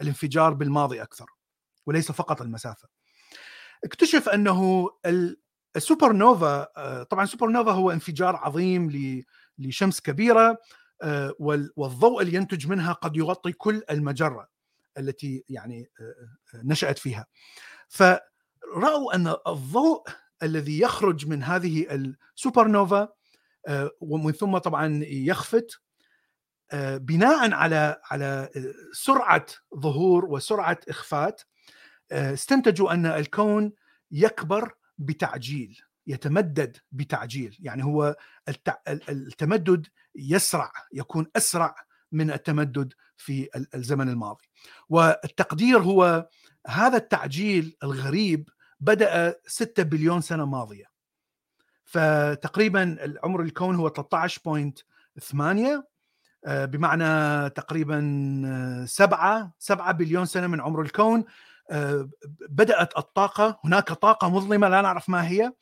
الانفجار 0.00 0.54
بالماضي 0.54 1.02
أكثر 1.02 1.26
وليس 1.86 2.12
فقط 2.12 2.42
المسافة. 2.42 2.88
اكتشف 3.84 4.28
أنه 4.28 4.90
السوبر 5.76 6.12
نوفا 6.12 6.68
آه، 6.76 7.02
طبعا 7.02 7.26
سوبر 7.26 7.48
نوفا 7.48 7.72
هو 7.72 7.90
انفجار 7.90 8.36
عظيم 8.36 8.90
لشمس 9.58 10.00
كبيرة. 10.00 10.48
آه، 10.50 10.58
والضوء 11.76 12.22
اللي 12.22 12.34
ينتج 12.34 12.66
منها 12.66 12.92
قد 12.92 13.16
يغطي 13.16 13.52
كل 13.52 13.82
المجرة 13.90 14.48
التي 14.98 15.44
يعني 15.48 15.90
آه، 16.00 16.62
نشأت 16.64 16.98
فيها. 16.98 17.26
فرأوا 17.88 19.14
أن 19.14 19.34
الضوء 19.46 20.08
الذي 20.42 20.80
يخرج 20.80 21.26
من 21.26 21.42
هذه 21.42 21.94
السوبر 21.94 22.68
نوفا 22.68 23.08
ومن 24.00 24.32
ثم 24.32 24.58
طبعا 24.58 25.04
يخفت 25.04 25.80
آه، 26.72 26.96
بناء 26.96 27.52
على 27.52 28.00
على 28.04 28.48
سرعة 28.92 29.46
ظهور 29.76 30.24
وسرعة 30.24 30.78
إخفات 30.88 31.42
آه، 32.12 32.32
استنتجوا 32.32 32.92
أن 32.92 33.06
الكون 33.06 33.72
يكبر 34.10 34.74
بتعجيل 34.98 35.80
يتمدد 36.06 36.76
بتعجيل. 36.92 37.56
يعني 37.60 37.84
هو 37.84 38.16
التمدد 39.08 39.86
يسرع 40.16 40.72
يكون 40.92 41.26
أسرع 41.36 41.74
من 42.12 42.30
التمدد 42.30 42.92
في 43.16 43.48
الزمن 43.74 44.08
الماضي. 44.08 44.44
والتقدير 44.88 45.78
هو 45.78 46.28
هذا 46.66 46.96
التعجيل 46.96 47.76
الغريب 47.82 48.48
بدأ 48.80 49.34
6 49.46 49.82
بليون 49.82 50.20
سنة 50.20 50.44
ماضية. 50.44 50.92
فتقريبا 51.84 53.16
عمر 53.24 53.42
الكون 53.42 53.76
هو 53.76 53.88
13.8 53.88 55.84
آه، 56.44 56.64
بمعنى 56.64 57.50
تقريبا 57.50 58.84
7 58.88 59.52
7 59.58 59.92
بليون 59.92 60.26
سنة 60.26 60.46
من 60.46 60.60
عمر 60.60 60.82
الكون 60.82 61.24
آه، 61.70 62.08
بدأت 62.48 62.98
الطاقة 62.98 63.60
هناك 63.64 63.92
طاقة 63.92 64.28
مظلمة 64.28 64.68
لا 64.68 64.80
نعرف 64.80 65.08
ما 65.08 65.28
هي. 65.28 65.44
آه، 65.46 65.52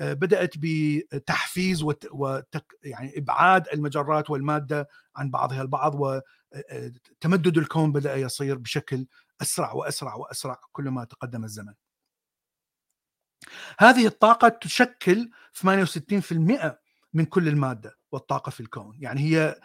بدأت 0.00 0.54
بتحفيز 0.58 1.82
وتك 2.12 2.78
يعني 2.82 3.18
إبعاد 3.18 3.68
المجرات 3.68 4.30
والمادة 4.30 4.88
عن 5.16 5.30
بعضها 5.30 5.62
البعض 5.62 5.94
وتمدد 5.94 7.58
الكون 7.58 7.92
بدأ 7.92 8.16
يصير 8.16 8.58
بشكل 8.58 9.06
أسرع 9.42 9.72
وأسرع 9.72 10.14
وأسرع 10.14 10.60
كلما 10.72 11.04
تقدم 11.04 11.44
الزمن. 11.44 11.74
هذه 13.78 14.06
الطاقة 14.06 14.48
تشكل 14.48 15.30
68% 15.52 16.78
من 17.12 17.24
كل 17.24 17.48
المادة 17.48 17.98
والطاقة 18.12 18.50
في 18.50 18.60
الكون، 18.60 18.96
يعني 19.00 19.20
هي 19.20 19.60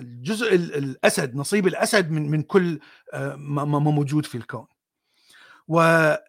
الجزء 0.00 0.54
الأسد 0.54 1.36
نصيب 1.36 1.66
الأسد 1.66 2.10
من 2.10 2.30
من 2.30 2.42
كل 2.42 2.80
آه، 3.12 3.34
ما 3.36 3.64
موجود 3.64 4.26
في 4.26 4.34
الكون. 4.38 4.66
و 5.68 5.80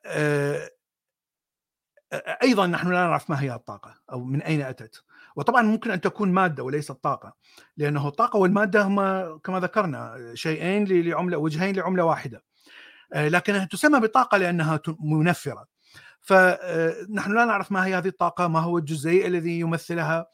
آه، 0.05 0.69
أيضا 2.43 2.67
نحن 2.67 2.87
لا 2.87 3.07
نعرف 3.07 3.29
ما 3.29 3.41
هي 3.41 3.53
الطاقة 3.53 3.95
أو 4.11 4.23
من 4.23 4.41
أين 4.41 4.61
أتت. 4.61 5.03
وطبعا 5.35 5.61
ممكن 5.61 5.91
أن 5.91 6.01
تكون 6.01 6.31
مادة 6.31 6.63
وليست 6.63 6.91
طاقة 6.91 7.35
لأنه 7.77 8.07
الطاقة 8.07 8.37
والمادة 8.37 8.81
هما 8.81 9.39
كما 9.43 9.59
ذكرنا 9.59 10.31
شيئين 10.33 10.85
لعملة 10.85 11.37
وجهين 11.37 11.75
لعملة 11.75 12.03
واحدة. 12.03 12.43
لكنها 13.15 13.65
تسمى 13.65 13.99
بطاقة 13.99 14.37
لأنها 14.37 14.79
منفرة. 14.99 15.67
فنحن 16.21 17.33
لا 17.33 17.45
نعرف 17.45 17.71
ما 17.71 17.85
هي 17.85 17.95
هذه 17.95 18.07
الطاقة 18.07 18.47
ما 18.47 18.59
هو 18.59 18.77
الجزيء 18.77 19.27
الذي 19.27 19.59
يمثلها. 19.59 20.27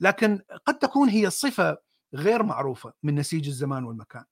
لكن 0.00 0.40
قد 0.66 0.78
تكون 0.78 1.08
هي 1.08 1.30
صفة 1.30 1.78
غير 2.14 2.42
معروفة 2.42 2.92
من 3.02 3.14
نسيج 3.14 3.48
الزمان 3.48 3.84
والمكان. 3.84 4.24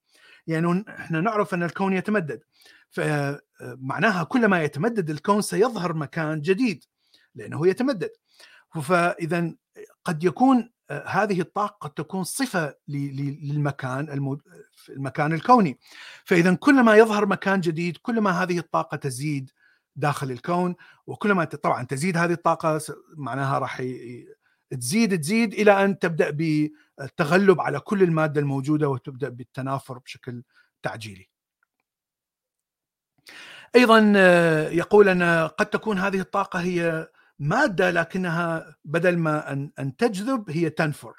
يعني 0.47 0.85
إحنا 0.89 1.21
نعرف 1.21 1.55
أن 1.55 1.63
الكون 1.63 1.93
يتمدد. 1.93 2.43
فمعناها 2.91 4.25
كلما 4.25 4.63
يتمدد 4.63 5.11
الكون 5.11 5.43
سيظهر 5.43 5.95
مكان 5.95 6.41
جديد 6.41 6.85
لأنه 7.35 7.69
يتمدد 7.69 8.11
فاذا 8.83 9.55
قد 10.05 10.25
يكون 10.25 10.71
هذه 10.91 11.41
الطاقة 11.41 11.77
قد 11.81 11.91
تكون 11.91 12.25
صفة 12.25 12.75
للمكان 12.89 14.37
المكان 14.89 15.33
الكوني 15.33 15.79
فاذا 16.25 16.55
كلما 16.55 16.97
يظهر 16.97 17.27
مكان 17.27 17.61
جديد 17.61 17.97
كلما 17.97 18.31
هذه 18.31 18.59
الطاقة 18.59 18.97
تزيد 18.97 19.51
داخل 19.97 20.31
الكون 20.31 20.75
وكلما 21.07 21.45
طبعا 21.45 21.85
تزيد 21.85 22.17
هذه 22.17 22.33
الطاقة 22.33 22.81
معناها 23.17 23.59
راح 23.59 23.83
تزيد 24.71 25.21
تزيد 25.21 25.53
إلى 25.55 25.85
أن 25.85 25.99
تبدأ 25.99 26.31
بالتغلب 26.31 27.61
على 27.61 27.81
كل 27.81 28.03
المادة 28.03 28.41
الموجودة 28.41 28.89
وتبدأ 28.89 29.29
بالتنافر 29.29 29.99
بشكل 29.99 30.43
تعجيلي. 30.83 31.29
أيضا 33.77 34.13
آه، 34.17 34.69
يقول 34.69 35.09
أن 35.09 35.49
قد 35.49 35.67
تكون 35.67 35.99
هذه 35.99 36.21
الطاقة 36.21 36.61
هي 36.61 37.09
مادة 37.39 37.91
لكنها 37.91 38.77
بدل 38.85 39.19
ما 39.19 39.53
أن 39.53 39.71
أن 39.79 39.97
تجذب 39.97 40.51
هي 40.51 40.71
تنفر. 40.71 41.15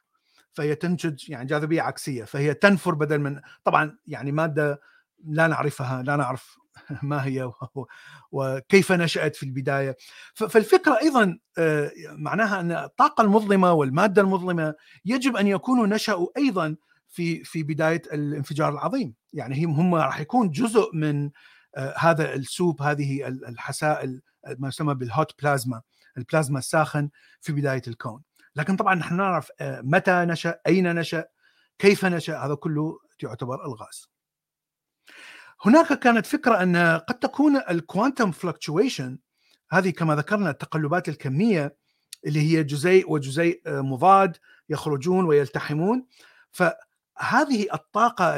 فهي 0.51 0.75
تنتج 0.75 1.29
يعني 1.29 1.45
جاذبية 1.45 1.81
عكسية. 1.81 2.23
فهي 2.23 2.53
تنفر 2.53 2.93
بدل 2.95 3.19
من 3.19 3.39
طبعا 3.63 3.97
يعني 4.07 4.31
مادة 4.31 4.81
لا 5.25 5.47
نعرفها 5.47 6.03
لا 6.03 6.15
نعرف 6.15 6.57
ما 7.03 7.25
هي 7.25 7.51
وكيف 8.31 8.91
نشأت 8.91 9.35
في 9.35 9.43
البداية. 9.43 9.97
فالفكرة 10.33 10.99
أيضا 11.01 11.39
آه، 11.57 11.91
معناها 12.11 12.59
أن 12.59 12.71
الطاقة 12.71 13.21
المظلمة 13.21 13.73
والمادة 13.73 14.21
المظلمة 14.21 14.75
يجب 15.05 15.35
أن 15.35 15.47
يكونوا 15.47 15.87
نشأوا 15.87 16.27
أيضا 16.37 16.75
في 17.07 17.43
في 17.43 17.63
بداية 17.63 18.01
الانفجار 18.13 18.69
العظيم. 18.73 19.13
يعني 19.33 19.65
هم 19.65 19.95
راح 19.95 20.19
يكون 20.19 20.49
جزء 20.49 20.89
من 20.93 21.29
هذا 21.97 22.33
السوب 22.33 22.81
هذه 22.81 23.27
الحسائل 23.27 24.21
ما 24.57 24.67
يسمى 24.67 24.93
بالهوت 24.93 25.41
بلازما 25.41 25.81
البلازما 26.17 26.59
الساخن 26.59 27.09
في 27.41 27.53
بداية 27.53 27.81
الكون. 27.87 28.21
لكن 28.55 28.75
طبعا 28.75 28.95
نحن 28.95 29.17
نعرف 29.17 29.51
آه، 29.59 29.81
متى 29.81 30.25
نشأ 30.25 30.59
أين 30.67 30.95
نشأ 30.95 31.25
كيف 31.79 32.05
نشأ 32.05 32.37
هذا 32.37 32.55
كله 32.55 32.99
يعتبر 33.23 33.65
ألغاز. 33.65 34.09
هناك 35.65 35.99
كانت 35.99 36.25
فكرة 36.25 36.63
أن 36.63 36.77
قد 36.97 37.19
تكون 37.19 37.57
ال 37.57 37.66
quantum 37.66 38.31
fluctuation 38.31 39.19
هذه 39.71 39.89
كما 39.89 40.15
ذكرنا 40.15 40.49
التقلبات 40.49 41.09
الكمية 41.09 41.75
اللي 42.25 42.39
هي 42.39 42.63
جزيء 42.63 43.11
وجزيء 43.11 43.61
آه، 43.67 43.81
مضاد 43.81 44.37
يخرجون 44.69 45.25
ويلتحمون. 45.25 46.05
فهذه 47.19 47.67
الطاقة 47.73 48.37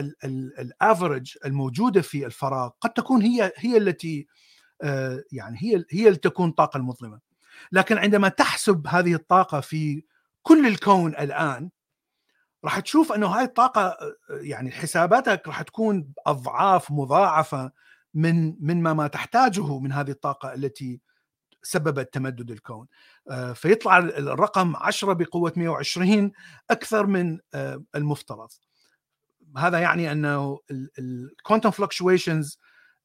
ال 0.60 0.70
average 0.70 1.38
الموجودة 1.46 2.02
في 2.02 2.26
الفراغ 2.26 2.70
قد 2.82 2.90
تكون 2.90 3.22
هي 3.22 3.52
هي 3.56 3.78
التي 3.78 4.28
آه، 4.82 5.24
يعني 5.32 5.58
هي 5.62 5.86
هي 5.92 6.08
اللي 6.08 6.20
تكون 6.20 6.52
طاقة 6.52 6.78
المظلمة. 6.78 7.20
لكن 7.72 7.98
عندما 7.98 8.30
تحسب 8.30 8.88
هذه 8.88 9.14
الطاقة 9.14 9.60
في 9.60 10.04
كل 10.44 10.68
الكون 10.68 11.16
الآن 11.16 11.70
راح 12.64 12.80
تشوف 12.80 13.12
أنه 13.12 13.28
هاي 13.28 13.44
الطاقة 13.44 13.98
يعني 14.30 14.72
حساباتك 14.72 15.48
راح 15.48 15.62
تكون 15.62 16.14
أضعاف 16.28 16.92
مضاعفة 16.92 17.72
من 18.14 18.56
من 18.60 18.84
ما, 18.84 18.94
ما 18.94 19.08
تحتاجه 19.08 19.80
من 19.80 19.92
هذه 19.92 20.12
الطاقة 20.12 20.54
التي 20.54 21.02
سببت 21.64 22.14
تمدد 22.14 22.52
الكون. 22.52 22.88
آه، 23.30 23.54
فيطلع 23.54 23.98
الرقم 23.98 24.76
10 24.76 25.14
بقوة 25.14 25.54
120 25.58 26.32
أكثر 26.72 27.06
من 27.08 27.40
آه، 27.54 27.84
المفترض. 27.96 28.50
هذا 29.58 29.80
يعني 29.80 30.12
أنه 30.12 30.60
الكوانتم 31.00 31.72
فلكشويشنز 31.72 32.60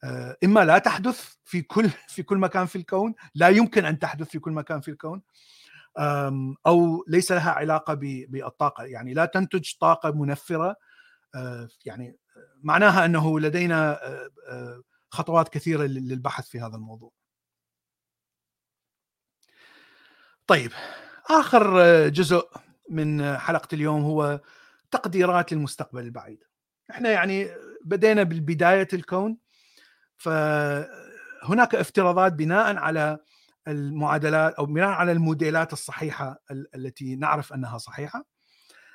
آه، 0.05 0.37
إما 0.45 0.65
لا 0.65 0.79
تحدث 0.79 1.35
في 1.45 1.63
كل 1.63 1.91
في 2.15 2.23
كل 2.23 2.39
مكان 2.39 2.67
في 2.67 2.77
الكون 2.77 3.15
لا 3.35 3.49
يمكن 3.49 3.85
أن 3.85 3.99
تحدث 3.99 4.29
في 4.29 4.39
كل 4.39 4.53
مكان 4.53 4.81
في 4.81 4.91
الكون 4.91 5.23
أو 6.67 7.05
ليس 7.09 7.33
لها 7.33 7.51
علاقة 7.51 7.95
بالطاقة 8.29 8.85
يعني 8.85 9.15
لا 9.15 9.25
تنتج 9.25 9.73
طاقة 9.81 10.11
منفرة 10.11 10.77
آه، 11.35 11.69
يعني 11.85 12.19
معناها 12.63 13.05
أنه 13.05 13.41
لدينا 13.41 14.07
آه، 14.49 14.83
خطوات 15.11 15.49
كثيرة 15.49 15.83
للبحث 15.83 16.49
في 16.49 16.61
هذا 16.61 16.77
الموضوع. 16.77 17.13
طيب 20.47 20.73
آخر 21.31 21.79
جزء 22.09 22.49
من 22.91 23.37
حلقة 23.39 23.69
اليوم 23.73 24.03
هو 24.03 24.41
تقديرات 24.95 25.53
للمستقبل 25.53 26.01
البعيد. 26.01 26.45
إحنا 26.91 27.11
يعني 27.11 27.49
بدينا 27.85 28.23
بالبداية 28.23 28.89
الكون 28.93 29.39
فهناك 30.17 31.75
افتراضات 31.75 32.33
بناء 32.33 32.77
على 32.77 33.19
المعادلات 33.69 34.55
أو 34.55 34.67
بناء 34.67 34.89
على 34.89 35.13
الموديلات 35.13 35.73
الصحيحة 35.73 36.43
التي 36.51 37.17
نعرف 37.17 37.53
أنها 37.53 37.79
صحيحة. 37.79 38.25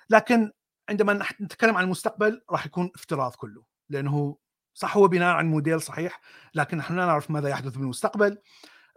لكن 0.10 0.52
عندما 0.90 1.20
نتكلم 1.42 1.78
عن 1.78 1.84
المستقبل 1.84 2.42
راح 2.50 2.66
يكون 2.66 2.92
افتراض 2.96 3.36
كله 3.36 3.64
لأنه 3.90 4.38
صح 4.74 4.98
هو 4.98 5.08
بناء 5.08 5.36
على 5.36 5.48
موديل 5.48 5.82
صحيح 5.82 6.22
لكن 6.56 6.78
نحن 6.78 6.96
لا 6.96 7.06
نعرف 7.06 7.32
ماذا 7.32 7.50
يحدث 7.50 7.78
بالمستقبل. 7.78 8.38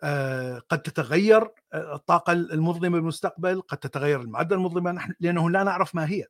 آه، 0.04 0.58
قد 0.68 0.82
تتغير 0.82 1.42
آه، 1.72 1.94
الطاقة 1.94 2.32
المظلمة 2.32 2.98
بالمستقبل 2.98 3.60
قد 3.60 3.78
تتغير 3.78 4.20
المادة 4.20 4.56
المظلمة 4.56 5.14
لأنه 5.20 5.50
لا 5.50 5.64
نعرف 5.64 5.94
ما 5.94 6.08
هي. 6.08 6.26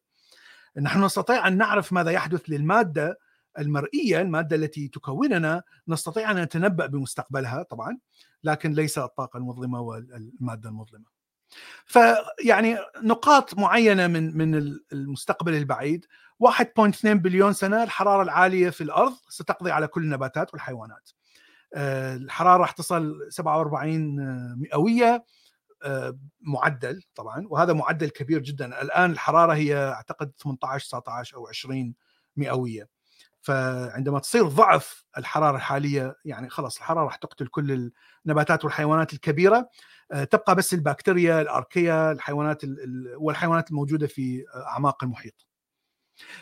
نحن 0.81 1.05
نستطيع 1.05 1.49
أن 1.49 1.57
نعرف 1.57 1.93
ماذا 1.93 2.11
يحدث 2.11 2.43
للمادة 2.49 3.19
المرئية 3.59 4.21
المادة 4.21 4.57
التي 4.57 4.89
تكوننا 4.89 5.63
نستطيع 5.89 6.31
أن 6.31 6.37
نتنبأ 6.43 6.87
بمستقبلها 6.87 7.63
طبعا 7.63 7.99
لكن 8.45 8.73
ليس 8.73 8.99
الطاقة 8.99 9.37
المظلمة 9.37 9.81
والمادة 9.81 10.69
المظلمة. 10.69 11.05
فيعني 11.87 12.77
نقاط 13.03 13.59
معينة 13.59 14.07
من 14.07 14.37
من 14.37 14.79
المستقبل 14.93 15.55
البعيد 15.55 16.07
1.2 16.39 17.07
بليون 17.07 17.53
سنة 17.53 17.83
الحرارة 17.83 18.23
العالية 18.23 18.71
في 18.71 18.81
الأرض 18.81 19.15
ستقضي 19.29 19.71
على 19.71 19.87
كل 19.87 20.03
النباتات 20.03 20.53
والحيوانات. 20.53 21.11
آه، 21.75 22.17
الحرارة 22.17 22.61
راح 22.61 22.71
تصل 22.71 23.27
47 23.31 24.17
مئوية 24.59 25.25
معدل 26.41 27.03
طبعا 27.15 27.45
وهذا 27.49 27.73
معدل 27.73 28.09
كبير 28.09 28.41
جدا. 28.43 28.83
الآن 28.83 29.11
الحرارة 29.11 29.55
هي 29.55 29.77
أعتقد 29.77 30.33
18 30.39 30.87
19 30.87 31.37
أو 31.37 31.49
20 31.49 31.95
مئوية. 32.37 32.89
فعندما 33.41 34.19
تصير 34.19 34.49
ضعف 34.49 35.05
الحرارة 35.19 35.57
الحالية 35.57 36.17
يعني 36.25 36.49
خلاص 36.51 36.77
الحرارة 36.77 37.05
راح 37.05 37.17
تقتل 37.17 37.47
كل 37.47 37.91
النباتات 38.27 38.65
والحيوانات 38.65 39.13
الكبيرة. 39.13 39.69
آه، 40.13 40.25
تبقى 40.25 40.55
بس 40.55 40.75
البكتيريا 40.75 41.41
الأركيا 41.41 42.13
الحيوانات 42.13 42.63
والحيوانات 43.17 43.71
الموجودة 43.71 44.07
في 44.07 44.45
أعماق 44.67 45.05
المحيط. 45.05 45.47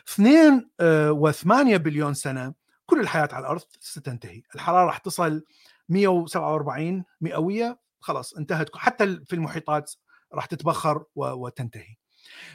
2 0.08 0.70
و8 1.12 1.76
بليون 1.76 2.14
سنة 2.14 2.54
كل 2.86 3.00
الحياة 3.00 3.28
على 3.32 3.42
الأرض 3.42 3.62
ستنتهي، 3.80 4.42
الحرارة 4.54 4.86
راح 4.86 4.98
تصل 4.98 5.44
147 5.88 7.04
مئوية. 7.20 7.78
خلاص 8.00 8.34
انتهت. 8.34 8.76
حتى 8.76 9.20
في 9.26 9.32
المحيطات 9.32 9.92
راح 10.34 10.46
تتبخر 10.46 11.04
وتنتهي. 11.14 11.96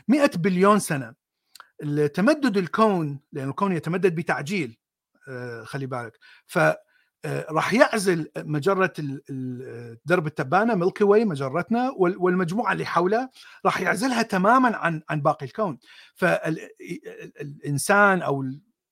100 0.07 0.29
بليون 0.35 0.79
سنة. 0.79 1.13
تمدد 2.13 2.57
الكون 2.57 3.19
لأن 3.31 3.49
الكون 3.49 3.71
يتمدد 3.71 4.15
بتعجيل 4.15 4.77
آه، 5.27 5.63
خلي 5.63 5.85
بالك. 5.85 6.19
ف 6.45 6.59
آه، 7.25 7.45
راح 7.49 7.73
يعزل 7.73 8.31
مجرة 8.37 8.93
درب 10.05 10.27
التبانة 10.27 10.75
ميلكي 10.75 11.03
واي 11.03 11.25
مجرتنا 11.25 11.93
والمجموعة 11.97 12.73
اللي 12.73 12.85
حولها 12.85 13.29
راح 13.65 13.81
يعزلها 13.81 14.21
تماما 14.21 14.77
عن 14.77 15.01
عن 15.09 15.21
باقي 15.21 15.45
الكون. 15.45 15.77
فالانسان 16.15 18.21
أو 18.21 18.45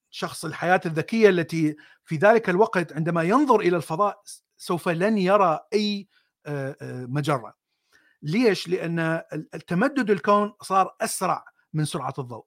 شخص 0.09 0.45
الحياة 0.45 0.81
الذكية 0.85 1.29
التي 1.29 1.75
في 2.05 2.15
ذلك 2.15 2.49
الوقت 2.49 2.93
عندما 2.93 3.23
ينظر 3.23 3.59
إلى 3.59 3.77
الفضاء 3.77 4.21
سوف 4.57 4.89
لن 4.89 5.17
يرى 5.17 5.59
آه، 5.73 6.03
مجرة. 7.07 7.53
ليش؟ 8.21 8.67
لأن 8.67 9.21
التمدد 9.53 10.11
الكون 10.11 10.53
صار 10.61 10.95
أسرع 11.01 11.45
من 11.73 11.85
سرعة 11.85 12.13
الضوء. 12.19 12.45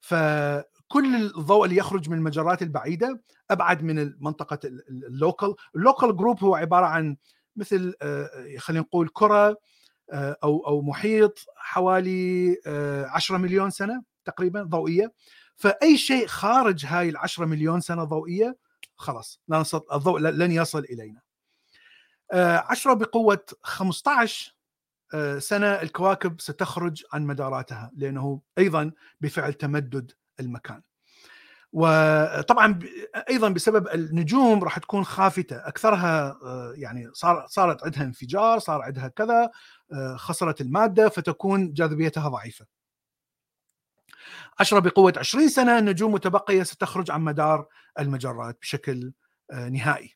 فكل 0.00 1.14
الضوء 1.14 1.64
اللي 1.64 1.76
يخرج 1.76 2.10
من 2.10 2.18
المجرات 2.18 2.62
البعيدة 2.62 3.22
أبعد 3.50 3.82
من 3.82 4.12
منطقه 4.20 4.58
اللوكل 4.88 5.54
اللوكل 5.76 6.16
جروب 6.16 6.44
هو 6.44 6.54
عبارة 6.54 6.86
عن 6.86 7.16
مثل 7.56 7.94
آه، 8.02 8.28
خلينا 8.58 8.82
نقول 8.82 9.08
كرة 9.12 9.56
آه، 10.12 10.36
أو 10.44 10.66
أو 10.66 10.82
محيط 10.82 11.38
حوالي 11.56 12.56
10 13.06 13.36
آه، 13.36 13.38
مليون 13.38 13.70
سنة 13.70 14.02
تقريبا 14.24 14.62
ضوئية. 14.62 15.12
فأي 15.56 15.96
شيء 15.96 16.26
خارج 16.26 16.86
هاي 16.86 17.08
ال 17.08 17.16
10 17.16 17.44
مليون 17.44 17.80
سنة 17.80 18.04
ضوئية 18.04 18.56
خلاص 18.96 19.40
الضوء 19.92 20.18
لن 20.20 20.52
يصل 20.52 20.84
إلينا. 20.84 21.23
10 22.32 22.94
بقوة 22.94 23.46
15 23.62 24.54
سنة 25.38 25.66
الكواكب 25.66 26.40
ستخرج 26.40 27.02
عن 27.12 27.26
مداراتها 27.26 27.90
لأنه 27.96 28.40
أيضا 28.58 28.92
بفعل 29.20 29.52
تمدد 29.52 30.12
المكان. 30.40 30.82
وطبعا 31.74 32.78
أيضا 33.30 33.48
بسبب 33.48 33.88
النجوم 33.88 34.64
راح 34.64 34.78
تكون 34.78 35.04
خافتة 35.04 35.56
أكثرها 35.56 36.38
آه، 36.42 36.72
يعني 36.76 37.10
صار 37.12 37.46
صارت 37.48 37.84
عندها 37.84 38.02
انفجار 38.02 38.58
صار 38.58 38.82
عندها 38.82 39.08
كذا 39.08 39.50
آه، 39.92 40.16
خسرت 40.16 40.60
المادة 40.60 41.08
فتكون 41.08 41.72
جاذبيتها 41.72 42.28
ضعيفة. 42.28 42.66
10 44.58 44.78
بقوة 44.78 45.12
20 45.16 45.48
سنة 45.48 45.78
النجوم 45.78 46.12
متبقيه 46.12 46.62
ستخرج 46.62 47.10
عن 47.10 47.20
مدار 47.20 47.66
المجرات 47.98 48.58
بشكل 48.60 49.12
آه، 49.50 49.68
نهائي. 49.68 50.14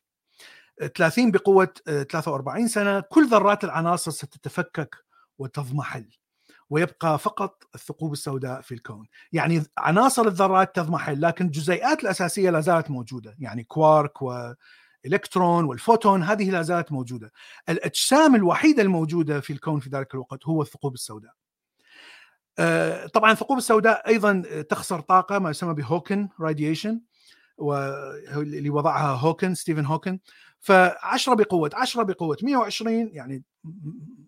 30 0.87 1.31
بقوة 1.31 1.73
43 1.85 2.67
سنة 2.67 2.99
كل 2.99 3.29
ذرات 3.29 3.63
العناصر 3.63 4.11
ستتفكك 4.11 4.95
وتضمحل 5.37 6.09
ويبقى 6.69 7.19
فقط 7.19 7.63
الثقوب 7.75 8.13
السوداء 8.13 8.61
في 8.61 8.73
الكون. 8.73 9.07
يعني 9.31 9.63
عناصر 9.77 10.27
الذرات 10.27 10.75
تضمحل 10.75 11.21
لكن 11.21 11.45
الجزيئات 11.45 12.03
الأساسية 12.03 12.49
لا 12.49 12.59
زالت 12.59 12.91
موجودة. 12.91 13.35
يعني 13.39 13.63
كوارك 13.63 14.21
والكترون 14.21 15.65
والفوتون 15.65 16.23
هذه 16.23 16.51
لا 16.51 16.61
زالت 16.61 16.91
موجودة. 16.91 17.31
الأجسام 17.69 18.35
الوحيدة 18.35 18.81
الموجودة 18.83 19.39
في 19.39 19.53
الكون 19.53 19.79
في 19.79 19.89
ذلك 19.89 20.13
الوقت 20.13 20.45
هو 20.45 20.61
الثقوب 20.61 20.93
السوداء. 20.93 21.31
آه، 22.59 23.07
طبعا 23.07 23.31
الثقوب 23.31 23.57
السوداء 23.57 24.07
أيضا 24.07 24.43
تخسر 24.69 24.99
طاقة 24.99 25.39
ما 25.39 25.49
يسمى 25.49 25.73
ب 25.73 25.80
Hawking 25.80 26.29
radiation 26.39 27.01
واللي 27.57 28.69
وضعها 28.69 29.15
هوكينج 29.15 29.55
ستيفن 29.55 29.85
هوكينج. 29.85 30.19
ف10 30.61 31.29
بقوة 31.29 31.69
10 31.73 32.03
بقوة 32.03 32.37
120 32.43 33.09
يعني 33.13 33.43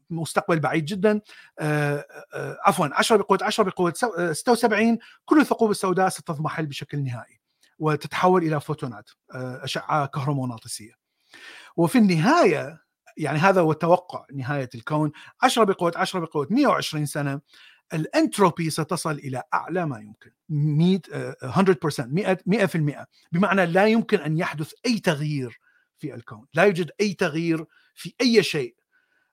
مستقبل 0.10 0.60
بعيد 0.60 0.86
جدا. 0.86 1.22
آه، 1.60 2.06
آه، 2.34 2.58
عفوا 2.66 2.88
10 2.92 3.18
بقوة 3.18 3.40
10 3.42 3.64
بقوة 3.64 3.94
76 4.34 4.98
كل 5.26 5.40
الثقوب 5.40 5.72
السوداء 5.72 6.10
ستضمحل 6.10 6.66
بشكل 6.66 7.04
نهائي 7.04 7.42
وتتحول 7.80 8.44
إلى 8.44 8.62
فوتونات 8.62 9.10
آه، 9.36 9.64
أشعة 9.64 10.06
كهرومغناطيسية. 10.06 10.94
وفي 11.78 11.98
النهاية 11.98 12.82
يعني 13.18 13.40
هذا 13.40 13.62
هو 13.62 13.74
توقع 13.74 14.26
نهاية 14.34 14.70
الكون 14.76 15.12
10 15.42 15.64
بقوة 15.64 15.92
10 15.96 16.20
بقوة 16.20 16.48
120 16.50 17.06
سنة 17.06 17.42
الانتروبي 17.94 18.70
ستصل 18.70 19.12
إلى 19.12 19.44
أعلى 19.54 19.86
ما 19.86 20.00
يمكن 20.00 20.32
100% 20.50 22.38
100% 22.46 23.06
بمعنى 23.32 23.66
لا 23.66 23.88
يمكن 23.88 24.18
أن 24.18 24.38
يحدث 24.38 24.74
أي 24.86 25.00
تغيير 25.00 25.60
في 26.02 26.14
الكون 26.14 26.46
لا 26.54 26.64
يوجد 26.64 26.92
أي 27.02 27.14
تغيير 27.14 27.66
في 27.96 28.14
أي 28.22 28.44
شيء. 28.44 28.76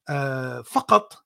آه، 0.09 0.63
فقط 0.63 1.25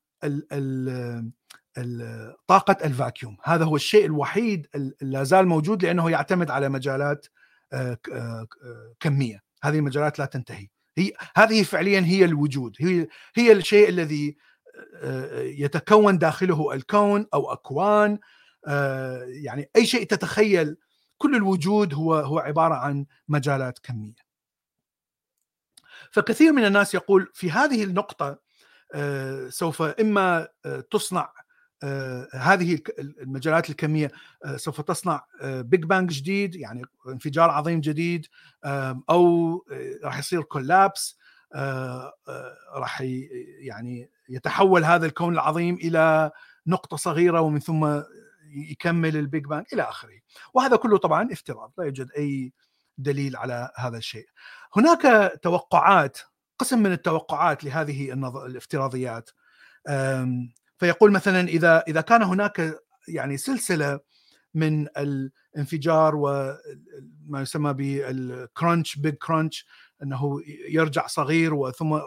طاقة 2.46 2.76
ال 2.84 2.91
vacuum. 2.91 3.36
هذا 3.44 3.64
هو 3.64 3.76
الشيء 3.76 4.04
الوحيد 4.04 4.66
لا 5.00 5.24
زال 5.24 5.46
موجود 5.46 5.84
لأنه 5.84 6.10
يعتمد 6.10 6.50
على 6.50 6.68
مجالات 6.68 7.26
آه، 7.72 7.98
آه، 8.12 8.46
كمية. 9.00 9.42
هذه 9.62 9.78
المجالات 9.78 10.18
لا 10.18 10.24
تنتهي. 10.24 10.68
هي 10.98 11.12
هذه 11.36 11.62
فعليا 11.62 12.00
هي 12.00 12.24
الوجود. 12.24 12.76
هي 12.80 13.08
هي 13.34 13.52
الشيء 13.52 13.88
الذي 13.88 14.36
يتكون 15.34 16.18
داخله 16.18 16.74
الكون 16.74 17.26
أو 17.34 17.52
أكوان. 17.52 18.18
يعني 19.26 19.70
أي 19.76 19.86
شيء 19.86 20.06
تتخيل 20.06 20.76
كل 21.18 21.36
الوجود 21.36 21.94
هو 21.94 22.14
هو 22.14 22.38
عبارة 22.38 22.74
عن 22.74 23.06
مجالات 23.28 23.78
كمية. 23.78 24.31
فكثير 26.10 26.52
من 26.52 26.64
الناس 26.64 26.94
يقول 26.94 27.30
في 27.34 27.50
هذه 27.50 27.84
النقطة 27.84 28.38
آه، 28.94 29.48
سوف 29.48 29.82
إما 29.82 30.48
آه، 30.64 30.84
تصنع 30.90 31.32
آه، 31.84 32.28
هذه 32.32 32.78
المجالات 32.98 33.70
الكمية 33.70 34.10
سوف 34.56 34.80
تصنع 34.80 35.24
big 35.42 35.84
bang 35.84 36.12
جديد 36.12 36.54
يعني 36.54 36.82
انفجار 37.08 37.50
عظيم 37.50 37.80
جديد 37.80 38.26
أو 39.10 39.64
راح 40.04 40.18
يصير 40.18 40.42
collapse 40.42 41.18
راح 42.74 43.00
يعني 43.60 44.10
يتحول 44.28 44.84
هذا 44.84 45.06
الكون 45.06 45.34
العظيم 45.34 45.74
إلى 45.74 46.30
نقطة 46.66 46.96
صغيرة 46.96 47.40
ومن 47.40 47.60
ثم 47.60 48.02
يكمل 48.52 49.16
ال 49.16 49.23
big 49.23 49.44
bang 49.44 49.64
إلى 49.72 49.82
آخره. 49.82 50.20
وهذا 50.54 50.76
كله 50.76 50.98
طبعا 50.98 51.32
افتراض 51.32 51.72
لا 51.78 51.84
يوجد 51.84 52.10
أي 52.18 52.52
دليل 52.98 53.36
على 53.36 53.70
هذا 53.76 53.96
الشيء. 53.96 54.26
هناك 54.76 55.32
توقعات 55.42 56.18
قسم 56.58 56.78
من 56.78 56.92
التوقعات 56.92 57.64
لهذه 57.64 58.12
الافتراضيات. 58.46 59.30
فيقول 60.78 61.12
مثلا 61.12 61.48
إذا 61.48 61.84
إذا 61.88 62.00
كان 62.00 62.22
هناك 62.22 62.74
يعني 63.08 63.36
سلسلة 63.36 64.00
من 64.54 64.86
الانفجار 64.96 66.16
وما 66.16 67.40
يسمى 67.40 67.72
بال 67.72 68.04
crunch 68.04 69.00
big 69.00 69.14
crunch 69.14 69.64
إنه 70.02 70.40
يرجع 70.68 71.06
صغير 71.06 71.54
وثم 71.54 71.98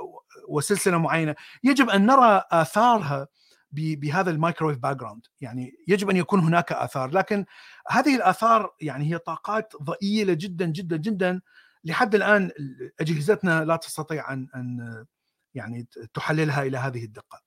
وسلسلة 0.47 0.97
معينة 0.97 1.35
يجب 1.63 1.89
أن 1.89 2.05
نرى 2.05 2.43
آثارها 2.51 3.27
بهذا 3.75 4.31
ال 4.31 4.77
microwave 4.77 4.95
background 4.95 5.25
يعني 5.41 5.77
يجب 5.87 6.09
أن 6.09 6.17
يكون 6.17 6.39
هناك 6.39 6.71
آثار 6.71 7.09
لكن 7.09 7.45
هذه 7.89 8.15
الآثار 8.15 8.75
يعني 8.81 9.13
هي 9.13 9.17
طاقات 9.17 9.73
ضئيلة 9.83 10.33
جدا 10.33 10.65
جدا 10.65 10.97
جدا 10.97 11.41
لحد 11.83 12.15
الآن 12.15 12.51
أجهزتنا 12.99 13.65
لا 13.65 13.75
تستطيع 13.75 14.33
أن 14.33 14.47
أن 14.55 15.05
يعني 15.53 15.87
تحللها 16.13 16.63
إلى 16.63 16.77
هذه 16.77 17.05
الدقة. 17.05 17.41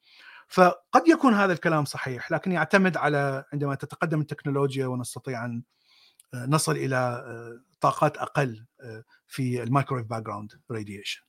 فقد 0.48 1.08
يكون 1.08 1.34
هذا 1.34 1.52
الكلام 1.52 1.84
صحيح 1.84 2.32
لكن 2.32 2.52
يعتمد 2.52 2.96
على 2.96 3.44
عندما 3.52 3.74
تتقدم 3.74 4.20
التكنولوجيا 4.20 4.86
ونستطيع 4.86 5.44
أن 5.44 5.62
نصل 6.34 6.72
إلى 6.76 7.24
طاقات 7.80 8.16
أقل 8.16 8.66
في 9.26 9.62
ال 9.62 10.06
microwave 10.06 10.22
background 10.22 10.60
radiation. 10.70 11.22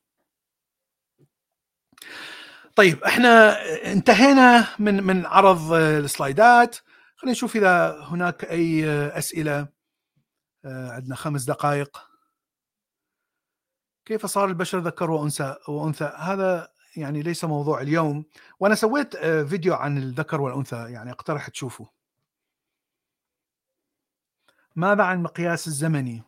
طيب 2.79 3.03
إحنا 3.03 3.57
انتهينا 3.91 4.67
من 4.79 5.03
من 5.03 5.25
عرض 5.25 5.73
ال 5.73 5.86
slideات. 5.86 6.75
خلينا 7.15 7.31
نشوف 7.31 7.55
إذا 7.55 8.03
هناك 8.03 8.45
أي 8.45 8.89
أسئلة. 9.17 9.67
عندنا 10.65 11.15
خمس 11.15 11.43
دقائق. 11.43 11.97
كيف 14.05 14.25
صار 14.25 14.45
البشر 14.45 14.79
ذكر 14.79 15.11
وأنثى؟ 15.11 15.55
وأنثى 15.67 16.13
هذا 16.17 16.71
يعني 16.95 17.21
ليس 17.21 17.45
موضوع 17.45 17.81
اليوم. 17.81 18.25
وأنا 18.59 18.75
سويت 18.75 19.17
فيديو 19.25 19.73
عن 19.73 19.97
الذكر 19.97 20.41
والأنثى 20.41 20.91
يعني 20.91 21.11
اقترح 21.11 21.47
تشوفه. 21.47 21.89
ماذا 24.75 25.03
عن 25.03 25.17
المقياس 25.17 25.67
الزمني؟ 25.67 26.23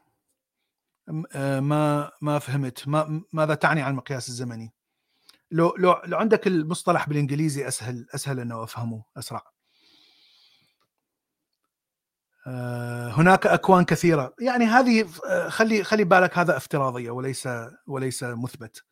ما 1.62 2.12
ما 2.22 2.40
فهمت. 2.40 2.88
ما 2.88 3.24
ماذا 3.34 3.56
تعني 3.56 3.82
عن 3.82 3.92
المقياس 3.92 4.30
الزمني؟ 4.30 4.74
لو 5.52 5.76
لو 5.78 6.02
لو 6.06 6.18
عندك 6.18 6.48
المصطلح 6.48 7.10
بالإنجليزي 7.10 7.68
أسهل 7.68 8.08
أسهل 8.16 8.40
إنه 8.40 8.64
أفهمه 8.64 9.04
أسرع. 9.18 9.44
هناك 13.12 13.48
أكوان 13.48 13.86
كثيرة. 13.86 14.34
يعني 14.40 14.66
هذه 14.66 15.08
خلي 15.50 15.84
خلي 15.84 16.04
بالك 16.04 16.38
هذا 16.38 16.58
افتراضية 16.58 17.12
وليس 17.12 17.50
وليس 17.88 18.24
مثبت. 18.24 18.84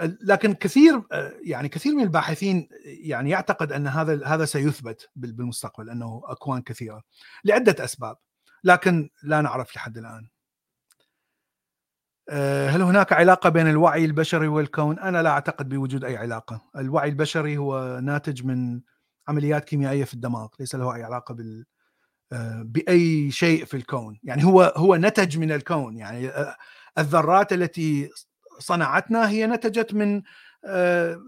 لكن 0.00 0.54
كثير 0.54 1.02
يعني 1.44 1.68
كثير 1.68 1.94
من 1.94 2.02
الباحثين 2.02 2.68
يعني 2.84 3.30
يعتقد 3.30 3.72
أن 3.72 3.86
هذا 3.86 4.26
هذا 4.26 4.44
سيثبت 4.44 5.10
بالمستقبل 5.16 5.90
أنه 5.90 6.22
أكوان 6.24 6.62
كثيرة 6.62 7.02
لعدة 7.44 7.84
أسباب. 7.84 8.16
لكن 8.64 9.10
لا 9.22 9.40
نعرف 9.40 9.76
لحد 9.76 9.98
الآن. 9.98 10.28
هل 12.30 12.82
هناك 12.82 13.12
علاقة 13.12 13.48
بين 13.48 13.68
الوعي 13.68 14.04
البشري 14.04 14.48
والكون؟ 14.48 14.98
أنا 14.98 15.22
لا 15.22 15.30
أعتقد 15.30 15.68
بوجود 15.68 16.04
أي 16.04 16.16
علاقة، 16.16 16.70
الوعي 16.76 17.08
البشري 17.08 17.56
هو 17.56 18.00
ناتج 18.02 18.44
من 18.44 18.80
عمليات 19.28 19.64
كيميائية 19.64 20.04
في 20.04 20.14
الدماغ، 20.14 20.48
ليس 20.60 20.74
له 20.74 20.94
أي 20.94 21.02
علاقة 21.02 21.34
بال 21.34 21.64
بأي 22.64 23.30
شيء 23.30 23.64
في 23.64 23.76
الكون، 23.76 24.18
يعني 24.22 24.44
هو 24.44 24.72
هو 24.76 24.96
نتج 24.96 25.38
من 25.38 25.52
الكون، 25.52 25.96
يعني 25.96 26.30
الذرات 26.98 27.52
التي 27.52 28.10
صنعتنا 28.58 29.28
هي 29.28 29.46
نتجت 29.46 29.94
من 29.94 30.22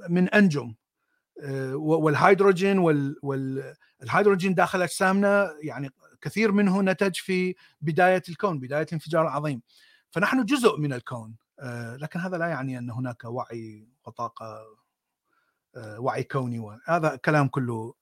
من 0.08 0.28
أنجم. 0.28 0.74
والهيدروجين 1.74 2.78
والهيدروجين 3.22 4.54
داخل 4.54 4.82
أجسامنا 4.82 5.50
يعني 5.62 5.90
كثير 6.20 6.52
منه 6.52 6.82
نتج 6.82 7.14
في 7.16 7.54
بداية 7.80 8.22
الكون 8.28 8.58
بداية 8.60 8.82
الانفجار 8.82 9.22
العظيم. 9.22 9.62
فنحن 10.14 10.44
جزء 10.44 10.76
من 10.78 10.92
الكون 10.92 11.36
لكن 11.96 12.20
هذا 12.20 12.38
لا 12.38 12.46
يعني 12.46 12.78
أن 12.78 12.90
هناك 12.90 13.24
وعي 13.24 13.88
وطاقة 14.04 14.64
وعي 15.76 16.22
كوني 16.22 16.78
هذا 16.86 17.16
كلام 17.16 17.48
كله 17.48 17.94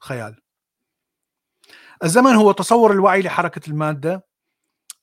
خيال 0.00 0.40
الزمن 2.04 2.34
هو 2.34 2.52
تصور 2.52 2.92
الوعي 2.92 3.22
لحركة 3.22 3.70
المادة 3.70 4.26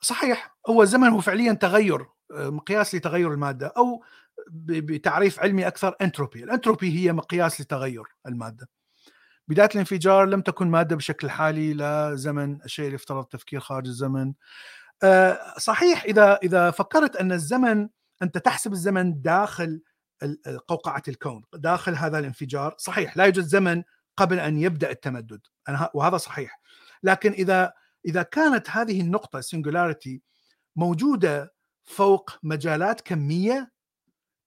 صحيح 0.02 0.58
هو 0.70 0.84
الزمن 0.84 1.08
هو 1.08 1.22
فعليا 1.22 1.54
تغير 1.54 2.06
مقياس 2.32 2.96
لتغير 2.96 3.34
المادة 3.34 3.74
أو 3.78 4.04
بتعريف 4.52 5.40
علمي 5.40 5.68
أكثر 5.68 5.96
أنتروبي، 6.02 6.44
الأنتروبي 6.44 7.00
هي 7.00 7.14
مقياس 7.14 7.62
لتغير 7.62 8.04
المادة. 8.28 8.70
بداية 9.48 9.70
الانفجار 9.76 10.26
لم 10.26 10.42
تكن 10.42 10.68
مادة 10.68 10.96
بشكل 10.96 11.30
حالي 11.30 11.74
لا 11.74 12.16
زمن 12.16 12.62
الشيء 12.62 12.86
اللي 12.86 12.96
افترض 12.96 13.26
تفكير 13.26 13.60
خارج 13.60 13.88
الزمن. 13.88 14.34
صحيح 15.58 16.04
إذا 16.04 16.40
إذا 16.44 16.72
فكرت 16.72 17.16
أن 17.16 17.32
الزمن 17.32 17.90
أنت 18.22 18.38
تحسب 18.38 18.72
الزمن 18.72 19.22
داخل 19.22 19.82
قوقعة 20.68 21.04
الكون، 21.08 21.44
داخل 21.54 21.96
هذا 21.96 22.20
الانفجار، 22.20 22.76
صحيح 22.78 23.18
لا 23.18 23.26
يوجد 23.26 23.44
زمن 23.44 23.84
قبل 24.18 24.40
أن 24.40 24.58
يبدأ 24.58 24.92
التمدد، 24.92 25.42
وهذا 25.94 26.18
صحيح. 26.18 26.62
لكن 27.04 27.32
إذا 27.32 27.74
إذا 28.06 28.24
كانت 28.24 28.70
هذه 28.70 29.02
النقطة 29.02 29.42
سنجولاريتي 29.42 30.22
موجودة 30.76 31.54
فوق 31.84 32.32
مجالات 32.44 33.02
كمية 33.02 33.72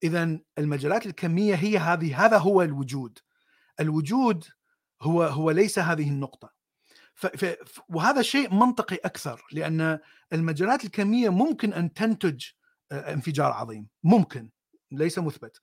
اذا 0.03 0.39
المجالات 0.59 1.07
الكمية 1.07 1.55
هي 1.55 1.79
هذه 1.79 2.25
هذا 2.25 2.39
هو 2.39 2.63
الوجود 2.63 3.19
الوجود 3.81 4.45
هو 5.03 5.23
هو 5.23 5.51
ليس 5.51 5.79
هذه 5.79 6.09
النقطة 6.09 6.53
وهذا 7.89 8.23
شيء 8.23 8.55
منطقي 8.55 8.97
أكثر 9.05 9.47
لأن 9.53 9.99
المجالات 10.35 10.85
الكمية 10.85 11.29
ممكن 11.29 11.73
أن 11.73 11.93
تنتج 11.93 12.45
انفجار 12.93 13.53
عظيم. 13.53 13.89
ممكن. 14.03 14.51
ليس 14.93 15.19
مثبت. 15.19 15.61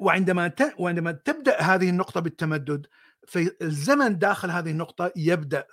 وعندما 0.00 0.52
وعندما 0.78 1.12
تبدأ 1.12 1.60
هذه 1.60 1.90
النقطة 1.90 2.20
بالتمدد 2.20 2.86
فالزمن 3.28 4.18
داخل 4.18 4.50
هذه 4.50 4.70
النقطة 4.70 5.12
يبدأ 5.16 5.66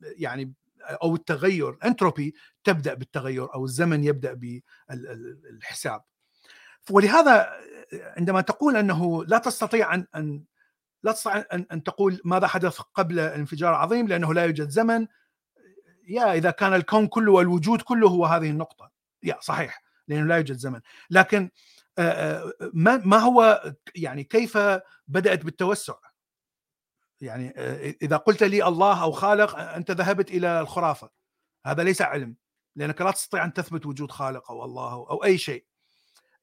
يعني 0.00 0.54
أو 0.82 1.14
التغير 1.14 1.78
أنتروبي 1.84 2.34
تبدأ 2.64 2.94
بالتغير 2.94 3.54
أو 3.54 3.64
الزمن 3.64 4.04
يبدأ 4.04 4.32
بالحساب. 4.88 6.02
ولهذا 6.90 7.50
عندما 7.92 8.40
تقول 8.40 8.76
أنه 8.76 9.24
لا 9.24 9.38
تستطيع 9.38 9.94
أن 9.94 10.06
أن 10.16 10.44
لا 11.02 11.12
تستطيع 11.12 11.44
أن, 11.52 11.66
أن 11.72 11.82
تقول 11.82 12.20
ماذا 12.24 12.46
حدث 12.46 12.78
قبل 12.78 13.18
الانفجار 13.18 13.70
العظيم 13.70 14.08
لأنه 14.08 14.34
لا 14.34 14.44
يوجد 14.44 14.68
زمن 14.68 15.06
يا 16.08 16.34
إذا 16.34 16.50
كان 16.50 16.74
الكون 16.74 17.06
كله 17.06 17.32
والوجود 17.32 17.82
كله 17.82 18.08
هو 18.08 18.26
هذه 18.26 18.50
النقطة. 18.50 18.90
يا 19.22 19.38
صحيح 19.40 19.82
لأنه 20.08 20.26
لا 20.26 20.36
يوجد 20.36 20.56
زمن. 20.56 20.80
لكن 21.10 21.50
ما 22.74 23.18
هو 23.18 23.62
يعني 23.94 24.24
كيف 24.24 24.58
بدأت 25.08 25.44
بالتوسع؟ 25.44 25.94
يعني 27.20 27.50
إذا 28.02 28.16
قلت 28.16 28.42
لي 28.42 28.68
الله 28.68 29.02
أو 29.02 29.12
خالق 29.12 29.58
أنت 29.58 29.90
ذهبت 29.90 30.30
إلى 30.30 30.60
الخرافة. 30.60 31.10
هذا 31.66 31.82
ليس 31.82 32.02
علم 32.02 32.36
لأنك 32.76 33.00
لا 33.00 33.10
تستطيع 33.10 33.44
أن 33.44 33.52
تثبت 33.52 33.86
وجود 33.86 34.10
خالق 34.10 34.50
أو 34.50 34.64
الله 34.64 34.92
أو 34.92 35.24
أي 35.24 35.38
شيء. 35.38 35.64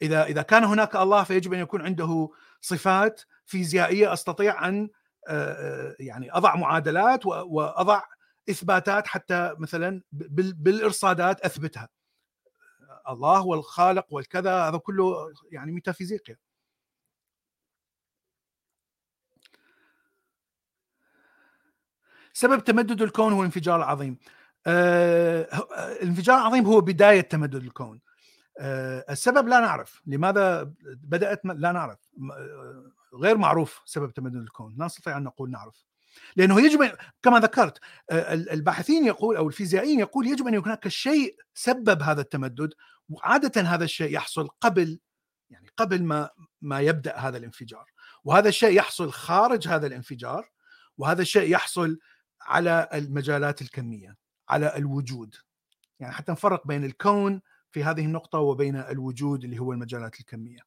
إذا 0.02 0.24
إذا 0.24 0.42
كان 0.42 0.64
هناك 0.64 0.96
الله 0.96 1.24
فيجب 1.24 1.54
أن 1.54 1.60
يكون 1.60 1.82
عنده 1.82 2.30
صفات 2.62 3.22
فيزيائية 3.46 4.14
أستطيع 4.14 4.68
أن 4.68 4.90
يعني 6.00 6.32
أضع 6.32 6.56
معادلات 6.56 7.26
وأضع 7.26 8.04
إثباتات 8.50 9.08
حتى 9.08 9.56
مثلا 9.60 10.02
بالإرصادات 10.12 11.42
أثبتها. 11.42 11.90
الله 13.10 13.46
والخالق 13.46 14.06
والكذا 14.14 14.68
هذا 14.68 14.78
كله 14.78 15.34
يعني 15.52 15.72
ميتافيزيقيا. 15.72 16.38
سبب 22.34 22.64
تمدد 22.64 23.02
الكون 23.02 23.34
هو 23.34 23.40
الانفجار 23.40 23.76
العظيم 23.76 24.18
آه 24.68 25.42
الانفجار 26.02 26.38
العظيم 26.38 26.66
هو 26.66 26.82
بداية 26.82 27.22
تمدد 27.22 27.56
الكون. 27.64 28.02
آه 28.60 29.06
السبب 29.10 29.48
لا 29.48 29.60
نعرف. 29.60 30.02
لماذا 30.06 30.74
بدأت؟ 30.86 31.46
لا 31.46 31.72
نعرف. 31.72 32.00
غير 33.14 33.38
معروف 33.38 33.82
سبب 33.86 34.12
تمدد 34.14 34.36
الكون. 34.36 34.76
لا 34.78 34.86
نستطيع 34.86 35.18
أن 35.18 35.24
نقول 35.24 35.52
نعرف. 35.52 35.89
لأنه 36.36 36.62
يجب 36.62 36.92
كما 37.24 37.40
ذكرت 37.40 37.80
الباحثين 38.32 39.06
يقول 39.06 39.36
أو 39.36 39.48
الفيزيائيين 39.48 40.00
يقول 40.00 40.28
يجب 40.28 40.48
أن 40.48 40.56
هناك 40.56 40.88
شيء 40.88 41.36
سبب 41.54 42.02
هذا 42.02 42.22
التمدد 42.22 42.74
وعادة 43.10 43.62
هذا 43.62 43.84
الشيء 43.84 44.14
يحصل 44.14 44.48
قبل 44.48 45.00
يعني 45.50 45.68
قبل 45.78 46.04
ما 46.04 46.30
ما 46.62 46.80
يبدأ 46.80 47.16
هذا 47.18 47.38
الانفجار. 47.38 47.92
وهذا 48.24 48.50
الشيء 48.50 48.78
يحصل 48.78 49.12
خارج 49.12 49.68
هذا 49.68 49.88
الانفجار 49.88 50.50
وهذا 50.98 51.22
الشيء 51.22 51.52
يحصل 51.52 52.00
على 52.42 52.90
المجالات 52.94 53.62
الكمية 53.62 54.18
على 54.50 54.78
الوجود. 54.78 55.36
يعني 56.00 56.14
حتى 56.14 56.32
نفرق 56.32 56.68
بين 56.68 56.84
الكون 56.84 57.42
في 57.72 57.84
هذه 57.84 58.06
النقطة 58.06 58.40
وبين 58.40 58.76
الوجود 58.76 59.44
اللي 59.44 59.60
هو 59.60 59.74
المجالات 59.74 60.20
الكمية. 60.20 60.60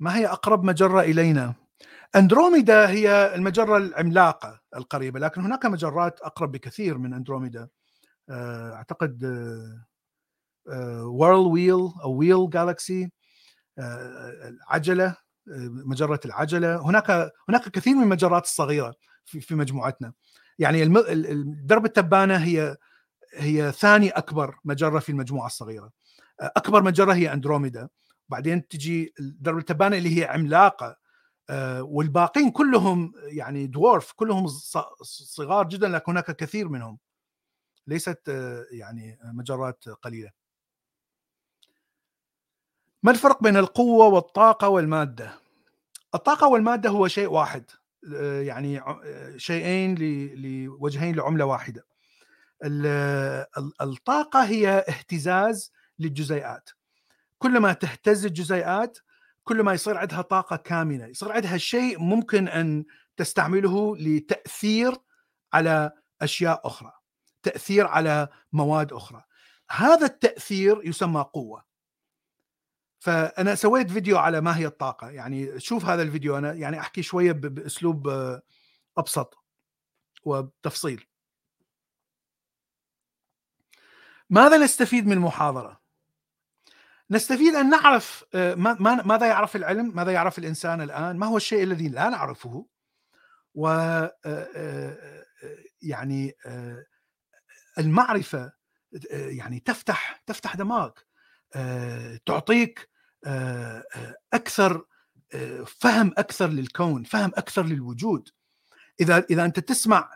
ما 0.00 0.16
هي 0.16 0.26
أقرب 0.26 0.64
مجرة 0.64 1.00
إلينا؟ 1.00 1.54
أندروميدا 2.16 2.88
هي 2.88 3.34
المجرة 3.34 3.76
العملاقة 3.76 4.60
القريبة 4.76 5.20
لكن 5.20 5.40
هناك 5.40 5.66
مجرات 5.66 6.20
أقرب 6.20 6.52
بكثير 6.52 6.98
من 6.98 7.14
أندروميدا. 7.14 7.68
أعتقد 8.30 9.24
وورل 11.02 11.46
ويل 11.46 11.92
أو 12.04 12.12
ويل 12.12 12.50
جالكسي 12.50 13.10
العجلة 13.78 15.16
مجرة 15.86 16.20
العجلة. 16.24 16.76
هناك 16.86 17.32
هناك 17.48 17.68
كثير 17.68 17.94
من 17.94 18.02
المجرات 18.02 18.44
الصغيرة 18.44 18.94
في 19.24 19.40
في 19.40 19.54
مجموعتنا. 19.54 20.12
يعني 20.58 20.86
درب 21.64 21.84
التبانة 21.84 22.36
هي 22.36 22.76
هي 23.34 23.72
ثاني 23.72 24.10
أكبر 24.10 24.58
مجرة 24.64 24.98
في 24.98 25.08
المجموعة 25.08 25.46
الصغيرة. 25.46 25.90
أكبر 26.40 26.82
مجرة 26.82 27.12
هي 27.12 27.32
أندروميدا. 27.32 27.88
بعدين 28.28 28.68
تجي 28.68 29.14
درب 29.18 29.58
التبانة 29.58 29.96
اللي 29.96 30.20
هي 30.20 30.24
عملاقة. 30.24 30.96
والباقين 31.80 32.50
كلهم 32.50 33.12
يعني 33.24 33.66
دورف 33.66 34.12
كلهم 34.12 34.46
صغار 35.02 35.68
جدا 35.68 35.88
لكن 35.88 36.12
هناك 36.12 36.36
كثير 36.36 36.68
منهم. 36.68 36.98
ليست 37.86 38.28
يعني 38.70 39.18
مجرات 39.24 39.88
قليلة. 39.88 40.30
ما 43.02 43.10
الفرق 43.10 43.42
بين 43.42 43.56
القوة 43.56 44.06
والطاقة 44.06 44.68
والمادة؟ 44.68 45.34
الطاقة 46.14 46.48
والمادة 46.48 46.90
هو 46.90 47.08
شيء 47.08 47.30
واحد 47.30 47.70
يعني 48.40 48.82
شيئين 49.36 49.94
لوجهين 50.34 51.16
لعملة 51.16 51.44
واحدة. 51.44 51.86
الطاقة 53.80 54.44
هي 54.44 54.68
اهتزاز 54.68 55.72
للجزيئات. 55.98 56.70
كلما 57.38 57.72
تهتز 57.72 58.26
الجزيئات 58.26 58.98
كل 59.44 59.62
ما 59.62 59.72
يصير 59.72 59.98
عندها 59.98 60.22
طاقة 60.22 60.56
كامنة 60.56 61.06
يصير 61.06 61.32
عندها 61.32 61.56
شيء 61.56 61.98
ممكن 61.98 62.48
أن 62.48 62.84
تستعمله 63.16 63.96
لتأثير 63.96 64.96
على 65.52 65.92
أشياء 66.22 66.66
أخرى 66.66 66.92
تأثير 67.42 67.86
على 67.86 68.28
مواد 68.52 68.92
أخرى. 68.92 69.24
هذا 69.70 70.06
التأثير 70.06 70.80
يسمى 70.84 71.20
قوة. 71.20 71.64
فأنا 72.98 73.54
سويت 73.54 73.90
فيديو 73.90 74.18
على 74.18 74.40
ما 74.40 74.56
هي 74.56 74.66
الطاقة 74.66 75.10
يعني 75.10 75.60
شوف 75.60 75.84
هذا 75.84 76.02
الفيديو 76.02 76.38
أنا 76.38 76.52
يعني 76.52 76.80
أحكي 76.80 77.02
شوية 77.02 77.32
بأسلوب 77.32 78.08
آه، 78.08 78.42
أبسط 78.98 79.44
وبتفصيل. 80.24 81.06
ماذا 84.30 84.58
نستفيد 84.58 85.06
من 85.06 85.12
المحاضره 85.12 85.79
نستفيد 87.10 87.54
أن 87.54 87.70
نعرف 87.70 88.24
آه، 88.34 88.54
ماذا 89.04 89.26
يعرف 89.26 89.56
العلم 89.56 89.96
ماذا 89.96 90.12
يعرف 90.12 90.38
الإنسان 90.38 90.80
الآن 90.80 91.16
ما 91.16 91.26
هو 91.26 91.36
الشيء 91.36 91.62
الذي 91.62 91.88
لا 91.88 92.08
نعرفه 92.08 92.66
و 93.54 93.68
آه، 93.68 95.24
يعني 95.82 96.34
المعرفة 97.78 98.52
يعني 99.12 99.60
تفتح 99.60 100.22
تفتح 100.26 100.56
دماغك 100.56 101.06
تعطيك 102.26 102.90
أكثر 104.32 104.84
فهم 105.66 106.12
أكثر 106.18 106.48
للكون 106.48 107.04
فهم 107.04 107.32
أكثر 107.34 107.66
للوجود. 107.66 108.28
إذا 109.00 109.24
إذا 109.30 109.44
أنت 109.44 109.60
تسمع 109.60 110.10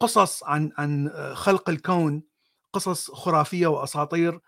قصص 0.00 0.44
عن 0.44 0.72
عن 0.78 1.10
خلق 1.34 1.70
الكون 1.70 2.22
قصص 2.72 3.10
خرافية 3.10 3.66
وأساطير 3.66 4.40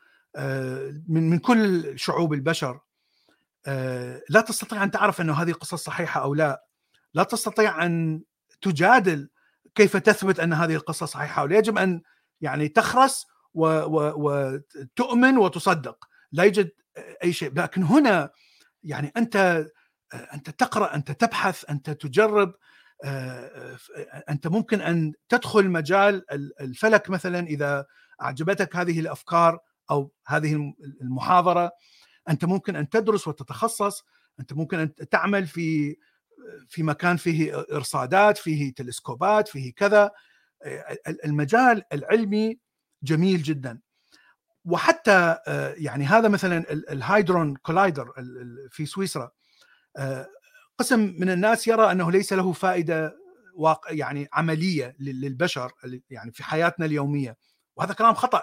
من 1.09 1.30
من 1.30 1.39
كل 1.39 1.93
شعوب 1.99 2.33
البشر 2.33 2.80
لا 4.28 4.45
تستطيع 4.47 4.83
أن 4.83 4.91
تعرف 4.91 5.20
إنه 5.20 5.33
هذه 5.33 5.53
قصص 5.53 5.85
صحيحة 5.85 6.22
أو 6.22 6.35
لا. 6.35 6.66
لا 7.14 7.22
تستطيع 7.22 7.87
أن 7.87 8.22
تجادل 8.62 9.30
كيف 9.74 9.97
تثبت 9.97 10.41
أن 10.41 10.53
هذه 10.53 10.74
القصة 10.74 11.07
صحيحة 11.07 11.43
ولا 11.43 11.59
يجب 11.59 11.78
أن 11.78 12.03
يعني 12.41 12.68
تخرس 12.68 13.26
وتؤمن 13.55 15.39
وتصدق. 15.39 16.09
لا 16.33 16.45
يوجد 16.45 16.70
أي 17.24 17.33
شيء. 17.33 17.53
لكن 17.55 17.83
هنا 17.83 18.30
يعني 18.85 19.12
أنت 19.16 19.66
أنت 20.35 20.51
تقرأ 20.51 20.95
أنت 20.95 21.11
تبحث 21.11 21.64
أنت 21.70 21.91
تجرب 21.91 22.55
أنت 24.28 24.47
ممكن 24.47 24.80
أن 24.80 25.12
تدخل 25.28 25.70
مجال 25.70 26.24
الفلك 26.61 27.11
مثلا 27.11 27.47
إذا 27.47 27.87
أعجبتك 28.22 28.76
هذه 28.76 29.01
الأفكار. 29.01 29.59
أو 29.93 30.12
هذه 30.26 30.74
المحاضرة 31.01 31.72
أنت 32.28 32.45
ممكن 32.45 32.76
أن 32.76 32.88
تدرس 32.88 33.28
وتتخصص 33.28 34.05
أنت 34.40 34.53
ممكن 34.53 34.78
أن 34.78 34.95
تعمل 34.95 35.47
في 35.47 35.97
في 36.68 36.82
مكان 36.82 37.16
فيه 37.16 37.64
إرصادات 37.72 38.38
فيه 38.38 38.74
تلسكوبات 38.74 39.49
فيه 39.49 39.74
كذا. 39.74 40.11
المجال 41.24 41.82
العلمي 41.93 42.59
جميل 43.03 43.43
جدا. 43.43 43.80
وحتى 44.64 45.38
يعني 45.76 46.05
هذا 46.05 46.28
مثلا 46.28 46.72
ال 46.72 46.85
Hadron 46.85 47.57
Collider 47.57 48.12
في 48.70 48.86
سويسرا 48.86 49.30
قسم 50.78 51.14
من 51.18 51.30
الناس 51.30 51.68
يرى 51.68 51.90
أنه 51.93 52.11
ليس 52.11 52.32
له 52.32 52.53
فائدة 52.53 53.16
يعني 53.90 54.28
عملية 54.32 54.97
للبشر 55.01 55.72
يعني 56.11 56.32
في 56.32 56.45
حياتنا 56.45 56.86
اليومية. 56.86 57.36
وهذا 57.76 57.95
كلام 57.95 58.14
خطأ. 58.14 58.43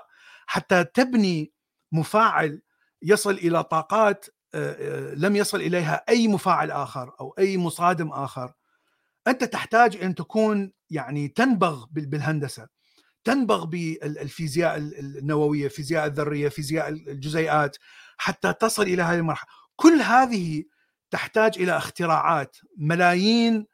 حتى 0.50 0.84
تبني 0.84 1.54
مفاعل 1.92 2.62
يصل 3.02 3.32
إلى 3.32 3.64
طاقات 3.64 4.26
آه، 4.54 5.14
لم 5.14 5.36
يصل 5.36 5.62
إليها 5.62 6.04
أي 6.10 6.28
مفاعل 6.28 6.72
آخر 6.72 7.16
أو 7.20 7.36
أي 7.40 7.58
مصادم 7.58 8.12
آخر. 8.12 8.54
أنت 9.28 9.44
تحتاج 9.44 9.98
أن 9.98 10.16
تكون 10.16 10.72
يعني 10.90 11.28
تنبغ 11.28 11.86
بالهندسة 11.92 12.68
تنبغ 13.24 13.66
بالفيزياء 13.66 14.78
النووية، 14.78 15.68
فيزياء 15.68 16.06
الذرية، 16.06 16.50
فيزياء 16.50 16.90
الجزيئات 16.90 17.78
حتى 18.18 18.54
تصل 18.54 18.84
إلى 18.84 19.04
هذه 19.04 19.18
المرحلة، 19.18 19.50
كل 19.76 20.02
هذه 20.02 20.64
تحتاج 21.12 21.60
إلى 21.60 21.78
اختراعات 21.78 22.58
ملايين 22.78 23.66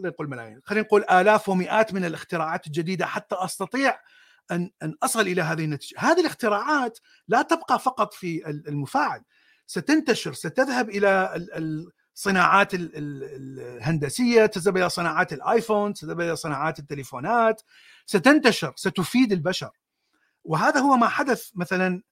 نقول 0.00 0.30
ملايين 0.30 0.60
خلينا 0.64 0.86
نقول 0.86 1.04
آلاف 1.10 1.48
ومئات 1.48 1.94
من 1.94 2.04
الاختراعات 2.04 2.66
الجديدة 2.66 3.06
حتى 3.06 3.34
أستطيع 3.34 3.98
أن 4.52 4.70
أن 4.82 4.94
أصل 5.02 5.20
إلى 5.20 5.42
هذه 5.42 5.64
النتيجة، 5.64 5.98
هذه 5.98 6.20
الاختراعات 6.20 6.98
لا 7.28 7.42
تبقى 7.42 7.78
فقط 7.78 8.14
في 8.14 8.48
المفاعل. 8.48 9.22
ستنتشر 9.66 10.32
ستذهب 10.32 10.90
إلى 10.90 11.34
الصناعات 12.16 12.68
الهندسية 12.74 14.46
تذهب 14.46 14.76
إلى 14.76 14.88
صناعات 14.88 15.32
الآيفون 15.32 15.94
تذهب 15.94 16.20
إلى 16.20 16.36
صناعات 16.36 16.78
التليفونات. 16.78 17.62
ستنتشر 18.06 18.72
ستفيد 18.76 19.32
البشر. 19.32 19.70
وهذا 20.44 20.80
هو 20.80 20.96
ما 20.96 21.08
حدث 21.08 21.50
مثلا 21.54 22.02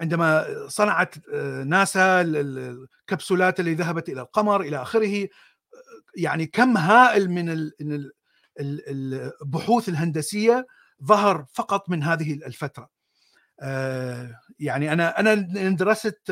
عندما 0.00 0.46
صنعت 0.68 1.28
ناسا 1.66 2.20
الكبسولات 2.20 3.60
اللي 3.60 3.74
ذهبت 3.74 4.08
إلى 4.08 4.20
القمر 4.20 4.60
إلى 4.60 4.82
آخره. 4.82 5.28
يعني 6.16 6.46
كم 6.46 6.76
هائل 6.76 7.30
من 7.30 8.10
البحوث 8.60 9.88
الهندسية 9.88 10.66
ظهر 11.04 11.44
فقط 11.52 11.90
من 11.90 12.02
هذه 12.02 12.32
الفترة. 12.32 12.88
يعني 14.58 14.92
أنا 14.92 15.20
أنا 15.20 15.34
درست 15.70 16.30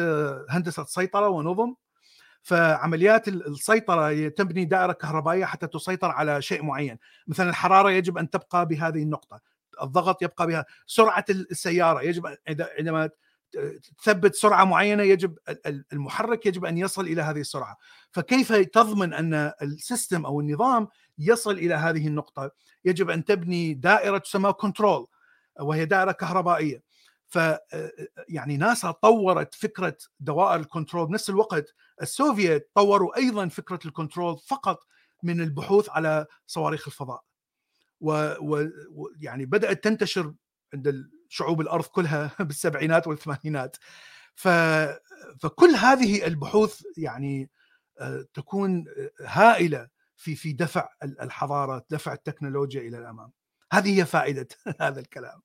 هندسة 0.51 0.85
سيطرة 0.85 1.29
ونظم 1.29 1.75
فعمليات 2.43 3.29
السيطرة 3.29 4.29
تبني 4.29 4.65
دائرة 4.65 4.93
كهربائية 4.93 5.45
حتى 5.45 5.67
تسيطر 5.67 6.11
على 6.11 6.43
شيء 6.43 6.63
معين. 6.63 6.99
مثلا 7.27 7.51
الحرارة 7.51 7.91
يجب 7.91 8.19
أن 8.19 8.31
تبقى 8.31 8.67
بهذه 8.67 9.03
النقطة 9.03 9.41
الضغط 9.83 10.23
يبقى 10.23 10.47
بها 10.47 10.65
سرعة 10.87 11.25
السيارة 11.31 12.03
يجب 12.03 12.37
عندما 12.79 13.11
تثبت 14.05 14.35
سرعة 14.35 14.65
معينة 14.65 15.03
يجب 15.03 15.39
المحرك 15.93 16.47
يجب 16.47 16.65
أن 16.65 16.79
يصل 16.79 17.07
إلى 17.07 17.23
هذه 17.23 17.41
السرعة. 17.41 17.77
فكيف 18.11 18.53
تضمن 18.53 19.13
أن 19.13 19.53
ال 19.63 19.72
system 19.72 20.27
أو 20.27 20.41
النظام 20.41 20.89
يصل 21.19 21.53
إلى 21.53 21.75
هذه 21.75 22.07
النقطة. 22.07 22.51
يجب 22.85 23.11
أن 23.11 23.25
تبني 23.25 23.75
دائرة 23.75 24.19
تسمى 24.19 24.53
control 24.53 25.07
وهي 25.61 25.85
دائرة 25.85 26.13
كهربائية. 26.13 26.83
ف 27.29 27.39
يعني 28.29 28.57
ناسا 28.57 28.91
طورت 28.91 29.55
فكرة 29.55 29.97
دوائر 30.21 30.61
ال 30.61 30.66
control 30.66 31.07
بنفس 31.07 31.31
الوقت. 31.31 31.75
السوفيت 32.03 32.71
طوروا 32.75 33.17
أيضا 33.17 33.49
فكرة 33.49 33.81
ال 33.87 33.93
control 33.93 34.39
فقط 34.39 34.81
من 35.23 35.41
البحوث 35.41 35.91
على 35.91 36.27
صواريخ 36.47 36.89
الفضاء. 36.89 37.25
ويعني 38.01 39.47
بدأت 39.47 39.85
تنتشر 39.85 40.35
عند 40.75 41.11
شعوب 41.29 41.61
الأرض 41.61 41.85
كلها 41.85 42.31
بالسبعينات 42.41 43.07
والثمانينات. 43.07 43.77
ف 44.35 44.49
فكل 45.41 45.71
هذه 45.71 46.27
البحوث 46.27 46.83
يعني 46.97 47.51
تكون 48.35 48.85
هائلة. 49.21 49.89
في 50.19 50.35
في 50.35 50.53
دفع 50.53 50.89
الحضاره 51.03 51.85
دفع 51.91 52.13
التكنولوجيا 52.13 52.81
إلى 52.81 52.99
الأمام. 52.99 53.33
هذه 53.73 54.01
هي 54.01 54.05
فائدة 54.05 54.49
هذا 54.81 55.01
الكلام. 55.01 55.43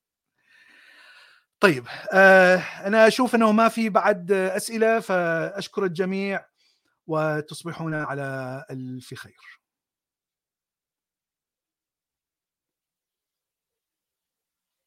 طيب 1.60 1.86
آه 2.12 2.56
أنا 2.56 3.06
أشوف 3.06 3.34
أنه 3.34 3.52
ما 3.52 3.68
في 3.68 3.88
بعد 3.88 4.32
أسئلة 4.32 5.00
فأشكر 5.00 5.84
الجميع 5.84 6.46
وتصبحون 7.06 7.94
على 7.94 8.64
ألف 8.70 9.14
خير. 9.14 9.63